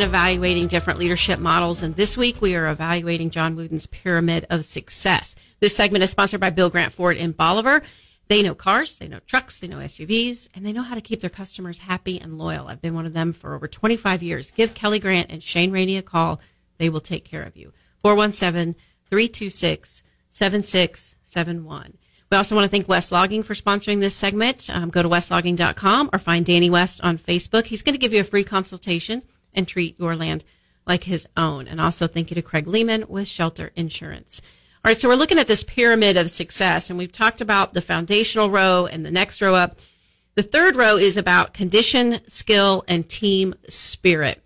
Been 0.00 0.08
evaluating 0.08 0.66
different 0.66 0.98
leadership 0.98 1.38
models, 1.38 1.82
and 1.82 1.94
this 1.94 2.16
week 2.16 2.40
we 2.40 2.56
are 2.56 2.70
evaluating 2.70 3.28
John 3.28 3.54
Wooden's 3.54 3.84
Pyramid 3.84 4.46
of 4.48 4.64
Success. 4.64 5.36
This 5.58 5.76
segment 5.76 6.02
is 6.02 6.10
sponsored 6.10 6.40
by 6.40 6.48
Bill 6.48 6.70
Grant 6.70 6.90
Ford 6.90 7.18
in 7.18 7.32
Bolivar. 7.32 7.82
They 8.28 8.42
know 8.42 8.54
cars, 8.54 8.96
they 8.96 9.08
know 9.08 9.18
trucks, 9.26 9.58
they 9.58 9.66
know 9.68 9.76
SUVs, 9.76 10.48
and 10.54 10.64
they 10.64 10.72
know 10.72 10.80
how 10.80 10.94
to 10.94 11.02
keep 11.02 11.20
their 11.20 11.28
customers 11.28 11.80
happy 11.80 12.18
and 12.18 12.38
loyal. 12.38 12.68
I've 12.68 12.80
been 12.80 12.94
one 12.94 13.04
of 13.04 13.12
them 13.12 13.34
for 13.34 13.54
over 13.54 13.68
25 13.68 14.22
years. 14.22 14.50
Give 14.52 14.72
Kelly 14.72 15.00
Grant 15.00 15.30
and 15.30 15.42
Shane 15.42 15.70
Rainey 15.70 15.98
a 15.98 16.02
call. 16.02 16.40
They 16.78 16.88
will 16.88 17.02
take 17.02 17.26
care 17.26 17.42
of 17.42 17.54
you. 17.54 17.74
417 18.00 18.76
326 19.10 20.02
7671. 20.30 21.98
We 22.30 22.36
also 22.38 22.54
want 22.54 22.64
to 22.64 22.70
thank 22.70 22.88
West 22.88 23.12
Logging 23.12 23.42
for 23.42 23.52
sponsoring 23.52 24.00
this 24.00 24.14
segment. 24.14 24.70
Um, 24.70 24.88
go 24.88 25.02
to 25.02 25.10
westlogging.com 25.10 26.08
or 26.10 26.18
find 26.18 26.46
Danny 26.46 26.70
West 26.70 27.02
on 27.02 27.18
Facebook. 27.18 27.66
He's 27.66 27.82
going 27.82 27.94
to 27.94 27.98
give 27.98 28.14
you 28.14 28.20
a 28.20 28.24
free 28.24 28.44
consultation 28.44 29.24
and 29.54 29.66
treat 29.66 29.98
your 29.98 30.16
land 30.16 30.44
like 30.86 31.04
his 31.04 31.28
own. 31.36 31.68
And 31.68 31.80
also 31.80 32.06
thank 32.06 32.30
you 32.30 32.34
to 32.34 32.42
Craig 32.42 32.66
Lehman 32.66 33.04
with 33.08 33.28
Shelter 33.28 33.70
Insurance. 33.76 34.40
All 34.84 34.90
right, 34.90 34.98
so 34.98 35.08
we're 35.08 35.14
looking 35.14 35.38
at 35.38 35.46
this 35.46 35.62
pyramid 35.62 36.16
of 36.16 36.30
success, 36.30 36.88
and 36.88 36.98
we've 36.98 37.12
talked 37.12 37.40
about 37.40 37.74
the 37.74 37.82
foundational 37.82 38.50
row 38.50 38.86
and 38.86 39.04
the 39.04 39.10
next 39.10 39.42
row 39.42 39.54
up. 39.54 39.78
The 40.36 40.42
third 40.42 40.74
row 40.74 40.96
is 40.96 41.16
about 41.16 41.52
condition, 41.52 42.20
skill, 42.26 42.84
and 42.88 43.06
team 43.06 43.54
spirit. 43.68 44.42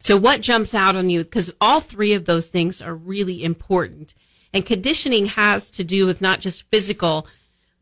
So 0.00 0.16
what 0.16 0.40
jumps 0.40 0.74
out 0.74 0.96
on 0.96 1.08
you? 1.10 1.22
Because 1.22 1.52
all 1.60 1.80
three 1.80 2.12
of 2.12 2.24
those 2.24 2.48
things 2.48 2.82
are 2.82 2.94
really 2.94 3.42
important. 3.42 4.14
And 4.52 4.66
conditioning 4.66 5.26
has 5.26 5.70
to 5.70 5.84
do 5.84 6.06
with 6.06 6.20
not 6.20 6.40
just 6.40 6.68
physical, 6.70 7.26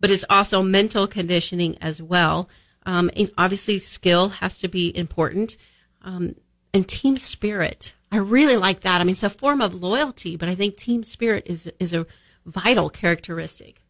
but 0.00 0.10
it's 0.10 0.24
also 0.30 0.62
mental 0.62 1.06
conditioning 1.06 1.76
as 1.80 2.00
well. 2.00 2.48
Um, 2.86 3.10
and 3.16 3.30
obviously, 3.36 3.78
skill 3.78 4.28
has 4.28 4.58
to 4.60 4.68
be 4.68 4.96
important, 4.96 5.56
um, 6.02 6.36
and 6.72 6.86
team 6.88 7.16
spirit. 7.16 7.94
I 8.12 8.16
really 8.16 8.56
like 8.56 8.80
that. 8.80 9.00
I 9.00 9.04
mean, 9.04 9.12
it's 9.12 9.22
a 9.22 9.30
form 9.30 9.60
of 9.60 9.74
loyalty, 9.74 10.36
but 10.36 10.48
I 10.48 10.54
think 10.54 10.76
team 10.76 11.04
spirit 11.04 11.44
is 11.46 11.70
is 11.78 11.92
a 11.92 12.06
vital 12.44 12.90
characteristic. 12.90 13.82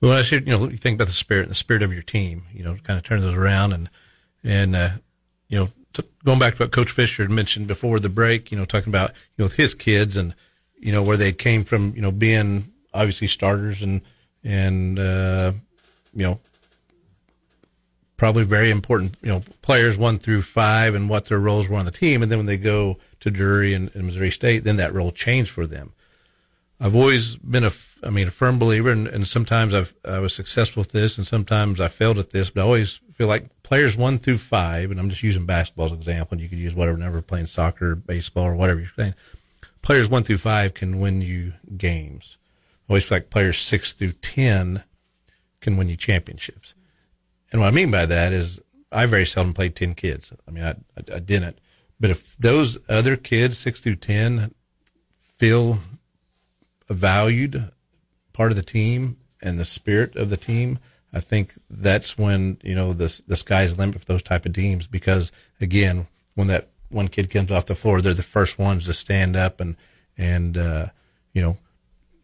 Well, 0.00 0.12
I 0.12 0.22
should, 0.22 0.46
you 0.46 0.56
know, 0.56 0.68
you 0.68 0.76
think 0.76 0.96
about 0.96 1.08
the 1.08 1.12
spirit 1.12 1.48
the 1.48 1.54
spirit 1.54 1.82
of 1.82 1.92
your 1.92 2.02
team, 2.02 2.44
you 2.52 2.62
know, 2.62 2.76
kind 2.82 2.98
of 2.98 3.04
turn 3.04 3.20
those 3.20 3.34
around 3.34 3.72
and, 3.72 3.90
and, 4.44 4.76
uh, 4.76 4.90
you 5.48 5.58
know, 5.58 5.68
t- 5.92 6.04
going 6.24 6.38
back 6.38 6.54
to 6.54 6.62
what 6.62 6.72
Coach 6.72 6.90
Fisher 6.90 7.24
had 7.24 7.32
mentioned 7.32 7.66
before 7.66 7.98
the 7.98 8.08
break, 8.08 8.52
you 8.52 8.58
know, 8.58 8.64
talking 8.64 8.90
about, 8.90 9.10
you 9.10 9.38
know, 9.38 9.44
with 9.46 9.56
his 9.56 9.74
kids 9.74 10.16
and, 10.16 10.34
you 10.78 10.92
know, 10.92 11.02
where 11.02 11.16
they 11.16 11.32
came 11.32 11.64
from, 11.64 11.94
you 11.96 12.02
know, 12.02 12.12
being 12.12 12.72
obviously 12.94 13.26
starters 13.26 13.82
and, 13.82 14.02
and, 14.44 14.98
uh, 15.00 15.52
you 16.14 16.22
know, 16.22 16.38
probably 18.18 18.44
very 18.44 18.70
important, 18.70 19.16
you 19.22 19.28
know, 19.28 19.42
players 19.62 19.96
one 19.96 20.18
through 20.18 20.42
five 20.42 20.94
and 20.94 21.08
what 21.08 21.26
their 21.26 21.38
roles 21.38 21.68
were 21.68 21.78
on 21.78 21.86
the 21.86 21.90
team. 21.90 22.20
And 22.20 22.30
then 22.30 22.38
when 22.38 22.46
they 22.46 22.58
go 22.58 22.98
to 23.20 23.30
Drury 23.30 23.72
and, 23.72 23.90
and 23.94 24.04
Missouri 24.04 24.30
State, 24.30 24.64
then 24.64 24.76
that 24.76 24.92
role 24.92 25.12
changed 25.12 25.50
for 25.50 25.66
them. 25.66 25.92
I've 26.80 26.94
always 26.94 27.36
been 27.36 27.64
a, 27.64 27.72
I 28.02 28.10
mean, 28.10 28.28
a 28.28 28.32
firm 28.32 28.58
believer, 28.58 28.90
and, 28.90 29.06
and 29.08 29.26
sometimes 29.26 29.72
I've, 29.72 29.94
I 30.04 30.18
was 30.18 30.34
successful 30.34 30.80
with 30.80 30.92
this, 30.92 31.16
and 31.16 31.26
sometimes 31.26 31.80
I 31.80 31.88
failed 31.88 32.18
at 32.18 32.30
this, 32.30 32.50
but 32.50 32.60
I 32.60 32.64
always 32.64 33.00
feel 33.14 33.26
like 33.26 33.62
players 33.62 33.96
one 33.96 34.18
through 34.18 34.38
five, 34.38 34.90
and 34.90 35.00
I'm 35.00 35.10
just 35.10 35.24
using 35.24 35.46
basketball 35.46 35.86
as 35.86 35.92
an 35.92 35.98
example, 35.98 36.34
and 36.34 36.40
you 36.40 36.48
could 36.48 36.58
use 36.58 36.74
whatever, 36.74 36.98
never 36.98 37.22
playing 37.22 37.46
soccer, 37.46 37.96
baseball, 37.96 38.44
or 38.44 38.54
whatever 38.54 38.80
you're 38.80 38.92
saying. 38.96 39.14
Players 39.82 40.08
one 40.08 40.22
through 40.22 40.38
five 40.38 40.74
can 40.74 41.00
win 41.00 41.20
you 41.20 41.54
games. 41.76 42.36
I 42.88 42.92
always 42.92 43.04
feel 43.04 43.16
like 43.16 43.30
players 43.30 43.58
six 43.58 43.92
through 43.92 44.12
10 44.12 44.84
can 45.60 45.76
win 45.76 45.88
you 45.88 45.96
championships. 45.96 46.74
And 47.50 47.60
what 47.60 47.68
I 47.68 47.70
mean 47.70 47.90
by 47.90 48.06
that 48.06 48.32
is 48.32 48.60
I 48.90 49.06
very 49.06 49.26
seldom 49.26 49.54
played 49.54 49.74
10 49.74 49.94
kids. 49.94 50.32
I 50.46 50.50
mean, 50.50 50.64
I, 50.64 50.70
I, 50.70 51.16
I 51.16 51.18
didn't. 51.18 51.58
But 52.00 52.10
if 52.10 52.36
those 52.36 52.78
other 52.88 53.16
kids, 53.16 53.58
six 53.58 53.80
through 53.80 53.96
10, 53.96 54.54
feel 55.18 55.78
valued 56.88 57.70
part 58.32 58.50
of 58.50 58.56
the 58.56 58.62
team 58.62 59.16
and 59.42 59.58
the 59.58 59.64
spirit 59.64 60.16
of 60.16 60.30
the 60.30 60.36
team, 60.36 60.78
I 61.12 61.20
think 61.20 61.54
that's 61.70 62.18
when 62.18 62.58
you 62.62 62.74
know 62.74 62.92
the 62.92 63.20
the 63.26 63.36
sky's 63.36 63.74
the 63.74 63.80
limit 63.80 64.00
for 64.00 64.04
those 64.04 64.22
type 64.22 64.44
of 64.44 64.52
teams. 64.52 64.86
Because 64.86 65.32
again, 65.60 66.06
when 66.34 66.48
that 66.48 66.68
one 66.90 67.08
kid 67.08 67.30
comes 67.30 67.50
off 67.50 67.66
the 67.66 67.74
floor, 67.74 68.00
they're 68.00 68.14
the 68.14 68.22
first 68.22 68.58
ones 68.58 68.84
to 68.86 68.94
stand 68.94 69.34
up 69.34 69.60
and 69.60 69.76
and 70.16 70.56
uh, 70.56 70.86
you 71.32 71.40
know 71.40 71.58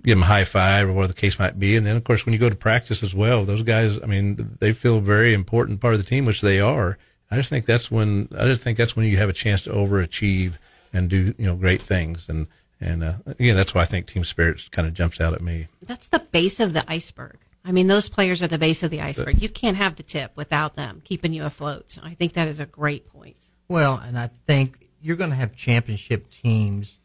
give 0.04 0.16
them 0.16 0.22
a 0.22 0.26
high 0.26 0.44
five 0.44 0.88
or 0.88 0.92
whatever 0.92 1.12
the 1.12 1.20
case 1.20 1.38
might 1.38 1.58
be. 1.58 1.76
And 1.76 1.86
then 1.86 1.96
of 1.96 2.04
course 2.04 2.24
when 2.24 2.32
you 2.32 2.38
go 2.38 2.50
to 2.50 2.56
practice 2.56 3.02
as 3.02 3.14
well, 3.14 3.44
those 3.44 3.62
guys, 3.62 4.00
I 4.02 4.06
mean, 4.06 4.56
they 4.60 4.72
feel 4.72 5.00
very 5.00 5.34
important 5.34 5.80
part 5.80 5.94
of 5.94 6.00
the 6.00 6.06
team, 6.06 6.24
which 6.26 6.40
they 6.40 6.60
are. 6.60 6.98
I 7.30 7.36
just 7.36 7.48
think 7.48 7.66
that's 7.66 7.90
when 7.90 8.28
I 8.38 8.44
just 8.44 8.62
think 8.62 8.78
that's 8.78 8.94
when 8.94 9.06
you 9.06 9.16
have 9.16 9.28
a 9.28 9.34
chance 9.34 9.62
to 9.62 9.70
overachieve 9.70 10.58
and 10.92 11.10
do 11.10 11.34
you 11.36 11.46
know 11.46 11.56
great 11.56 11.82
things 11.82 12.28
and 12.28 12.46
and 12.80 13.02
uh, 13.02 13.14
again, 13.26 13.56
that's 13.56 13.74
why 13.74 13.82
I 13.82 13.86
think 13.86 14.06
team 14.06 14.24
spirit 14.24 14.68
kind 14.70 14.86
of 14.86 14.94
jumps 14.94 15.20
out 15.20 15.32
at 15.32 15.40
me. 15.40 15.68
That's 15.82 16.08
the 16.08 16.18
base 16.18 16.60
of 16.60 16.72
the 16.72 16.84
iceberg. 16.86 17.38
I 17.64 17.72
mean, 17.72 17.86
those 17.86 18.10
players 18.10 18.42
are 18.42 18.46
the 18.46 18.58
base 18.58 18.82
of 18.82 18.90
the 18.90 19.00
iceberg. 19.00 19.40
You 19.40 19.48
can't 19.48 19.78
have 19.78 19.96
the 19.96 20.02
tip 20.02 20.32
without 20.36 20.74
them 20.74 21.00
keeping 21.02 21.32
you 21.32 21.44
afloat. 21.44 21.96
I 22.02 22.12
think 22.12 22.34
that 22.34 22.46
is 22.46 22.60
a 22.60 22.66
great 22.66 23.06
point. 23.06 23.48
Well, 23.68 23.96
and 24.04 24.18
I 24.18 24.28
think 24.46 24.90
you're 25.00 25.16
going 25.16 25.30
to 25.30 25.36
have 25.36 25.56
championship 25.56 26.30
teams 26.30 26.98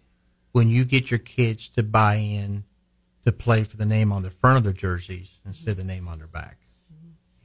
when 0.52 0.68
you 0.68 0.84
get 0.84 1.12
your 1.12 1.20
kids 1.20 1.70
to 1.70 1.84
buy 1.84 2.16
in 2.16 2.66
to 3.30 3.44
play 3.44 3.64
for 3.64 3.78
the 3.78 3.86
name 3.86 4.12
on 4.12 4.24
the 4.24 4.30
front 4.30 4.58
of 4.58 4.64
their 4.64 4.74
jerseys 4.74 5.40
instead 5.46 5.72
of 5.72 5.78
the 5.78 5.84
name 5.84 6.08
on 6.08 6.18
their 6.18 6.28
back. 6.28 6.58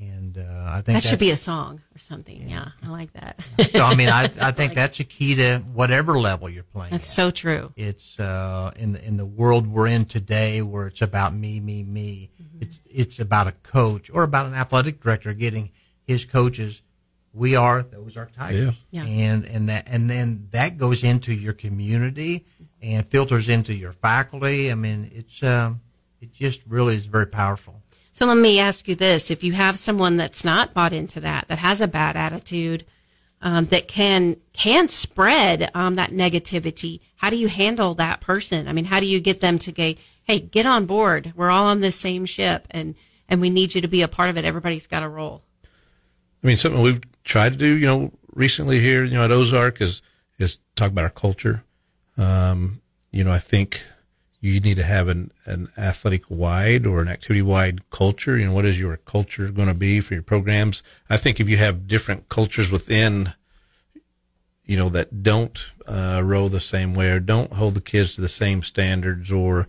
And 0.00 0.36
uh, 0.36 0.64
I 0.68 0.80
think 0.82 0.96
that 0.96 1.02
should 1.04 1.20
be 1.20 1.30
a 1.30 1.36
song 1.36 1.80
or 1.94 1.98
something. 1.98 2.48
Yeah, 2.48 2.70
I 2.82 2.88
like 2.88 3.12
that. 3.12 3.40
so 3.70 3.84
I 3.84 3.94
mean, 3.94 4.08
I, 4.08 4.24
I 4.42 4.50
think 4.50 4.74
that's 4.74 4.98
a 5.00 5.04
key 5.04 5.36
to 5.36 5.58
whatever 5.72 6.18
level 6.18 6.50
you're 6.50 6.64
playing. 6.64 6.90
That's 6.90 7.08
at. 7.08 7.14
so 7.14 7.30
true. 7.30 7.70
It's 7.76 8.18
uh, 8.18 8.72
in 8.76 8.92
the 8.92 9.06
in 9.06 9.16
the 9.16 9.24
world 9.24 9.66
we're 9.68 9.86
in 9.86 10.04
today, 10.04 10.60
where 10.62 10.88
it's 10.88 11.00
about 11.00 11.32
me, 11.34 11.60
me, 11.60 11.84
me. 11.84 12.30
It's 12.60 12.80
it's 12.86 13.20
about 13.20 13.46
a 13.46 13.52
coach 13.52 14.10
or 14.12 14.24
about 14.24 14.46
an 14.46 14.54
athletic 14.54 15.00
director 15.00 15.32
getting 15.32 15.70
his 16.02 16.24
coaches. 16.24 16.82
We 17.32 17.54
are 17.56 17.82
those 17.82 18.16
are 18.16 18.28
tigers, 18.36 18.74
Yeah. 18.90 19.04
and 19.04 19.44
and 19.46 19.68
that 19.68 19.84
and 19.86 20.10
then 20.10 20.48
that 20.50 20.76
goes 20.76 21.02
into 21.04 21.32
your 21.32 21.52
community 21.52 22.46
and 22.84 23.08
filters 23.08 23.48
into 23.48 23.74
your 23.74 23.92
faculty. 23.92 24.70
I 24.70 24.74
mean, 24.74 25.10
it's 25.12 25.42
um, 25.42 25.80
it 26.20 26.32
just 26.34 26.60
really 26.66 26.96
is 26.96 27.06
very 27.06 27.26
powerful. 27.26 27.82
So 28.12 28.26
let 28.26 28.36
me 28.36 28.60
ask 28.60 28.86
you 28.86 28.94
this: 28.94 29.30
If 29.30 29.42
you 29.42 29.52
have 29.52 29.78
someone 29.78 30.16
that's 30.16 30.44
not 30.44 30.74
bought 30.74 30.92
into 30.92 31.20
that, 31.20 31.48
that 31.48 31.58
has 31.58 31.80
a 31.80 31.88
bad 31.88 32.16
attitude, 32.16 32.84
um, 33.42 33.66
that 33.66 33.88
can 33.88 34.36
can 34.52 34.88
spread 34.88 35.70
um, 35.74 35.94
that 35.96 36.10
negativity, 36.10 37.00
how 37.16 37.30
do 37.30 37.36
you 37.36 37.48
handle 37.48 37.94
that 37.94 38.20
person? 38.20 38.68
I 38.68 38.72
mean, 38.72 38.86
how 38.86 39.00
do 39.00 39.06
you 39.06 39.20
get 39.20 39.40
them 39.40 39.58
to 39.60 39.72
go, 39.72 39.94
"Hey, 40.24 40.40
get 40.40 40.66
on 40.66 40.84
board. 40.84 41.32
We're 41.34 41.50
all 41.50 41.66
on 41.66 41.80
this 41.80 41.96
same 41.96 42.26
ship, 42.26 42.66
and 42.70 42.94
and 43.28 43.40
we 43.40 43.50
need 43.50 43.74
you 43.74 43.80
to 43.80 43.88
be 43.88 44.02
a 44.02 44.08
part 44.08 44.30
of 44.30 44.36
it. 44.36 44.44
Everybody's 44.44 44.86
got 44.86 45.02
a 45.02 45.08
role." 45.08 45.42
I 46.42 46.46
mean, 46.46 46.56
something 46.58 46.82
we've 46.82 47.00
tried 47.24 47.52
to 47.52 47.58
do, 47.58 47.66
you 47.66 47.86
know, 47.86 48.12
recently 48.34 48.80
here, 48.80 49.02
you 49.04 49.14
know, 49.14 49.24
at 49.24 49.32
Ozark 49.32 49.80
is 49.80 50.02
is 50.38 50.58
talk 50.76 50.90
about 50.90 51.04
our 51.04 51.10
culture. 51.10 51.64
Um, 52.16 52.80
you 53.10 53.24
know, 53.24 53.32
I 53.32 53.38
think 53.38 53.82
you 54.40 54.60
need 54.60 54.76
to 54.76 54.82
have 54.82 55.08
an, 55.08 55.30
an 55.46 55.70
athletic 55.78 56.24
wide 56.28 56.86
or 56.86 57.00
an 57.00 57.08
activity 57.08 57.40
wide 57.40 57.88
culture. 57.88 58.36
You 58.36 58.46
know, 58.46 58.52
what 58.52 58.66
is 58.66 58.78
your 58.78 58.96
culture 58.98 59.50
going 59.50 59.68
to 59.68 59.74
be 59.74 60.00
for 60.00 60.12
your 60.12 60.22
programs? 60.22 60.82
I 61.08 61.16
think 61.16 61.40
if 61.40 61.48
you 61.48 61.56
have 61.56 61.88
different 61.88 62.28
cultures 62.28 62.70
within, 62.70 63.32
you 64.66 64.76
know, 64.76 64.90
that 64.90 65.22
don't 65.22 65.72
uh, 65.86 66.20
row 66.22 66.48
the 66.48 66.60
same 66.60 66.92
way 66.92 67.10
or 67.10 67.20
don't 67.20 67.54
hold 67.54 67.74
the 67.74 67.80
kids 67.80 68.16
to 68.16 68.20
the 68.20 68.28
same 68.28 68.62
standards 68.62 69.32
or 69.32 69.66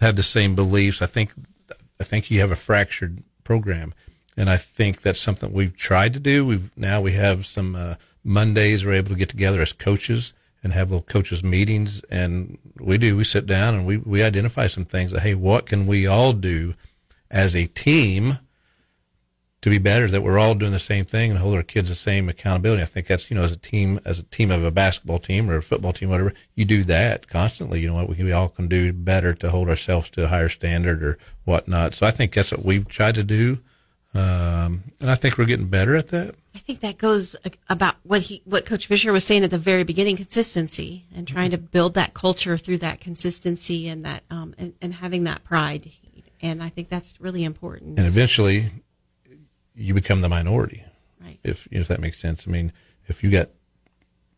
have 0.00 0.16
the 0.16 0.24
same 0.24 0.56
beliefs, 0.56 1.00
I 1.00 1.06
think 1.06 1.32
I 2.00 2.04
think 2.04 2.28
you 2.28 2.40
have 2.40 2.50
a 2.50 2.56
fractured 2.56 3.22
program. 3.44 3.94
And 4.36 4.50
I 4.50 4.56
think 4.56 5.02
that's 5.02 5.20
something 5.20 5.52
we've 5.52 5.76
tried 5.76 6.14
to 6.14 6.20
do. 6.20 6.44
We've 6.44 6.76
now 6.76 7.00
we 7.00 7.12
have 7.12 7.46
some 7.46 7.76
uh, 7.76 7.94
Mondays 8.24 8.84
we're 8.84 8.94
able 8.94 9.10
to 9.10 9.16
get 9.16 9.28
together 9.28 9.62
as 9.62 9.72
coaches 9.72 10.32
and 10.62 10.72
have 10.72 10.90
little 10.90 11.02
coaches 11.02 11.42
meetings 11.42 12.02
and 12.10 12.58
we 12.78 12.98
do. 12.98 13.16
We 13.16 13.24
sit 13.24 13.46
down 13.46 13.74
and 13.74 13.86
we 13.86 13.96
we 13.98 14.22
identify 14.22 14.66
some 14.66 14.84
things 14.84 15.12
that 15.12 15.22
hey 15.22 15.34
what 15.34 15.66
can 15.66 15.86
we 15.86 16.06
all 16.06 16.32
do 16.32 16.74
as 17.30 17.54
a 17.54 17.66
team 17.66 18.38
to 19.60 19.70
be 19.70 19.78
better 19.78 20.06
that 20.06 20.22
we're 20.22 20.38
all 20.38 20.54
doing 20.54 20.70
the 20.70 20.78
same 20.78 21.04
thing 21.04 21.30
and 21.30 21.40
hold 21.40 21.54
our 21.54 21.62
kids 21.62 21.88
the 21.88 21.94
same 21.94 22.28
accountability? 22.28 22.82
I 22.82 22.86
think 22.86 23.06
that's 23.06 23.30
you 23.30 23.36
know 23.36 23.44
as 23.44 23.52
a 23.52 23.56
team 23.56 24.00
as 24.04 24.18
a 24.18 24.24
team 24.24 24.50
of 24.50 24.64
a 24.64 24.70
basketball 24.70 25.18
team 25.18 25.48
or 25.48 25.56
a 25.56 25.62
football 25.62 25.92
team 25.92 26.10
whatever 26.10 26.34
you 26.54 26.64
do 26.64 26.82
that 26.84 27.28
constantly. 27.28 27.80
You 27.80 27.88
know 27.88 27.94
what? 27.94 28.08
We, 28.08 28.24
we 28.24 28.32
all 28.32 28.48
can 28.48 28.68
do 28.68 28.92
better 28.92 29.34
to 29.34 29.50
hold 29.50 29.68
ourselves 29.68 30.10
to 30.10 30.24
a 30.24 30.28
higher 30.28 30.48
standard 30.48 31.02
or 31.02 31.18
whatnot. 31.44 31.94
So 31.94 32.06
i 32.06 32.10
think 32.10 32.32
that's 32.32 32.52
what 32.52 32.64
we've 32.64 32.88
tried 32.88 33.14
to 33.14 33.24
do 33.24 33.58
um, 34.14 34.82
and 35.00 35.10
i 35.10 35.14
think 35.14 35.38
we're 35.38 35.44
getting 35.44 35.68
better 35.68 35.96
at 35.96 36.08
that 36.08 36.34
I 36.58 36.60
think 36.60 36.80
that 36.80 36.98
goes 36.98 37.36
about 37.70 37.94
what 38.02 38.20
he, 38.20 38.42
what 38.44 38.66
Coach 38.66 38.88
Fisher 38.88 39.12
was 39.12 39.24
saying 39.24 39.44
at 39.44 39.50
the 39.50 39.58
very 39.58 39.84
beginning: 39.84 40.16
consistency 40.16 41.04
and 41.14 41.26
trying 41.26 41.52
to 41.52 41.56
build 41.56 41.94
that 41.94 42.14
culture 42.14 42.58
through 42.58 42.78
that 42.78 43.00
consistency 43.00 43.86
and 43.86 44.04
that 44.04 44.24
um, 44.28 44.56
and, 44.58 44.74
and 44.82 44.94
having 44.94 45.22
that 45.24 45.44
pride. 45.44 45.92
And 46.42 46.60
I 46.60 46.68
think 46.68 46.88
that's 46.88 47.20
really 47.20 47.44
important. 47.44 47.96
and 47.96 48.08
eventually 48.08 48.70
you 49.76 49.94
become 49.94 50.20
the 50.20 50.28
minority 50.28 50.84
right. 51.20 51.38
if 51.44 51.68
if 51.70 51.86
that 51.88 52.00
makes 52.00 52.18
sense. 52.18 52.46
I 52.48 52.50
mean, 52.50 52.72
if 53.06 53.22
you 53.22 53.30
got 53.30 53.50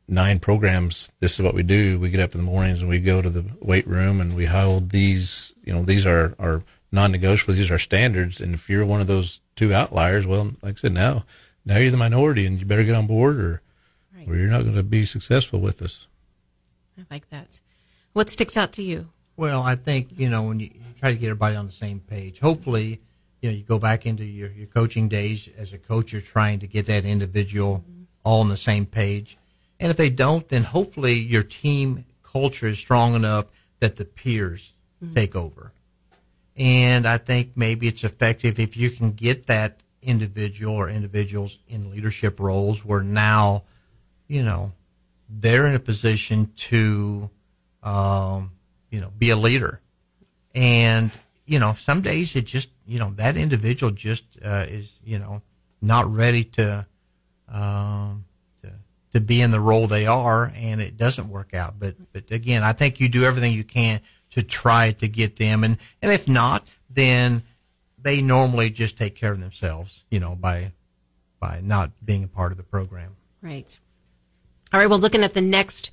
nine 0.06 0.40
programs, 0.40 1.10
this 1.20 1.38
is 1.38 1.42
what 1.42 1.54
we 1.54 1.62
do. 1.62 1.98
We 1.98 2.10
get 2.10 2.20
up 2.20 2.34
in 2.34 2.38
the 2.38 2.46
mornings 2.46 2.80
and 2.80 2.88
we 2.90 3.00
go 3.00 3.22
to 3.22 3.30
the 3.30 3.46
weight 3.60 3.86
room 3.86 4.20
and 4.20 4.36
we 4.36 4.44
hold 4.44 4.90
these. 4.90 5.54
You 5.64 5.72
know, 5.72 5.84
these 5.84 6.04
are 6.04 6.34
our 6.38 6.64
non-negotiable. 6.92 7.54
These 7.54 7.70
are 7.70 7.78
standards. 7.78 8.42
And 8.42 8.54
if 8.54 8.68
you're 8.68 8.84
one 8.84 9.00
of 9.00 9.06
those 9.06 9.40
two 9.60 9.74
outliers, 9.74 10.26
well, 10.26 10.52
like 10.62 10.78
I 10.78 10.80
said, 10.80 10.92
now 10.92 11.24
now 11.66 11.76
you're 11.76 11.90
the 11.90 11.98
minority 11.98 12.46
and 12.46 12.58
you 12.58 12.64
better 12.64 12.82
get 12.82 12.96
on 12.96 13.06
board 13.06 13.38
or 13.38 13.62
Right. 14.16 14.28
or 14.28 14.36
you're 14.36 14.50
not 14.50 14.62
going 14.62 14.74
to 14.74 14.82
be 14.82 15.06
successful 15.06 15.60
with 15.60 15.80
us. 15.80 16.06
I 16.98 17.02
like 17.10 17.30
that. 17.30 17.60
What 18.12 18.28
sticks 18.28 18.56
out 18.56 18.72
to 18.72 18.82
you? 18.82 19.08
Well, 19.36 19.62
I 19.62 19.76
think 19.76 20.08
you 20.16 20.28
know 20.28 20.42
when 20.42 20.60
you, 20.60 20.70
you 20.74 20.94
try 20.98 21.12
to 21.12 21.16
get 21.16 21.26
everybody 21.26 21.56
on 21.56 21.66
the 21.66 21.72
same 21.72 22.00
page. 22.00 22.40
Hopefully, 22.40 23.00
you 23.40 23.50
know 23.50 23.56
you 23.56 23.62
go 23.62 23.78
back 23.78 24.04
into 24.04 24.24
your, 24.24 24.50
your 24.50 24.66
coaching 24.66 25.08
days 25.08 25.48
as 25.56 25.72
a 25.72 25.78
coach. 25.78 26.12
You're 26.12 26.20
trying 26.20 26.58
to 26.60 26.66
get 26.66 26.86
that 26.86 27.04
individual 27.04 27.78
mm-hmm. 27.78 28.02
all 28.24 28.40
on 28.40 28.48
the 28.48 28.56
same 28.56 28.84
page, 28.84 29.38
and 29.78 29.90
if 29.90 29.96
they 29.96 30.10
don't, 30.10 30.48
then 30.48 30.64
hopefully 30.64 31.14
your 31.14 31.42
team 31.42 32.04
culture 32.22 32.66
is 32.66 32.78
strong 32.78 33.14
enough 33.14 33.46
that 33.78 33.96
the 33.96 34.04
peers 34.04 34.74
mm-hmm. 35.02 35.14
take 35.14 35.36
over. 35.36 35.72
And 36.60 37.08
I 37.08 37.16
think 37.16 37.52
maybe 37.56 37.88
it's 37.88 38.04
effective 38.04 38.60
if 38.60 38.76
you 38.76 38.90
can 38.90 39.12
get 39.12 39.46
that 39.46 39.80
individual 40.02 40.74
or 40.74 40.90
individuals 40.90 41.58
in 41.66 41.90
leadership 41.90 42.38
roles 42.38 42.84
where 42.84 43.02
now, 43.02 43.62
you 44.28 44.42
know, 44.42 44.72
they're 45.30 45.66
in 45.66 45.74
a 45.74 45.80
position 45.80 46.52
to, 46.56 47.30
um, 47.82 48.52
you 48.90 49.00
know, 49.00 49.10
be 49.18 49.30
a 49.30 49.36
leader 49.36 49.80
And, 50.54 51.10
you 51.46 51.58
know, 51.58 51.74
some 51.74 52.00
days 52.02 52.36
it 52.36 52.46
just, 52.46 52.70
you 52.86 52.98
know, 52.98 53.10
that 53.12 53.36
individual 53.36 53.92
just 53.92 54.24
uh, 54.44 54.66
is, 54.68 54.98
you 55.04 55.18
know, 55.18 55.42
not 55.80 56.12
ready 56.12 56.44
to, 56.44 56.86
um, 57.48 58.24
to, 58.62 58.72
to 59.12 59.20
be 59.20 59.40
in 59.40 59.50
the 59.50 59.60
role 59.60 59.86
they 59.86 60.06
are 60.06 60.52
and 60.54 60.80
it 60.80 60.96
doesn't 60.96 61.28
work 61.28 61.54
out. 61.54 61.76
But, 61.78 61.94
but 62.12 62.30
again, 62.30 62.62
I 62.62 62.72
think 62.72 63.00
you 63.00 63.08
do 63.08 63.24
everything 63.24 63.52
you 63.52 63.64
can 63.64 64.00
to 64.30 64.42
try 64.42 64.92
to 64.92 65.08
get 65.08 65.36
them. 65.36 65.64
And, 65.64 65.78
and 66.02 66.12
if 66.12 66.28
not, 66.28 66.66
then 66.88 67.42
they 67.98 68.22
normally 68.22 68.70
just 68.70 68.96
take 68.96 69.14
care 69.14 69.32
of 69.32 69.40
themselves, 69.40 70.04
you 70.10 70.20
know, 70.20 70.34
by, 70.34 70.72
by 71.38 71.60
not 71.62 71.90
being 72.04 72.24
a 72.24 72.28
part 72.28 72.52
of 72.52 72.58
the 72.58 72.64
program. 72.64 73.16
Right. 73.42 73.78
All 74.72 74.80
right. 74.80 74.88
Well, 74.88 74.98
looking 74.98 75.24
at 75.24 75.34
the 75.34 75.40
next 75.40 75.90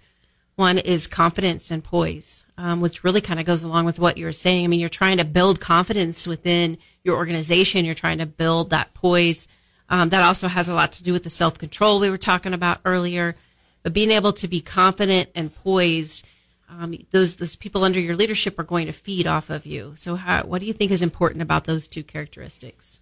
one 0.55 0.79
is 0.79 1.05
confidence 1.07 1.69
and 1.69 1.83
poise, 1.83 2.43
um, 2.57 2.81
which 2.81 3.03
really 3.03 3.21
kind 3.21 3.39
of 3.39 3.45
goes 3.45 3.63
along 3.63 3.85
with 3.85 3.99
what 3.99 4.17
you 4.17 4.25
were 4.25 4.31
saying. 4.31 4.65
I 4.65 4.67
mean, 4.67 4.79
you're 4.79 4.89
trying 4.89 5.17
to 5.17 5.25
build 5.25 5.59
confidence 5.59 6.25
within 6.25 6.77
your 7.03 7.15
organization. 7.15 7.85
You're 7.85 7.93
trying 7.93 8.17
to 8.17 8.25
build 8.25 8.71
that 8.71 8.93
poise. 8.93 9.47
Um, 9.89 10.09
that 10.09 10.23
also 10.23 10.47
has 10.47 10.67
a 10.67 10.73
lot 10.73 10.93
to 10.93 11.03
do 11.03 11.13
with 11.13 11.23
the 11.23 11.29
self 11.29 11.57
control 11.57 11.99
we 11.99 12.09
were 12.09 12.17
talking 12.17 12.53
about 12.53 12.81
earlier. 12.85 13.35
But 13.83 13.93
being 13.93 14.11
able 14.11 14.33
to 14.33 14.47
be 14.47 14.59
confident 14.59 15.29
and 15.35 15.53
poised, 15.53 16.25
um, 16.69 16.95
those 17.11 17.37
those 17.37 17.55
people 17.55 17.83
under 17.83 17.99
your 17.99 18.15
leadership 18.15 18.59
are 18.59 18.63
going 18.63 18.87
to 18.87 18.91
feed 18.91 19.25
off 19.25 19.49
of 19.49 19.65
you. 19.65 19.93
So, 19.95 20.15
how, 20.15 20.43
what 20.43 20.59
do 20.59 20.67
you 20.67 20.73
think 20.73 20.91
is 20.91 21.01
important 21.01 21.41
about 21.41 21.65
those 21.65 21.87
two 21.87 22.03
characteristics? 22.03 22.99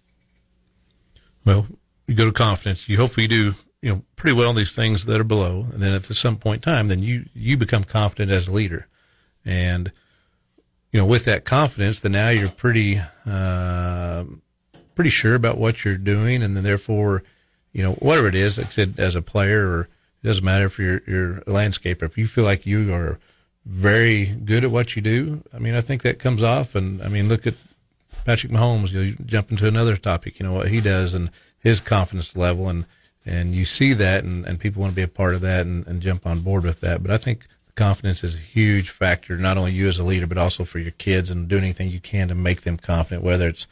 Well, 1.44 1.66
you 2.06 2.14
go 2.14 2.26
to 2.26 2.32
confidence. 2.32 2.88
You 2.88 2.96
hopefully 2.96 3.26
do 3.26 3.54
you 3.82 3.90
know 3.90 4.02
pretty 4.14 4.36
well 4.36 4.52
these 4.52 4.72
things 4.72 5.04
that 5.06 5.20
are 5.20 5.24
below, 5.24 5.66
and 5.72 5.82
then 5.82 5.94
at 5.94 6.04
some 6.04 6.36
point 6.36 6.64
in 6.64 6.72
time, 6.72 6.88
then 6.88 7.02
you 7.02 7.26
you 7.34 7.56
become 7.56 7.84
confident 7.84 8.30
as 8.30 8.48
a 8.48 8.52
leader, 8.52 8.86
and 9.44 9.92
you 10.92 11.00
know 11.00 11.06
with 11.06 11.24
that 11.24 11.44
confidence, 11.44 12.00
then 12.00 12.12
now 12.12 12.28
you're 12.28 12.48
pretty 12.48 13.00
uh, 13.26 14.24
pretty 14.94 15.10
sure 15.10 15.34
about 15.34 15.58
what 15.58 15.84
you're 15.84 15.98
doing, 15.98 16.42
and 16.42 16.56
then 16.56 16.62
therefore, 16.62 17.24
you 17.72 17.82
know 17.82 17.94
whatever 17.94 18.28
it 18.28 18.36
is, 18.36 18.58
like 18.58 18.68
I 18.68 18.70
said, 18.70 18.94
as 18.98 19.16
a 19.16 19.22
player, 19.22 19.66
or 19.68 19.80
it 20.22 20.26
doesn't 20.26 20.44
matter 20.44 20.66
if 20.66 20.78
you're 20.78 21.02
you're 21.06 21.38
a 21.38 21.44
landscaper, 21.46 22.04
if 22.04 22.16
you 22.16 22.28
feel 22.28 22.44
like 22.44 22.64
you 22.64 22.94
are 22.94 23.18
very 23.66 24.26
good 24.26 24.64
at 24.64 24.70
what 24.70 24.96
you 24.96 25.02
do, 25.02 25.42
I 25.52 25.58
mean, 25.58 25.74
I 25.74 25.80
think 25.80 26.02
that 26.02 26.18
comes 26.18 26.42
off, 26.42 26.74
and 26.74 27.02
I 27.02 27.08
mean, 27.08 27.28
look 27.28 27.46
at 27.46 27.54
Patrick 28.24 28.52
Mahomes. 28.52 28.92
You, 28.92 28.98
know, 28.98 29.04
you 29.04 29.16
jump 29.26 29.50
into 29.50 29.66
another 29.66 29.96
topic, 29.96 30.38
you 30.38 30.46
know 30.46 30.52
what 30.52 30.68
he 30.68 30.80
does 30.80 31.14
and 31.14 31.30
his 31.58 31.80
confidence 31.80 32.36
level 32.36 32.68
and 32.68 32.86
and 33.24 33.54
you 33.56 33.64
see 33.64 33.92
that 33.92 34.22
and, 34.22 34.46
and 34.46 34.60
people 34.60 34.80
want 34.80 34.92
to 34.92 34.96
be 34.96 35.02
a 35.02 35.08
part 35.08 35.34
of 35.34 35.40
that 35.40 35.66
and, 35.66 35.84
and 35.88 36.00
jump 36.00 36.24
on 36.26 36.40
board 36.40 36.62
with 36.62 36.80
that. 36.80 37.02
But 37.02 37.10
I 37.10 37.18
think 37.18 37.46
confidence 37.74 38.22
is 38.22 38.36
a 38.36 38.40
huge 38.40 38.90
factor, 38.90 39.36
not 39.36 39.58
only 39.58 39.72
you 39.72 39.88
as 39.88 39.98
a 39.98 40.04
leader, 40.04 40.28
but 40.28 40.38
also 40.38 40.64
for 40.64 40.78
your 40.78 40.92
kids 40.92 41.28
and 41.28 41.48
doing 41.48 41.64
anything 41.64 41.90
you 41.90 41.98
can 41.98 42.28
to 42.28 42.36
make 42.36 42.60
them 42.60 42.76
confident, 42.76 43.24
whether 43.24 43.48
it's, 43.48 43.66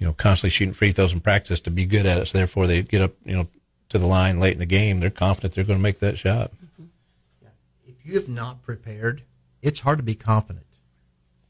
you 0.00 0.06
know, 0.06 0.12
constantly 0.12 0.50
shooting 0.50 0.74
free 0.74 0.90
throws 0.90 1.12
in 1.12 1.20
practice 1.20 1.60
to 1.60 1.70
be 1.70 1.86
good 1.86 2.04
at 2.04 2.18
it. 2.18 2.26
So 2.26 2.38
therefore 2.38 2.66
they 2.66 2.82
get 2.82 3.00
up, 3.00 3.12
you 3.24 3.36
know, 3.36 3.46
to 3.90 3.98
the 3.98 4.08
line 4.08 4.40
late 4.40 4.54
in 4.54 4.58
the 4.58 4.66
game. 4.66 4.98
They're 4.98 5.10
confident 5.10 5.54
they're 5.54 5.62
going 5.62 5.78
to 5.78 5.82
make 5.82 6.00
that 6.00 6.18
shot. 6.18 6.50
Mm-hmm. 6.50 7.46
If 7.86 8.04
you 8.04 8.14
have 8.14 8.28
not 8.28 8.64
prepared, 8.64 9.22
it's 9.66 9.80
hard 9.80 9.98
to 9.98 10.04
be 10.04 10.14
confident. 10.14 10.64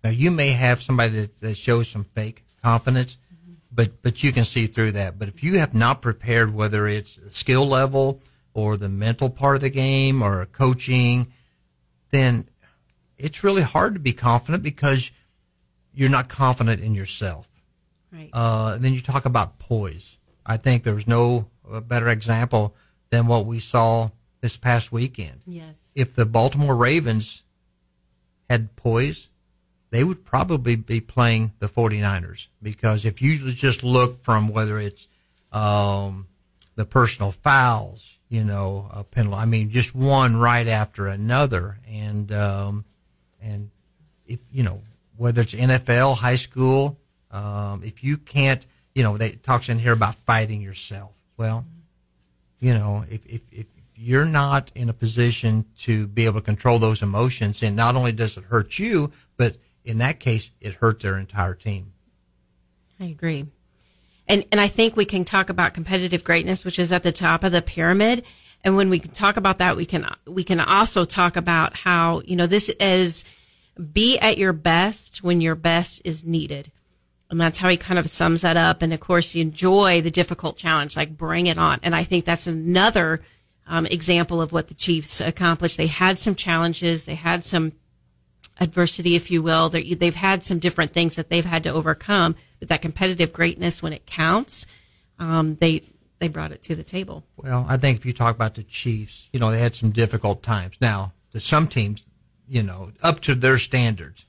Now 0.02 0.10
you 0.10 0.30
may 0.30 0.50
have 0.50 0.80
somebody 0.80 1.20
that, 1.20 1.36
that 1.40 1.56
shows 1.56 1.88
some 1.88 2.04
fake 2.04 2.44
confidence, 2.62 3.18
but 3.70 4.02
but 4.02 4.22
you 4.22 4.32
can 4.32 4.44
see 4.44 4.66
through 4.66 4.92
that. 4.92 5.18
But 5.18 5.28
if 5.28 5.44
you 5.44 5.58
have 5.58 5.74
not 5.74 6.00
prepared, 6.00 6.54
whether 6.54 6.86
it's 6.86 7.18
skill 7.30 7.66
level 7.66 8.22
or 8.54 8.78
the 8.78 8.88
mental 8.88 9.28
part 9.28 9.56
of 9.56 9.62
the 9.62 9.70
game 9.70 10.22
or 10.22 10.46
coaching, 10.46 11.32
then 12.10 12.48
it's 13.18 13.44
really 13.44 13.62
hard 13.62 13.94
to 13.94 14.00
be 14.00 14.14
confident 14.14 14.62
because 14.62 15.10
you're 15.92 16.08
not 16.08 16.28
confident 16.28 16.80
in 16.80 16.94
yourself. 16.94 17.48
Right. 18.10 18.30
Uh, 18.32 18.72
and 18.74 18.82
then 18.82 18.94
you 18.94 19.02
talk 19.02 19.26
about 19.26 19.58
poise. 19.58 20.18
I 20.44 20.56
think 20.56 20.84
there's 20.84 21.06
no 21.06 21.50
better 21.82 22.08
example 22.08 22.74
than 23.10 23.26
what 23.26 23.44
we 23.44 23.60
saw 23.60 24.10
this 24.40 24.56
past 24.56 24.90
weekend. 24.92 25.42
yes. 25.46 25.92
If 25.94 26.14
the 26.14 26.26
Baltimore 26.26 26.76
Ravens 26.76 27.42
had 28.48 28.76
poise, 28.76 29.28
they 29.90 30.04
would 30.04 30.24
probably 30.24 30.76
be 30.76 31.00
playing 31.00 31.52
the 31.58 31.68
49ers 31.68 32.48
because 32.62 33.04
if 33.04 33.22
you 33.22 33.50
just 33.50 33.82
look 33.82 34.22
from 34.22 34.48
whether 34.48 34.78
it's 34.78 35.08
um, 35.52 36.26
the 36.74 36.84
personal 36.84 37.32
fouls, 37.32 38.18
you 38.28 38.44
know, 38.44 38.88
a 38.92 39.04
penalty, 39.04 39.36
I 39.36 39.46
mean, 39.46 39.70
just 39.70 39.94
one 39.94 40.36
right 40.36 40.66
after 40.66 41.06
another, 41.06 41.78
and 41.88 42.32
um, 42.32 42.84
and 43.40 43.70
if 44.26 44.40
you 44.52 44.64
know 44.64 44.82
whether 45.16 45.42
it's 45.42 45.54
NFL, 45.54 46.18
high 46.18 46.36
school, 46.36 46.98
um, 47.30 47.82
if 47.84 48.02
you 48.02 48.18
can't, 48.18 48.66
you 48.94 49.02
know, 49.02 49.16
they 49.16 49.30
talks 49.30 49.68
in 49.68 49.78
here 49.78 49.92
about 49.92 50.16
fighting 50.26 50.60
yourself. 50.60 51.12
Well, 51.36 51.64
you 52.58 52.74
know, 52.74 53.04
if, 53.08 53.24
if 53.26 53.40
if 53.52 53.66
you're 53.96 54.26
not 54.26 54.70
in 54.74 54.88
a 54.88 54.92
position 54.92 55.64
to 55.78 56.06
be 56.06 56.26
able 56.26 56.40
to 56.40 56.44
control 56.44 56.78
those 56.78 57.02
emotions, 57.02 57.62
and 57.62 57.74
not 57.74 57.96
only 57.96 58.12
does 58.12 58.36
it 58.36 58.44
hurt 58.44 58.78
you, 58.78 59.10
but 59.36 59.56
in 59.84 59.98
that 59.98 60.20
case, 60.20 60.50
it 60.60 60.74
hurt 60.74 61.00
their 61.00 61.16
entire 61.16 61.54
team. 61.54 61.92
I 63.00 63.06
agree. 63.06 63.46
And 64.28 64.44
and 64.50 64.60
I 64.60 64.68
think 64.68 64.96
we 64.96 65.04
can 65.04 65.24
talk 65.24 65.48
about 65.50 65.74
competitive 65.74 66.24
greatness, 66.24 66.64
which 66.64 66.78
is 66.78 66.92
at 66.92 67.02
the 67.02 67.12
top 67.12 67.44
of 67.44 67.52
the 67.52 67.62
pyramid. 67.62 68.24
And 68.64 68.76
when 68.76 68.90
we 68.90 68.98
talk 68.98 69.36
about 69.36 69.58
that, 69.58 69.76
we 69.76 69.86
can 69.86 70.06
we 70.26 70.44
can 70.44 70.60
also 70.60 71.04
talk 71.04 71.36
about 71.36 71.76
how 71.76 72.22
you 72.24 72.36
know 72.36 72.46
this 72.46 72.68
is 72.68 73.24
be 73.92 74.18
at 74.18 74.38
your 74.38 74.52
best 74.52 75.22
when 75.22 75.40
your 75.40 75.54
best 75.54 76.02
is 76.04 76.24
needed. 76.24 76.72
And 77.30 77.40
that's 77.40 77.58
how 77.58 77.68
he 77.68 77.76
kind 77.76 77.98
of 77.98 78.08
sums 78.08 78.42
that 78.42 78.56
up. 78.56 78.82
And 78.82 78.92
of 78.92 79.00
course, 79.00 79.34
you 79.34 79.42
enjoy 79.42 80.00
the 80.00 80.10
difficult 80.10 80.56
challenge, 80.56 80.96
like 80.96 81.16
bring 81.16 81.46
it 81.46 81.58
on. 81.58 81.80
And 81.82 81.94
I 81.94 82.04
think 82.04 82.24
that's 82.24 82.46
another 82.46 83.20
um, 83.66 83.86
example 83.86 84.40
of 84.40 84.52
what 84.52 84.68
the 84.68 84.74
Chiefs 84.74 85.20
accomplished. 85.20 85.76
They 85.76 85.88
had 85.88 86.18
some 86.18 86.34
challenges, 86.34 87.04
they 87.04 87.14
had 87.14 87.44
some 87.44 87.72
adversity, 88.60 89.16
if 89.16 89.30
you 89.30 89.42
will. 89.42 89.68
They're, 89.68 89.94
they've 89.94 90.14
had 90.14 90.44
some 90.44 90.58
different 90.58 90.92
things 90.92 91.16
that 91.16 91.28
they've 91.28 91.44
had 91.44 91.62
to 91.64 91.70
overcome, 91.70 92.36
but 92.58 92.68
that 92.68 92.82
competitive 92.82 93.32
greatness, 93.32 93.82
when 93.82 93.92
it 93.92 94.06
counts, 94.06 94.66
um, 95.18 95.56
they 95.56 95.82
they 96.18 96.28
brought 96.28 96.52
it 96.52 96.62
to 96.62 96.74
the 96.74 96.82
table. 96.82 97.24
Well, 97.36 97.66
I 97.68 97.76
think 97.76 97.98
if 97.98 98.06
you 98.06 98.14
talk 98.14 98.34
about 98.34 98.54
the 98.54 98.62
Chiefs, 98.62 99.28
you 99.32 99.40
know, 99.40 99.50
they 99.50 99.60
had 99.60 99.74
some 99.74 99.90
difficult 99.90 100.42
times. 100.42 100.76
Now, 100.80 101.12
some 101.38 101.66
teams, 101.66 102.06
you 102.48 102.62
know, 102.62 102.90
up 103.02 103.20
to 103.20 103.34
their 103.34 103.58
standards. 103.58 104.24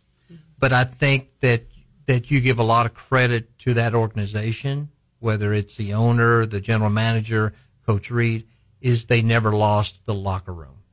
But 0.59 0.73
I 0.73 0.83
think 0.83 1.29
that 1.41 1.63
that 2.07 2.31
you 2.31 2.41
give 2.41 2.57
a 2.57 2.63
lot 2.63 2.85
of 2.85 2.93
credit 2.93 3.57
to 3.59 3.73
that 3.75 3.93
organization, 3.93 4.89
whether 5.19 5.53
it's 5.53 5.75
the 5.75 5.93
owner, 5.93 6.45
the 6.45 6.61
general 6.61 6.89
manager, 6.89 7.53
Coach 7.85 8.09
Reid, 8.09 8.45
is 8.81 9.05
they 9.05 9.21
never 9.21 9.51
lost 9.51 10.05
the 10.05 10.13
locker 10.13 10.53
room. 10.53 10.83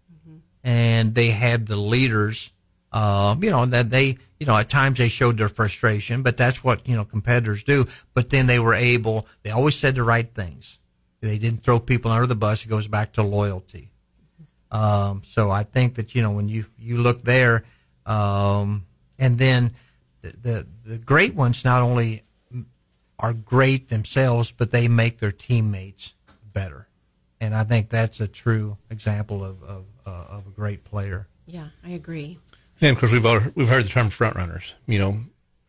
And 0.63 1.15
they 1.15 1.29
had 1.29 1.67
the 1.67 1.77
leaders, 1.77 2.51
uh, 2.91 3.37
you 3.39 3.51
know, 3.51 3.67
that 3.67 3.91
they, 3.91 4.17
you 4.41 4.47
know, 4.47 4.57
at 4.57 4.71
times 4.71 4.97
they 4.97 5.09
showed 5.09 5.37
their 5.37 5.51
frustration, 5.51 6.23
but 6.23 6.39
that's 6.39 6.65
what, 6.65 6.89
you 6.89 6.97
know, 6.97 7.05
competitors 7.05 7.63
do. 7.63 7.85
But 8.15 8.31
then 8.31 8.47
they 8.47 8.59
were 8.59 8.73
able, 8.73 9.27
they 9.43 9.51
always 9.51 9.75
said 9.75 9.95
the 9.95 10.03
right 10.03 10.27
things. 10.33 10.79
They 11.21 11.37
didn't 11.37 11.63
throw 11.63 11.81
people 11.81 12.11
under 12.11 12.27
the 12.27 12.35
bus. 12.35 12.65
It 12.65 12.69
goes 12.69 12.89
back 12.89 13.13
to 13.15 13.23
loyalty. 13.23 13.91
Um, 14.71 15.23
so 15.23 15.51
I 15.51 15.65
think 15.65 15.97
that, 15.97 16.15
you 16.15 16.23
know, 16.23 16.33
when 16.33 16.49
you, 16.49 16.65
you 16.79 16.97
look 16.97 17.23
there, 17.23 17.65
um, 18.07 18.87
and 19.19 19.39
then 19.39 19.73
the, 20.23 20.35
the, 20.43 20.67
the 20.85 20.99
great 20.99 21.35
ones 21.35 21.65
not 21.65 21.83
only 21.83 22.23
are 23.19 23.35
great 23.35 23.89
themselves, 23.89 24.51
but 24.51 24.71
they 24.71 24.89
make 24.89 25.19
their 25.19 25.33
teammates 25.33 26.15
better. 26.53 26.89
And 27.41 27.55
I 27.55 27.65
think 27.65 27.89
that's 27.91 28.21
a 28.21 28.29
true 28.29 28.79
example 28.91 29.45
of, 29.45 29.63
of, 29.63 29.85
uh, 30.07 30.25
of 30.31 30.47
a 30.47 30.51
great 30.51 30.85
player. 30.85 31.29
Yeah, 31.47 31.69
I 31.85 31.91
agree. 31.91 32.39
And 32.81 32.93
of 32.93 32.99
course, 32.99 33.13
we've 33.13 33.27
all, 33.27 33.41
we've 33.55 33.69
heard 33.69 33.85
the 33.85 33.89
term 33.89 34.11
front 34.11 34.37
runners. 34.37 34.75
You 34.87 34.99
know, 34.99 35.21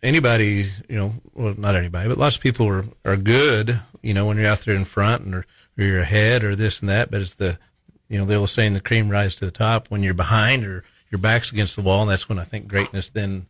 anybody, 0.01 0.70
you 0.88 0.97
know, 0.97 1.13
well, 1.34 1.55
not 1.57 1.76
anybody, 1.76 2.07
but 2.07 2.18
lots 2.18 2.38
of 2.38 2.41
people 2.41 2.68
are 2.68 2.86
are 3.03 3.18
good. 3.18 3.82
You 4.01 4.13
know, 4.13 4.28
when 4.28 4.38
you're 4.38 4.47
out 4.47 4.59
there 4.59 4.76
in 4.76 4.86
front 4.86 5.24
and 5.24 5.36
or, 5.36 5.45
or 5.78 5.84
you're 5.84 5.99
ahead 5.99 6.43
or 6.43 6.55
this 6.55 6.80
and 6.80 6.89
that. 6.89 7.11
But 7.11 7.22
it's 7.22 7.36
the, 7.36 7.59
you 8.07 8.18
know, 8.18 8.26
the 8.26 8.36
old 8.36 8.49
saying, 8.49 8.74
the 8.74 8.82
cream 8.82 9.09
rises 9.09 9.36
to 9.38 9.45
the 9.45 9.51
top. 9.51 9.89
When 9.89 10.03
you're 10.03 10.13
behind 10.13 10.66
or 10.66 10.84
your 11.09 11.20
back's 11.20 11.51
against 11.51 11.76
the 11.76 11.82
wall, 11.82 12.03
and 12.03 12.11
that's 12.11 12.30
when 12.30 12.39
I 12.39 12.43
think 12.43 12.68
greatness 12.68 13.09
then, 13.09 13.47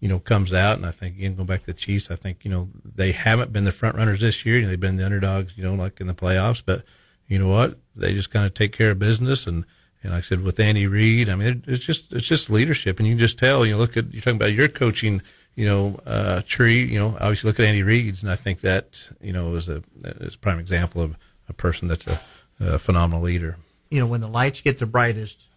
you 0.00 0.08
know, 0.08 0.18
comes 0.18 0.52
out. 0.52 0.76
And 0.76 0.86
I 0.86 0.90
think 0.90 1.16
again, 1.16 1.34
going 1.34 1.46
back 1.46 1.60
to 1.60 1.66
the 1.66 1.74
Chiefs, 1.74 2.10
I 2.10 2.16
think 2.16 2.44
you 2.44 2.50
know 2.50 2.70
they 2.84 3.12
haven't 3.12 3.52
been 3.52 3.64
the 3.64 3.72
front 3.72 3.96
runners 3.96 4.20
this 4.20 4.44
year. 4.44 4.56
You 4.56 4.62
know, 4.62 4.68
they've 4.68 4.80
been 4.80 4.96
the 4.96 5.04
underdogs, 5.04 5.56
you 5.56 5.64
know, 5.64 5.74
like 5.74 6.00
in 6.00 6.06
the 6.06 6.14
playoffs. 6.14 6.62
But 6.64 6.84
you 7.28 7.38
know 7.38 7.48
what? 7.48 7.78
They 7.94 8.14
just 8.14 8.30
kind 8.30 8.46
of 8.46 8.54
take 8.54 8.72
care 8.72 8.90
of 8.90 8.98
business 8.98 9.46
and. 9.46 9.64
And 10.00 10.12
like 10.12 10.22
I 10.22 10.26
said, 10.28 10.44
with 10.44 10.60
Andy 10.60 10.86
Reid, 10.86 11.28
I 11.28 11.34
mean, 11.34 11.64
it's 11.66 11.84
just 11.84 12.12
it's 12.12 12.24
just 12.24 12.48
leadership, 12.48 13.00
and 13.00 13.08
you 13.08 13.14
can 13.14 13.18
just 13.18 13.36
tell. 13.36 13.66
You 13.66 13.76
look 13.76 13.96
at 13.96 14.14
you're 14.14 14.22
talking 14.22 14.36
about 14.36 14.52
your 14.52 14.68
coaching, 14.68 15.22
you 15.56 15.66
know, 15.66 15.98
uh, 16.06 16.40
tree. 16.46 16.84
You 16.84 17.00
know, 17.00 17.16
obviously 17.20 17.48
look 17.48 17.58
at 17.58 17.66
Andy 17.66 17.82
Reid's, 17.82 18.22
and 18.22 18.30
I 18.30 18.36
think 18.36 18.60
that 18.60 19.08
you 19.20 19.32
know 19.32 19.56
is 19.56 19.68
a 19.68 19.82
is 20.04 20.36
a 20.36 20.38
prime 20.38 20.60
example 20.60 21.02
of 21.02 21.16
a 21.48 21.52
person 21.52 21.88
that's 21.88 22.06
a, 22.06 22.20
a 22.60 22.78
phenomenal 22.78 23.24
leader. 23.24 23.56
You 23.90 23.98
know, 23.98 24.06
when 24.06 24.20
the 24.20 24.28
lights 24.28 24.60
get 24.60 24.78
the 24.78 24.86
brightest, 24.86 25.48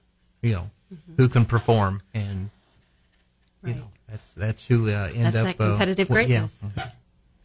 you 0.42 0.54
know, 0.54 0.72
who 1.18 1.30
can 1.30 1.46
perform 1.46 2.02
and, 2.12 2.50
you 3.64 3.76
know, 3.76 3.92
That's 4.10 4.34
that's 4.34 4.68
who 4.68 4.90
uh, 4.90 5.10
end 5.14 5.34
That's 5.34 5.36
up 5.36 5.44
that 5.46 5.58
competitive 5.58 6.10
uh, 6.10 6.14
well, 6.14 6.22
yeah. 6.22 6.28
greatness. 6.28 6.66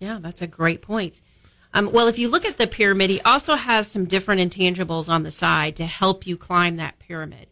Yeah, 0.00 0.18
that's 0.20 0.42
a 0.42 0.46
great 0.46 0.82
point. 0.82 1.20
Um, 1.76 1.92
well, 1.92 2.08
if 2.08 2.18
you 2.18 2.30
look 2.30 2.46
at 2.46 2.56
the 2.56 2.66
pyramid, 2.66 3.10
he 3.10 3.20
also 3.20 3.54
has 3.54 3.86
some 3.86 4.06
different 4.06 4.40
intangibles 4.40 5.10
on 5.10 5.24
the 5.24 5.30
side 5.30 5.76
to 5.76 5.84
help 5.84 6.26
you 6.26 6.38
climb 6.38 6.76
that 6.76 6.98
pyramid. 6.98 7.48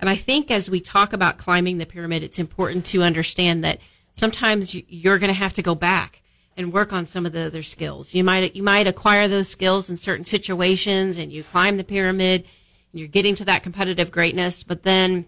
And 0.00 0.08
I 0.08 0.16
think 0.16 0.50
as 0.50 0.70
we 0.70 0.80
talk 0.80 1.12
about 1.12 1.36
climbing 1.36 1.76
the 1.76 1.84
pyramid, 1.84 2.22
it's 2.22 2.38
important 2.38 2.86
to 2.86 3.02
understand 3.02 3.62
that 3.64 3.78
sometimes 4.14 4.74
you- 4.74 4.84
you're 4.88 5.18
going 5.18 5.28
to 5.28 5.34
have 5.34 5.52
to 5.52 5.60
go 5.60 5.74
back 5.74 6.22
and 6.56 6.72
work 6.72 6.94
on 6.94 7.04
some 7.04 7.26
of 7.26 7.32
the 7.32 7.42
other 7.42 7.62
skills. 7.62 8.14
You 8.14 8.24
might 8.24 8.56
you 8.56 8.62
might 8.62 8.86
acquire 8.86 9.28
those 9.28 9.50
skills 9.50 9.90
in 9.90 9.98
certain 9.98 10.24
situations, 10.24 11.18
and 11.18 11.30
you 11.30 11.42
climb 11.42 11.76
the 11.76 11.84
pyramid, 11.84 12.44
and 12.90 12.98
you're 12.98 13.06
getting 13.06 13.34
to 13.34 13.44
that 13.44 13.62
competitive 13.62 14.10
greatness. 14.10 14.62
But 14.62 14.82
then 14.82 15.26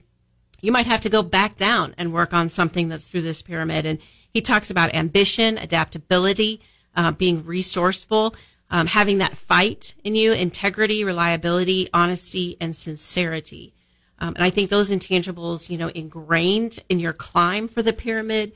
you 0.63 0.73
might 0.73 0.87
have 0.87 1.03
to 1.03 1.11
go 1.11 1.23
back 1.23 1.57
down 1.57 1.95
and 1.99 2.15
work 2.15 2.33
on 2.33 2.49
something 2.49 2.89
that's 2.89 3.07
through 3.07 3.23
this 3.23 3.43
pyramid. 3.43 3.85
And 3.85 3.99
he 4.33 4.41
talks 4.41 4.71
about 4.71 4.95
ambition, 4.95 5.59
adaptability, 5.59 6.63
uh, 6.97 7.13
being 7.13 7.45
resourceful, 7.45 8.35
um, 8.71 8.87
having 8.87 9.19
that 9.19 9.37
fight 9.37 9.95
in 10.05 10.15
you, 10.15 10.33
integrity, 10.33 11.05
reliability, 11.05 11.89
honesty, 11.93 12.57
and 12.61 12.75
sincerity. 12.75 13.75
Um, 14.19 14.35
and 14.35 14.45
I 14.45 14.51
think 14.51 14.71
those 14.71 14.91
intangibles, 14.91 15.71
you 15.71 15.79
know, 15.79 15.89
ingrained 15.89 16.79
in 16.89 17.01
your 17.01 17.13
climb 17.13 17.69
for 17.69 17.83
the 17.83 17.93
pyramid 17.93 18.53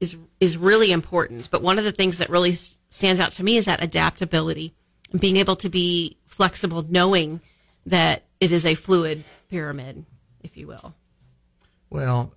is 0.00 0.16
is 0.40 0.56
really 0.56 0.92
important. 0.92 1.50
But 1.50 1.62
one 1.62 1.78
of 1.78 1.84
the 1.84 1.92
things 1.92 2.18
that 2.18 2.30
really 2.30 2.52
stands 2.52 3.20
out 3.20 3.32
to 3.32 3.44
me 3.44 3.56
is 3.56 3.66
that 3.66 3.82
adaptability 3.82 4.74
and 5.12 5.20
being 5.20 5.36
able 5.36 5.56
to 5.56 5.68
be 5.68 6.16
flexible, 6.26 6.84
knowing 6.88 7.40
that 7.86 8.24
it 8.40 8.50
is 8.50 8.66
a 8.66 8.74
fluid 8.74 9.22
pyramid, 9.50 10.04
if 10.42 10.56
you 10.56 10.66
will. 10.66 10.94
Well, 11.90 12.32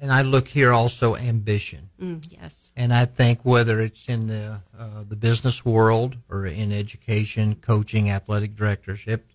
and 0.00 0.10
I 0.10 0.22
look 0.22 0.48
here 0.48 0.72
also 0.72 1.14
ambition. 1.14 1.90
Mm, 2.00 2.26
yes. 2.30 2.72
And 2.74 2.92
I 2.92 3.04
think 3.04 3.44
whether 3.44 3.80
it's 3.80 4.08
in 4.08 4.28
the 4.28 4.62
uh, 4.76 5.04
the 5.06 5.16
business 5.16 5.64
world 5.64 6.16
or 6.28 6.46
in 6.46 6.72
education, 6.72 7.56
coaching, 7.56 8.10
athletic 8.10 8.56
directorship, 8.56 9.28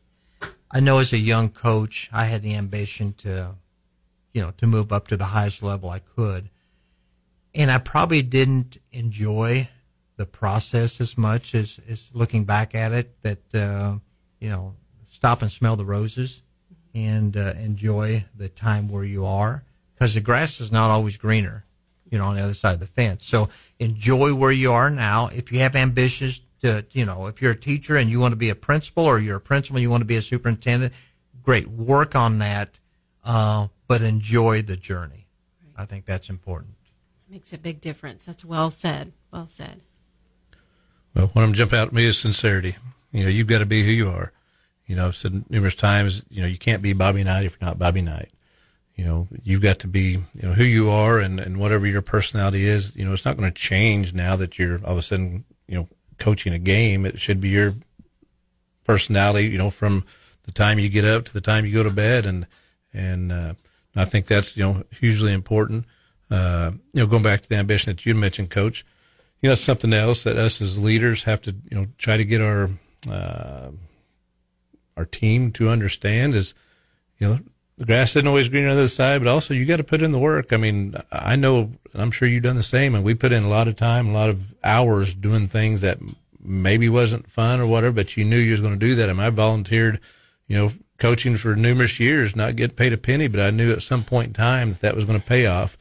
I 0.72 0.80
know 0.80 0.98
as 0.98 1.14
a 1.14 1.18
young 1.18 1.50
coach, 1.50 2.10
I 2.12 2.26
had 2.26 2.42
the 2.42 2.56
ambition 2.56 3.14
to, 3.20 3.56
you 4.34 4.42
know, 4.42 4.52
to 4.58 4.68
move 4.68 4.92
up 4.92 5.08
to 5.10 5.18
the 5.18 5.26
highest 5.26 5.62
level 5.62 5.90
I 5.90 6.00
could, 6.00 6.50
and 7.54 7.72
I 7.72 7.78
probably 7.78 8.24
didn't 8.24 8.80
enjoy 8.92 9.70
the 10.18 10.26
process 10.26 11.00
as 11.02 11.18
much 11.18 11.54
as, 11.54 11.80
as 11.88 12.10
looking 12.14 12.46
back 12.46 12.74
at 12.74 12.92
it. 12.92 13.22
That 13.22 13.54
uh, 13.54 14.00
you 14.40 14.50
know, 14.50 14.76
stop 15.08 15.42
and 15.42 15.52
smell 15.52 15.76
the 15.76 15.86
roses, 15.86 16.42
and 16.96 17.38
uh, 17.38 17.54
enjoy 17.60 18.26
the 18.36 18.50
time 18.50 18.90
where 18.90 19.04
you 19.04 19.26
are, 19.26 19.65
because 19.96 20.14
the 20.14 20.22
grass 20.22 20.60
is 20.60 20.72
not 20.72 20.92
always 20.92 21.18
greener 21.18 21.66
you 22.10 22.18
know, 22.18 22.26
on 22.26 22.36
the 22.36 22.42
other 22.42 22.54
side 22.54 22.76
of 22.76 22.80
the 22.80 22.88
fence. 22.88 23.26
So 23.26 23.50
enjoy 23.80 24.34
where 24.36 24.52
you 24.52 24.72
are 24.72 24.90
now. 24.90 25.28
If 25.28 25.52
you 25.52 25.60
have 25.60 25.76
ambitions 25.76 26.42
to, 26.62 26.86
you 26.92 27.06
know, 27.06 27.28
if 27.28 27.42
you're 27.42 27.52
a 27.52 27.60
teacher 27.60 27.98
and 27.98 28.10
you 28.10 28.20
want 28.20 28.32
to 28.32 28.38
be 28.38 28.50
a 28.50 28.56
principal 28.56 29.04
or 29.04 29.20
you're 29.20 29.38
a 29.38 29.42
principal 29.42 29.78
and 29.78 29.82
you 29.82 29.90
want 29.90 30.02
to 30.02 30.06
be 30.06 30.16
a 30.16 30.22
superintendent, 30.22 30.94
great. 31.44 31.68
Work 31.68 32.16
on 32.16 32.40
that, 32.40 32.80
uh, 33.24 33.68
but 33.88 34.02
enjoy 34.02 34.62
the 34.62 34.78
journey. 34.78 35.28
I 35.76 35.86
think 35.86 36.06
that's 36.06 36.30
important. 36.30 36.76
Makes 37.30 37.54
a 37.54 37.58
big 37.58 37.82
difference. 37.82 38.26
That's 38.26 38.46
well 38.46 38.72
said. 38.72 39.12
Well 39.32 39.48
said. 39.48 39.82
Well, 41.14 41.28
one 41.28 41.44
of 41.44 41.50
them 41.50 41.56
jump 41.56 41.74
out 41.74 41.90
at 41.90 41.94
me 41.94 42.06
is 42.06 42.18
sincerity. 42.18 42.76
You 43.12 43.24
know, 43.24 43.30
you've 43.30 43.48
got 43.48 43.60
to 43.60 43.66
be 43.66 43.84
who 43.84 43.92
you 43.92 44.10
are. 44.10 44.32
You 44.86 44.96
know, 44.96 45.08
I've 45.08 45.16
said 45.16 45.50
numerous 45.50 45.76
times, 45.76 46.24
you 46.30 46.42
know, 46.42 46.48
you 46.48 46.58
can't 46.58 46.82
be 46.82 46.94
Bobby 46.94 47.24
Knight 47.24 47.46
if 47.46 47.58
you're 47.60 47.68
not 47.68 47.80
Bobby 47.80 48.02
Knight. 48.04 48.30
You 48.96 49.04
know, 49.04 49.28
you've 49.44 49.62
got 49.62 49.80
to 49.80 49.88
be, 49.88 50.24
you 50.34 50.42
know, 50.42 50.54
who 50.54 50.64
you 50.64 50.90
are 50.90 51.20
and, 51.20 51.40
and 51.40 51.58
whatever 51.58 51.86
your 51.86 52.02
personality 52.02 52.66
is, 52.66 52.96
you 52.96 53.04
know, 53.04 53.12
it's 53.12 53.26
not 53.26 53.36
going 53.36 53.52
to 53.52 53.60
change 53.60 54.14
now 54.14 54.38
that 54.38 54.58
you're 54.58 54.80
all 54.86 54.94
of 54.94 54.98
a 54.98 55.02
sudden, 55.02 55.44
you 55.68 55.76
know, 55.76 55.90
coaching 56.18 56.54
a 56.54 56.60
game. 56.60 57.06
It 57.06 57.20
should 57.20 57.42
be 57.42 57.50
your 57.50 57.76
personality, 58.86 59.50
you 59.50 59.58
know, 59.58 59.70
from 59.70 60.06
the 60.44 60.54
time 60.54 60.80
you 60.80 60.88
get 60.88 61.04
up 61.04 61.26
to 61.26 61.34
the 61.34 61.42
time 61.42 61.66
you 61.66 61.74
go 61.74 61.84
to 61.84 61.90
bed. 61.90 62.26
And, 62.26 62.48
and, 62.94 63.32
uh, 63.32 63.54
I 63.98 64.06
think 64.06 64.28
that's, 64.28 64.56
you 64.56 64.64
know, 64.64 64.84
hugely 64.92 65.34
important. 65.34 65.86
Uh, 66.30 66.72
you 66.94 67.02
know, 67.02 67.08
going 67.08 67.24
back 67.24 67.42
to 67.42 67.50
the 67.50 67.56
ambition 67.56 67.94
that 67.94 68.06
you 68.06 68.16
mentioned, 68.16 68.50
coach, 68.50 68.86
you 69.42 69.50
know, 69.50 69.56
something 69.56 69.94
else 69.94 70.24
that 70.24 70.38
us 70.38 70.62
as 70.62 70.78
leaders 70.78 71.24
have 71.24 71.42
to, 71.44 71.52
you 71.52 71.78
know, 71.78 71.88
try 71.98 72.18
to 72.18 72.26
get 72.26 72.42
our, 72.42 72.70
uh, 73.10 73.72
our 74.98 75.06
team 75.06 75.52
to 75.52 75.70
understand 75.70 76.34
is, 76.34 76.54
you 77.20 77.28
know, 77.28 77.40
the 77.78 77.86
grass 77.86 78.16
isn't 78.16 78.28
always 78.28 78.48
greener 78.48 78.70
on 78.70 78.76
the 78.76 78.84
other 78.84 78.90
side, 78.90 79.22
but 79.22 79.30
also 79.30 79.54
you 79.54 79.66
got 79.66 79.78
to 79.78 79.84
put 79.84 80.02
in 80.02 80.12
the 80.12 80.20
work. 80.20 80.54
I 80.54 80.58
mean, 80.58 80.96
I 81.12 81.36
know, 81.36 81.72
I'm 81.94 82.12
sure 82.12 82.28
you've 82.28 82.44
done 82.44 82.56
the 82.56 82.64
same, 82.64 82.96
and 82.96 83.04
we 83.04 83.14
put 83.16 83.34
in 83.34 83.44
a 83.44 83.50
lot 83.50 83.68
of 83.68 83.76
time, 83.76 84.08
a 84.08 84.14
lot 84.14 84.30
of 84.30 84.42
hours 84.64 85.14
doing 85.14 85.48
things 85.48 85.82
that 85.82 86.00
maybe 86.42 86.88
wasn't 86.88 87.30
fun 87.30 87.60
or 87.60 87.68
whatever, 87.68 87.94
but 87.94 88.16
you 88.16 88.24
knew 88.24 88.38
you 88.38 88.52
was 88.52 88.62
going 88.62 88.74
to 88.74 88.80
do 88.80 88.96
that. 88.96 89.10
And 89.10 89.22
I 89.22 89.30
volunteered, 89.30 90.00
you 90.48 90.58
know, 90.58 90.72
coaching 90.98 91.36
for 91.36 91.56
numerous 91.56 92.00
years, 92.00 92.36
not 92.36 92.56
getting 92.56 92.76
paid 92.76 92.94
a 92.94 92.98
penny, 92.98 93.28
but 93.28 93.42
I 93.42 93.52
knew 93.52 93.74
at 93.74 93.82
some 93.82 94.04
point 94.04 94.28
in 94.28 94.34
time 94.34 94.70
that 94.70 94.82
that 94.82 94.96
was 94.96 95.06
going 95.06 95.20
to 95.20 95.26
pay 95.26 95.46
off. 95.46 95.78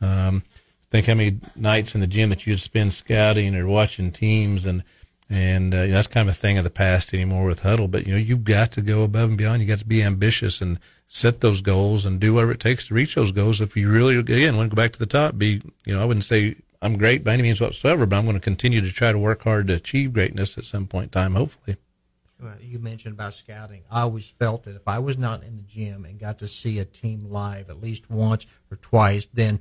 Um, 0.00 0.42
think 0.90 1.06
how 1.06 1.14
many 1.14 1.38
nights 1.54 1.94
in 1.94 2.00
the 2.00 2.06
gym 2.06 2.30
that 2.30 2.46
you'd 2.46 2.60
spend 2.60 2.92
scouting 2.92 3.54
or 3.54 3.66
watching 3.66 4.10
teams 4.10 4.66
and, 4.66 4.82
and 5.28 5.74
uh, 5.74 5.86
that's 5.86 6.08
kind 6.08 6.28
of 6.28 6.34
a 6.34 6.38
thing 6.38 6.58
of 6.58 6.64
the 6.64 6.70
past 6.70 7.12
anymore 7.12 7.46
with 7.46 7.62
Hudl. 7.62 7.90
But 7.90 8.06
you 8.06 8.12
know, 8.12 8.18
you've 8.18 8.44
got 8.44 8.72
to 8.72 8.80
go 8.80 9.02
above 9.02 9.30
and 9.30 9.38
beyond. 9.38 9.60
You 9.60 9.68
got 9.68 9.80
to 9.80 9.86
be 9.86 10.02
ambitious 10.02 10.60
and 10.60 10.78
set 11.06 11.40
those 11.40 11.60
goals 11.60 12.04
and 12.04 12.20
do 12.20 12.34
whatever 12.34 12.52
it 12.52 12.60
takes 12.60 12.88
to 12.88 12.94
reach 12.94 13.14
those 13.14 13.32
goals. 13.32 13.60
If 13.60 13.76
you 13.76 13.90
really, 13.90 14.16
again, 14.16 14.56
want 14.56 14.70
to 14.70 14.76
go 14.76 14.80
back 14.80 14.92
to 14.92 14.98
the 14.98 15.06
top, 15.06 15.38
be 15.38 15.62
you 15.84 15.94
know, 15.94 16.02
I 16.02 16.04
wouldn't 16.04 16.24
say 16.24 16.56
I'm 16.82 16.98
great 16.98 17.24
by 17.24 17.34
any 17.34 17.42
means 17.42 17.60
whatsoever, 17.60 18.06
but 18.06 18.16
I'm 18.16 18.24
going 18.24 18.36
to 18.36 18.40
continue 18.40 18.80
to 18.80 18.92
try 18.92 19.12
to 19.12 19.18
work 19.18 19.42
hard 19.42 19.68
to 19.68 19.74
achieve 19.74 20.12
greatness 20.12 20.58
at 20.58 20.64
some 20.64 20.86
point 20.86 21.04
in 21.04 21.10
time, 21.10 21.34
hopefully. 21.34 21.76
You 22.60 22.78
mentioned 22.78 23.14
about 23.14 23.32
scouting. 23.32 23.82
I 23.90 24.02
always 24.02 24.28
felt 24.28 24.64
that 24.64 24.76
if 24.76 24.86
I 24.86 24.98
was 24.98 25.16
not 25.16 25.42
in 25.42 25.56
the 25.56 25.62
gym 25.62 26.04
and 26.04 26.18
got 26.18 26.38
to 26.40 26.48
see 26.48 26.78
a 26.78 26.84
team 26.84 27.30
live 27.30 27.70
at 27.70 27.80
least 27.80 28.10
once 28.10 28.46
or 28.70 28.76
twice, 28.76 29.26
then 29.32 29.60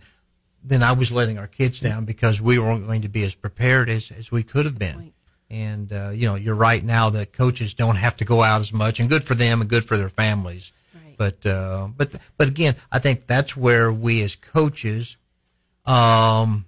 then 0.61 0.83
I 0.83 0.91
was 0.93 1.11
letting 1.11 1.37
our 1.37 1.47
kids 1.47 1.79
down 1.79 2.05
because 2.05 2.41
we 2.41 2.57
weren't 2.57 2.87
going 2.87 3.03
to 3.03 3.07
be 3.07 3.23
as 3.23 3.35
prepared 3.35 3.87
as, 3.87 4.09
as 4.09 4.31
we 4.31 4.41
could 4.41 4.65
have 4.65 4.79
been. 4.79 5.13
And 5.49 5.93
uh, 5.93 6.09
you 6.09 6.27
know, 6.27 6.35
you're 6.35 6.55
right 6.55 6.83
now 6.83 7.11
that 7.11 7.31
coaches 7.31 7.73
don't 7.73 7.95
have 7.97 8.17
to 8.17 8.25
go 8.25 8.41
out 8.41 8.61
as 8.61 8.73
much, 8.73 8.99
and 8.99 9.07
good 9.07 9.23
for 9.23 9.35
them 9.35 9.61
and 9.61 9.69
good 9.69 9.85
for 9.85 9.95
their 9.95 10.09
families. 10.09 10.73
Right. 11.19 11.33
But 11.41 11.49
uh, 11.49 11.87
but 11.95 12.11
but 12.37 12.47
again, 12.47 12.75
I 12.91 12.99
think 12.99 13.27
that's 13.27 13.55
where 13.57 13.91
we 13.91 14.21
as 14.21 14.35
coaches, 14.35 15.17
um, 15.85 16.65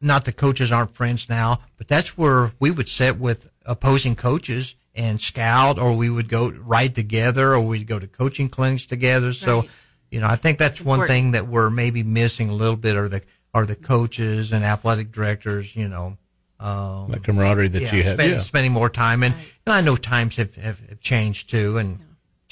not 0.00 0.24
the 0.24 0.32
coaches 0.32 0.72
aren't 0.72 0.90
friends 0.92 1.28
now, 1.28 1.60
but 1.76 1.88
that's 1.88 2.16
where 2.18 2.52
we 2.58 2.70
would 2.70 2.88
sit 2.88 3.18
with 3.18 3.50
opposing 3.64 4.16
coaches 4.16 4.74
and 4.94 5.20
scout, 5.20 5.78
or 5.78 5.96
we 5.96 6.10
would 6.10 6.28
go 6.28 6.50
ride 6.50 6.94
together, 6.94 7.54
or 7.54 7.62
we'd 7.62 7.86
go 7.86 7.98
to 7.98 8.06
coaching 8.06 8.48
clinics 8.48 8.84
together. 8.84 9.32
So, 9.32 9.64
you 10.10 10.20
know, 10.20 10.26
I 10.26 10.36
think 10.36 10.58
that's 10.58 10.80
one 10.80 11.06
thing 11.06 11.30
that 11.32 11.48
we're 11.48 11.70
maybe 11.70 12.02
missing 12.02 12.50
a 12.50 12.54
little 12.54 12.76
bit, 12.76 12.96
are 12.96 13.08
the 13.08 13.22
are 13.54 13.64
the 13.66 13.76
coaches 13.76 14.52
and 14.52 14.64
athletic 14.64 15.12
directors. 15.12 15.74
You 15.76 15.88
know, 15.88 16.18
um, 16.58 17.10
That 17.10 17.22
camaraderie 17.24 17.68
that 17.68 17.82
yeah, 17.82 17.94
you 17.94 18.02
have, 18.02 18.14
spending, 18.14 18.38
Yeah. 18.38 18.42
spending 18.42 18.72
more 18.72 18.90
time, 18.90 19.22
and 19.22 19.34
Right. 19.34 19.44
you 19.44 19.62
know, 19.66 19.72
I 19.72 19.80
know 19.80 19.96
times 19.96 20.36
have, 20.36 20.54
have, 20.56 20.80
have 20.88 21.00
changed 21.00 21.48
too, 21.50 21.78
and. 21.78 22.00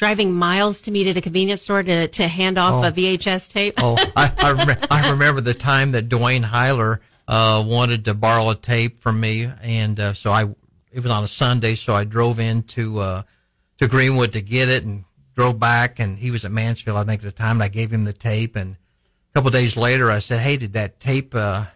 Driving 0.01 0.33
miles 0.33 0.81
to 0.83 0.91
meet 0.91 1.09
at 1.09 1.19
a 1.19 1.21
convenience 1.21 1.61
store 1.61 1.83
to, 1.83 2.09
to 2.09 2.27
hand 2.27 2.57
off 2.57 2.83
Oh. 2.83 2.89
a 2.89 2.91
VHS 2.91 3.51
tape. 3.51 3.75
Oh, 3.77 3.99
I, 4.17 4.33
I, 4.39 4.53
rem- 4.65 4.79
I 4.91 5.11
remember 5.11 5.43
the 5.43 5.53
time 5.53 5.93
that 5.93 6.09
Dwayne 6.09 6.43
Heiler 6.43 7.01
uh, 7.29 7.63
wanted 7.67 8.07
to 8.07 8.15
borrow 8.15 8.49
a 8.49 8.55
tape 8.55 8.99
from 8.99 9.21
me, 9.21 9.51
and 9.61 10.01
uh, 10.01 10.15
so 10.15 10.31
I 10.33 10.45
it 10.91 11.03
was 11.03 11.11
on 11.11 11.23
a 11.23 11.29
Sunday, 11.29 11.75
so 11.75 11.93
I 11.95 12.05
drove 12.05 12.39
into 12.39 12.99
uh, 12.99 13.25
to 13.77 13.89
Greenwood 13.89 14.33
to 14.33 14.41
get 14.41 14.71
it, 14.71 14.85
and 14.85 15.05
drove 15.37 15.61
back, 15.61 16.01
and 16.01 16.17
he 16.17 16.31
was 16.31 16.47
at 16.47 16.51
Mansfield, 16.51 16.97
I 16.97 17.05
think, 17.05 17.21
at 17.23 17.27
the 17.27 17.33
time. 17.33 17.57
And 17.57 17.63
I 17.63 17.69
gave 17.69 17.93
him 17.93 18.05
the 18.05 18.15
tape, 18.15 18.57
and 18.57 18.77
a 18.77 19.33
couple 19.35 19.49
of 19.49 19.53
days 19.53 19.77
later, 19.77 20.11
I 20.11 20.21
said, 20.21 20.41
"Hey, 20.41 20.57
did 20.57 20.73
that 20.73 20.99
tape 20.99 21.35
uh, 21.35 21.67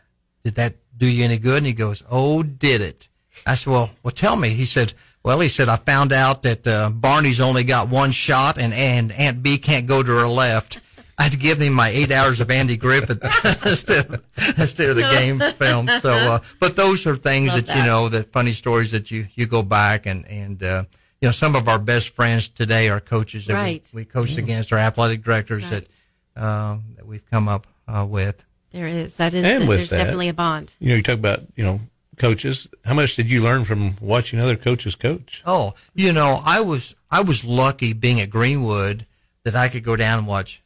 did 0.45 0.55
that 0.55 0.77
do 0.97 1.07
you 1.07 1.25
any 1.25 1.37
good?" 1.39 1.59
And 1.59 1.66
he 1.66 1.75
goes, 1.75 2.03
"Oh, 2.11 2.43
did 2.43 2.81
it?" 2.81 3.11
I 3.47 3.55
said, 3.55 3.70
"Well, 3.70 3.91
well, 4.03 4.12
tell 4.12 4.37
me." 4.37 4.49
He 4.55 4.64
said, 4.64 4.95
"Well, 5.25 5.41
he 5.41 5.49
said 5.49 5.68
I 5.68 5.77
found 5.77 6.12
out 6.12 6.43
that 6.43 6.66
uh, 6.66 6.91
Barney's 6.91 7.41
only 7.41 7.64
got 7.64 7.89
one 7.89 8.12
shot, 8.12 8.59
and 8.59 8.72
and 8.72 9.11
Aunt 9.12 9.43
Bee 9.43 9.59
can't 9.59 9.87
go 9.87 10.03
to 10.03 10.11
her 10.11 10.29
left." 10.29 10.81
I'd 11.16 11.39
give 11.39 11.61
him 11.62 11.75
my 11.75 11.91
eight 11.91 12.11
hours 12.11 12.41
of 12.41 12.51
Andy 12.51 12.77
Griffith 12.77 13.22
instead 13.64 14.07
of, 14.12 14.25
instead 14.59 14.89
of 14.91 14.97
the 14.97 15.03
game 15.03 15.39
film. 15.59 15.89
So, 16.01 16.11
uh, 16.12 16.39
but 16.59 16.75
those 16.75 17.07
are 17.07 17.14
things 17.14 17.53
Love 17.53 17.66
that, 17.66 17.77
you 17.77 17.85
know, 17.85 18.09
that 18.09 18.33
funny 18.33 18.51
stories 18.51 18.91
that 18.91 19.12
you 19.12 19.29
you 19.37 19.47
go 19.47 19.62
back 19.62 20.07
and 20.07 20.27
and 20.27 20.61
uh, 20.61 20.85
you 21.20 21.29
know 21.29 21.33
some 21.33 21.55
of 21.55 21.68
our 21.68 21.79
best 21.79 22.09
friends 22.09 22.49
today 22.49 22.89
are 22.89 22.99
coaches 22.99 23.47
that 23.47 23.55
Right. 23.55 23.89
we, 23.95 24.01
we 24.01 24.05
coached 24.07 24.39
against, 24.39 24.72
our 24.72 24.79
athletic 24.81 25.22
directors 25.22 25.62
Right. 25.70 25.87
that 26.35 26.43
um, 26.45 26.83
that 26.97 27.07
we've 27.07 27.25
come 27.31 27.47
up 27.47 27.68
uh, 27.87 28.05
with. 28.09 28.45
There 28.72 28.89
is. 28.89 29.14
That 29.14 29.35
is. 29.35 29.45
And 29.45 29.68
with 29.68 29.79
there's 29.79 29.91
that- 29.91 29.99
definitely 29.99 30.31
a 30.31 30.35
bond. 30.35 30.75
You 30.81 30.89
know, 30.89 30.95
you 30.97 31.03
talk 31.05 31.14
about, 31.20 31.43
you 31.55 31.62
know, 31.62 31.81
coaches. 32.17 32.69
How 32.85 32.95
much 32.95 33.17
did 33.17 33.29
you 33.31 33.43
learn 33.43 33.65
from 33.65 33.97
watching 34.01 34.41
other 34.41 34.57
coaches 34.57 34.95
coach? 34.95 35.43
Oh, 35.47 35.75
you 35.95 36.12
know, 36.12 36.41
I 36.45 36.61
was 36.61 36.95
I 37.11 37.23
was 37.23 37.45
lucky 37.45 37.93
being 37.93 38.21
at 38.21 38.31
Greenwood 38.31 39.07
that 39.45 39.55
I 39.55 39.69
could 39.69 39.85
go 39.85 39.97
down 39.97 40.19
and 40.21 40.27
watch 40.27 40.62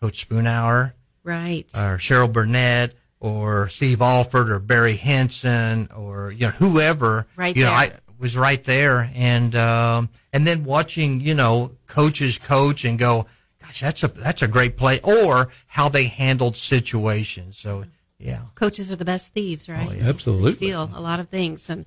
Coach 0.00 0.28
Spoonhour 0.28 0.92
Right. 1.22 1.66
or 1.76 1.96
Cheryl 1.98 2.30
Burnett 2.32 2.94
or 3.20 3.68
Steve 3.68 4.02
Alford 4.02 4.50
or 4.50 4.58
Barry 4.58 4.96
Hinson 4.96 5.88
or 5.96 6.30
you 6.30 6.46
know 6.46 6.52
whoever 6.52 7.26
Right 7.36 7.56
you 7.56 7.64
know. 7.64 7.70
I 7.72 7.92
was 8.18 8.36
right 8.36 8.62
there 8.64 9.10
and 9.14 9.54
um 9.56 10.08
and 10.32 10.46
then 10.46 10.64
watching 10.64 11.20
you 11.20 11.34
know 11.34 11.72
coaches 11.86 12.38
coach 12.38 12.84
and 12.84 12.98
go 12.98 13.26
gosh 13.62 13.80
that's 13.80 14.02
a 14.02 14.08
that's 14.08 14.42
a 14.42 14.48
great 14.48 14.76
play 14.76 15.00
or 15.02 15.48
how 15.66 15.88
they 15.88 16.04
handled 16.04 16.56
situations 16.56 17.58
so 17.58 17.84
yeah 18.18 18.42
Coaches 18.54 18.90
are 18.90 18.96
the 18.96 19.04
best 19.04 19.32
thieves, 19.32 19.68
right? 19.68 19.96
yeah. 19.96 20.08
Absolutely. 20.08 20.50
They 20.50 20.56
steal 20.56 20.90
a 20.94 21.00
lot 21.00 21.20
of 21.20 21.28
things. 21.28 21.68
And 21.68 21.84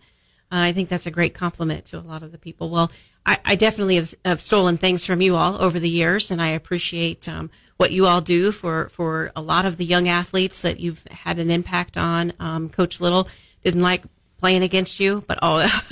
uh, 0.51 0.59
I 0.61 0.73
think 0.73 0.89
that's 0.89 1.05
a 1.05 1.11
great 1.11 1.33
compliment 1.33 1.85
to 1.85 1.97
a 1.97 2.01
lot 2.01 2.23
of 2.23 2.31
the 2.31 2.37
people. 2.37 2.69
Well, 2.69 2.91
I, 3.25 3.39
I 3.43 3.55
definitely 3.55 3.95
have, 3.95 4.13
have 4.23 4.41
stolen 4.41 4.77
things 4.77 5.05
from 5.05 5.21
you 5.21 5.35
all 5.35 5.61
over 5.61 5.79
the 5.79 5.89
years, 5.89 6.31
and 6.31 6.41
I 6.41 6.49
appreciate 6.49 7.27
um, 7.27 7.49
what 7.75 7.91
you 7.91 8.05
all 8.05 8.21
do 8.21 8.51
for, 8.51 8.89
for 8.89 9.31
a 9.35 9.41
lot 9.41 9.65
of 9.65 9.77
the 9.77 9.85
young 9.85 10.07
athletes 10.07 10.61
that 10.61 10.79
you've 10.79 11.03
had 11.11 11.37
an 11.39 11.51
impact 11.51 11.97
on. 11.97 12.33
Um, 12.39 12.69
Coach 12.69 13.01
Little 13.01 13.27
didn't 13.63 13.81
like 13.81 14.03
playing 14.39 14.61
against 14.63 14.99
you, 14.99 15.23
but 15.27 15.39
oh, 15.41 15.59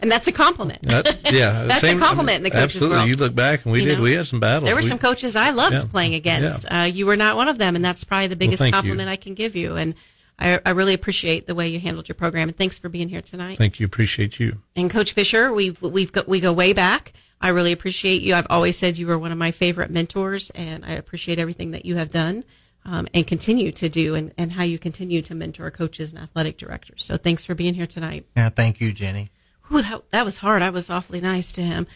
and 0.00 0.10
that's 0.12 0.26
a 0.28 0.32
compliment. 0.32 0.82
That- 0.82 1.32
yeah, 1.32 1.62
That's 1.66 1.82
a 1.82 1.86
same- 1.86 1.98
compliment 1.98 2.38
in 2.38 2.42
the 2.44 2.50
coaches' 2.50 2.76
Absolutely. 2.76 2.96
world. 2.98 3.08
You 3.08 3.16
look 3.16 3.34
back 3.34 3.64
and 3.64 3.72
we 3.72 3.80
You 3.80 3.88
did. 3.88 3.98
know? 3.98 4.04
We 4.04 4.12
had 4.12 4.26
some 4.26 4.40
battles. 4.40 4.64
There 4.66 4.74
were 4.74 4.82
We- 4.82 4.86
some 4.88 4.98
coaches 4.98 5.36
I 5.36 5.50
loved 5.50 5.74
Yeah. 5.74 5.84
playing 5.90 6.14
against. 6.14 6.64
Yeah. 6.64 6.82
Uh, 6.82 6.84
you 6.84 7.06
were 7.06 7.16
not 7.16 7.36
one 7.36 7.48
of 7.48 7.58
them, 7.58 7.74
and 7.76 7.84
that's 7.84 8.04
probably 8.04 8.26
the 8.28 8.36
biggest 8.36 8.62
you. 8.62 8.70
compliment 8.70 9.08
I 9.08 9.16
can 9.16 9.34
give 9.34 9.56
you. 9.56 9.76
And 9.76 9.94
I, 10.38 10.60
I 10.66 10.70
really 10.70 10.94
appreciate 10.94 11.46
the 11.46 11.54
way 11.54 11.68
you 11.68 11.78
handled 11.80 12.08
your 12.08 12.14
program. 12.14 12.48
And 12.48 12.56
thanks 12.56 12.78
for 12.78 12.88
being 12.88 13.08
here 13.08 13.22
tonight. 13.22 13.58
Thank 13.58 13.80
you. 13.80 13.86
Appreciate 13.86 14.38
you. 14.40 14.58
And 14.76 14.90
Coach 14.90 15.12
Fisher, 15.12 15.52
we've 15.52 15.80
we've 15.80 16.12
got, 16.12 16.28
we 16.28 16.40
go 16.40 16.52
way 16.52 16.72
back. 16.72 17.12
I 17.40 17.48
really 17.48 17.72
appreciate 17.72 18.22
you. 18.22 18.34
I've 18.34 18.46
always 18.50 18.76
said 18.78 18.98
you 18.98 19.06
were 19.06 19.18
one 19.18 19.32
of 19.32 19.38
my 19.38 19.50
favorite 19.50 19.90
mentors, 19.90 20.50
and 20.50 20.84
I 20.84 20.92
appreciate 20.92 21.38
everything 21.38 21.72
that 21.72 21.84
you 21.84 21.96
have 21.96 22.10
done 22.10 22.44
um, 22.84 23.06
and 23.14 23.26
continue 23.26 23.72
to 23.72 23.88
do, 23.88 24.14
and, 24.14 24.32
and 24.36 24.52
how 24.52 24.64
you 24.64 24.78
continue 24.78 25.22
to 25.22 25.34
mentor 25.34 25.70
coaches 25.70 26.12
and 26.12 26.22
athletic 26.22 26.58
directors. 26.58 27.04
So 27.04 27.16
thanks 27.16 27.44
for 27.44 27.54
being 27.54 27.74
here 27.74 27.86
tonight. 27.86 28.26
yeah 28.36 28.48
thank 28.48 28.80
you 28.80 28.92
Jenny 28.92 29.30
Whew, 29.68 29.82
that, 29.82 30.02
that 30.10 30.24
was 30.24 30.36
hard. 30.36 30.60
I 30.60 30.70
was 30.70 30.90
awfully 30.90 31.20
nice 31.20 31.52
to 31.52 31.62
him, 31.62 31.86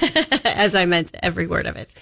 as 0.44 0.74
I 0.74 0.84
meant 0.84 1.14
every 1.22 1.46
word 1.46 1.66
of 1.66 1.76
it. 1.76 1.94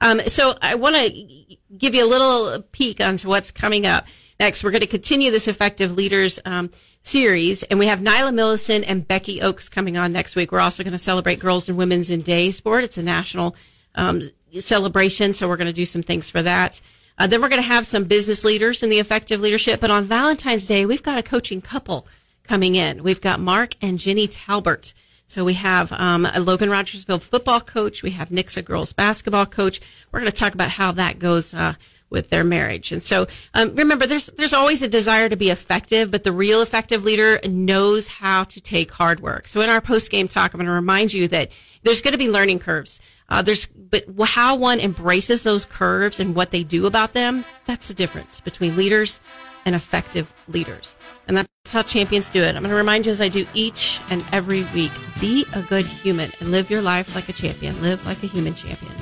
Um, 0.00 0.20
so 0.20 0.56
I 0.62 0.76
want 0.76 0.94
to 0.94 1.56
give 1.76 1.94
you 1.94 2.04
a 2.04 2.06
little 2.06 2.62
peek 2.62 3.00
onto 3.00 3.28
what's 3.28 3.50
coming 3.50 3.86
up 3.86 4.06
next. 4.38 4.62
We're 4.62 4.70
going 4.70 4.82
to 4.82 4.86
continue 4.86 5.30
this 5.30 5.48
effective 5.48 5.96
leaders 5.96 6.38
um, 6.44 6.70
series, 7.02 7.64
and 7.64 7.78
we 7.78 7.86
have 7.86 7.98
Nyla 7.98 8.32
Millison 8.32 8.84
and 8.86 9.06
Becky 9.06 9.42
Oaks 9.42 9.68
coming 9.68 9.96
on 9.96 10.12
next 10.12 10.36
week. 10.36 10.52
We're 10.52 10.60
also 10.60 10.84
going 10.84 10.92
to 10.92 10.98
celebrate 10.98 11.40
Girls 11.40 11.68
and 11.68 11.76
Women's 11.76 12.10
in 12.10 12.22
Day 12.22 12.50
Sport. 12.52 12.84
It's 12.84 12.98
a 12.98 13.02
national 13.02 13.56
um, 13.96 14.30
celebration, 14.60 15.34
so 15.34 15.48
we're 15.48 15.56
going 15.56 15.66
to 15.66 15.72
do 15.72 15.86
some 15.86 16.02
things 16.02 16.30
for 16.30 16.42
that. 16.42 16.80
Uh, 17.18 17.26
then 17.26 17.42
we're 17.42 17.48
going 17.48 17.62
to 17.62 17.68
have 17.68 17.86
some 17.86 18.04
business 18.04 18.44
leaders 18.44 18.82
in 18.82 18.90
the 18.90 19.00
effective 19.00 19.40
leadership. 19.40 19.80
But 19.80 19.90
on 19.90 20.04
Valentine's 20.04 20.66
Day, 20.66 20.86
we've 20.86 21.02
got 21.02 21.18
a 21.18 21.22
coaching 21.22 21.60
couple 21.60 22.06
coming 22.44 22.76
in. 22.76 23.02
We've 23.02 23.20
got 23.20 23.40
Mark 23.40 23.74
and 23.82 23.98
Jenny 23.98 24.28
Talbert. 24.28 24.94
So 25.26 25.44
we 25.44 25.54
have 25.54 25.92
um, 25.92 26.26
a 26.26 26.40
Logan 26.40 26.70
Rogersville 26.70 27.18
football 27.18 27.60
coach. 27.60 28.02
We 28.02 28.12
have 28.12 28.30
Nixa 28.30 28.64
girls 28.64 28.94
basketball 28.94 29.44
coach. 29.44 29.80
We're 30.10 30.20
going 30.20 30.32
to 30.32 30.36
talk 30.36 30.54
about 30.54 30.70
how 30.70 30.92
that 30.92 31.18
goes 31.18 31.52
uh, 31.52 31.74
with 32.08 32.30
their 32.30 32.44
marriage. 32.44 32.92
And 32.92 33.02
so 33.02 33.26
um, 33.52 33.74
remember, 33.74 34.06
there's 34.06 34.28
there's 34.28 34.54
always 34.54 34.80
a 34.80 34.88
desire 34.88 35.28
to 35.28 35.36
be 35.36 35.50
effective, 35.50 36.10
but 36.10 36.24
the 36.24 36.32
real 36.32 36.62
effective 36.62 37.04
leader 37.04 37.38
knows 37.46 38.08
how 38.08 38.44
to 38.44 38.60
take 38.60 38.90
hard 38.90 39.20
work. 39.20 39.48
So 39.48 39.60
in 39.60 39.68
our 39.68 39.82
post 39.82 40.10
game 40.10 40.28
talk, 40.28 40.54
I'm 40.54 40.58
going 40.58 40.66
to 40.66 40.72
remind 40.72 41.12
you 41.12 41.28
that 41.28 41.50
there's 41.82 42.00
going 42.00 42.12
to 42.12 42.18
be 42.18 42.30
learning 42.30 42.60
curves. 42.60 43.00
Uh, 43.28 43.42
there's, 43.42 43.68
but 43.90 44.04
how 44.24 44.56
one 44.56 44.80
embraces 44.80 45.42
those 45.42 45.64
curves 45.64 46.20
and 46.20 46.34
what 46.34 46.50
they 46.50 46.62
do 46.62 46.86
about 46.86 47.12
them, 47.12 47.44
that's 47.66 47.88
the 47.88 47.94
difference 47.94 48.40
between 48.40 48.76
leaders 48.76 49.20
and 49.64 49.74
effective 49.74 50.32
leaders. 50.48 50.96
And 51.26 51.36
that's 51.36 51.48
how 51.70 51.82
champions 51.82 52.30
do 52.30 52.42
it. 52.42 52.56
I'm 52.56 52.62
going 52.62 52.70
to 52.70 52.74
remind 52.74 53.06
you 53.06 53.12
as 53.12 53.20
I 53.20 53.28
do 53.28 53.46
each 53.54 54.00
and 54.10 54.24
every 54.32 54.64
week, 54.74 54.92
be 55.20 55.44
a 55.54 55.62
good 55.62 55.84
human 55.84 56.30
and 56.40 56.50
live 56.50 56.70
your 56.70 56.82
life 56.82 57.14
like 57.14 57.28
a 57.28 57.32
champion. 57.32 57.80
Live 57.82 58.06
like 58.06 58.22
a 58.22 58.26
human 58.26 58.54
champion. 58.54 58.92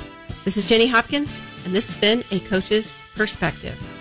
This 0.43 0.57
is 0.57 0.65
Jenny 0.65 0.87
Hopkins, 0.87 1.41
and 1.65 1.73
this 1.73 1.87
has 1.87 1.99
been 1.99 2.23
A 2.31 2.39
Coach's 2.47 2.93
Perspective. 3.15 3.96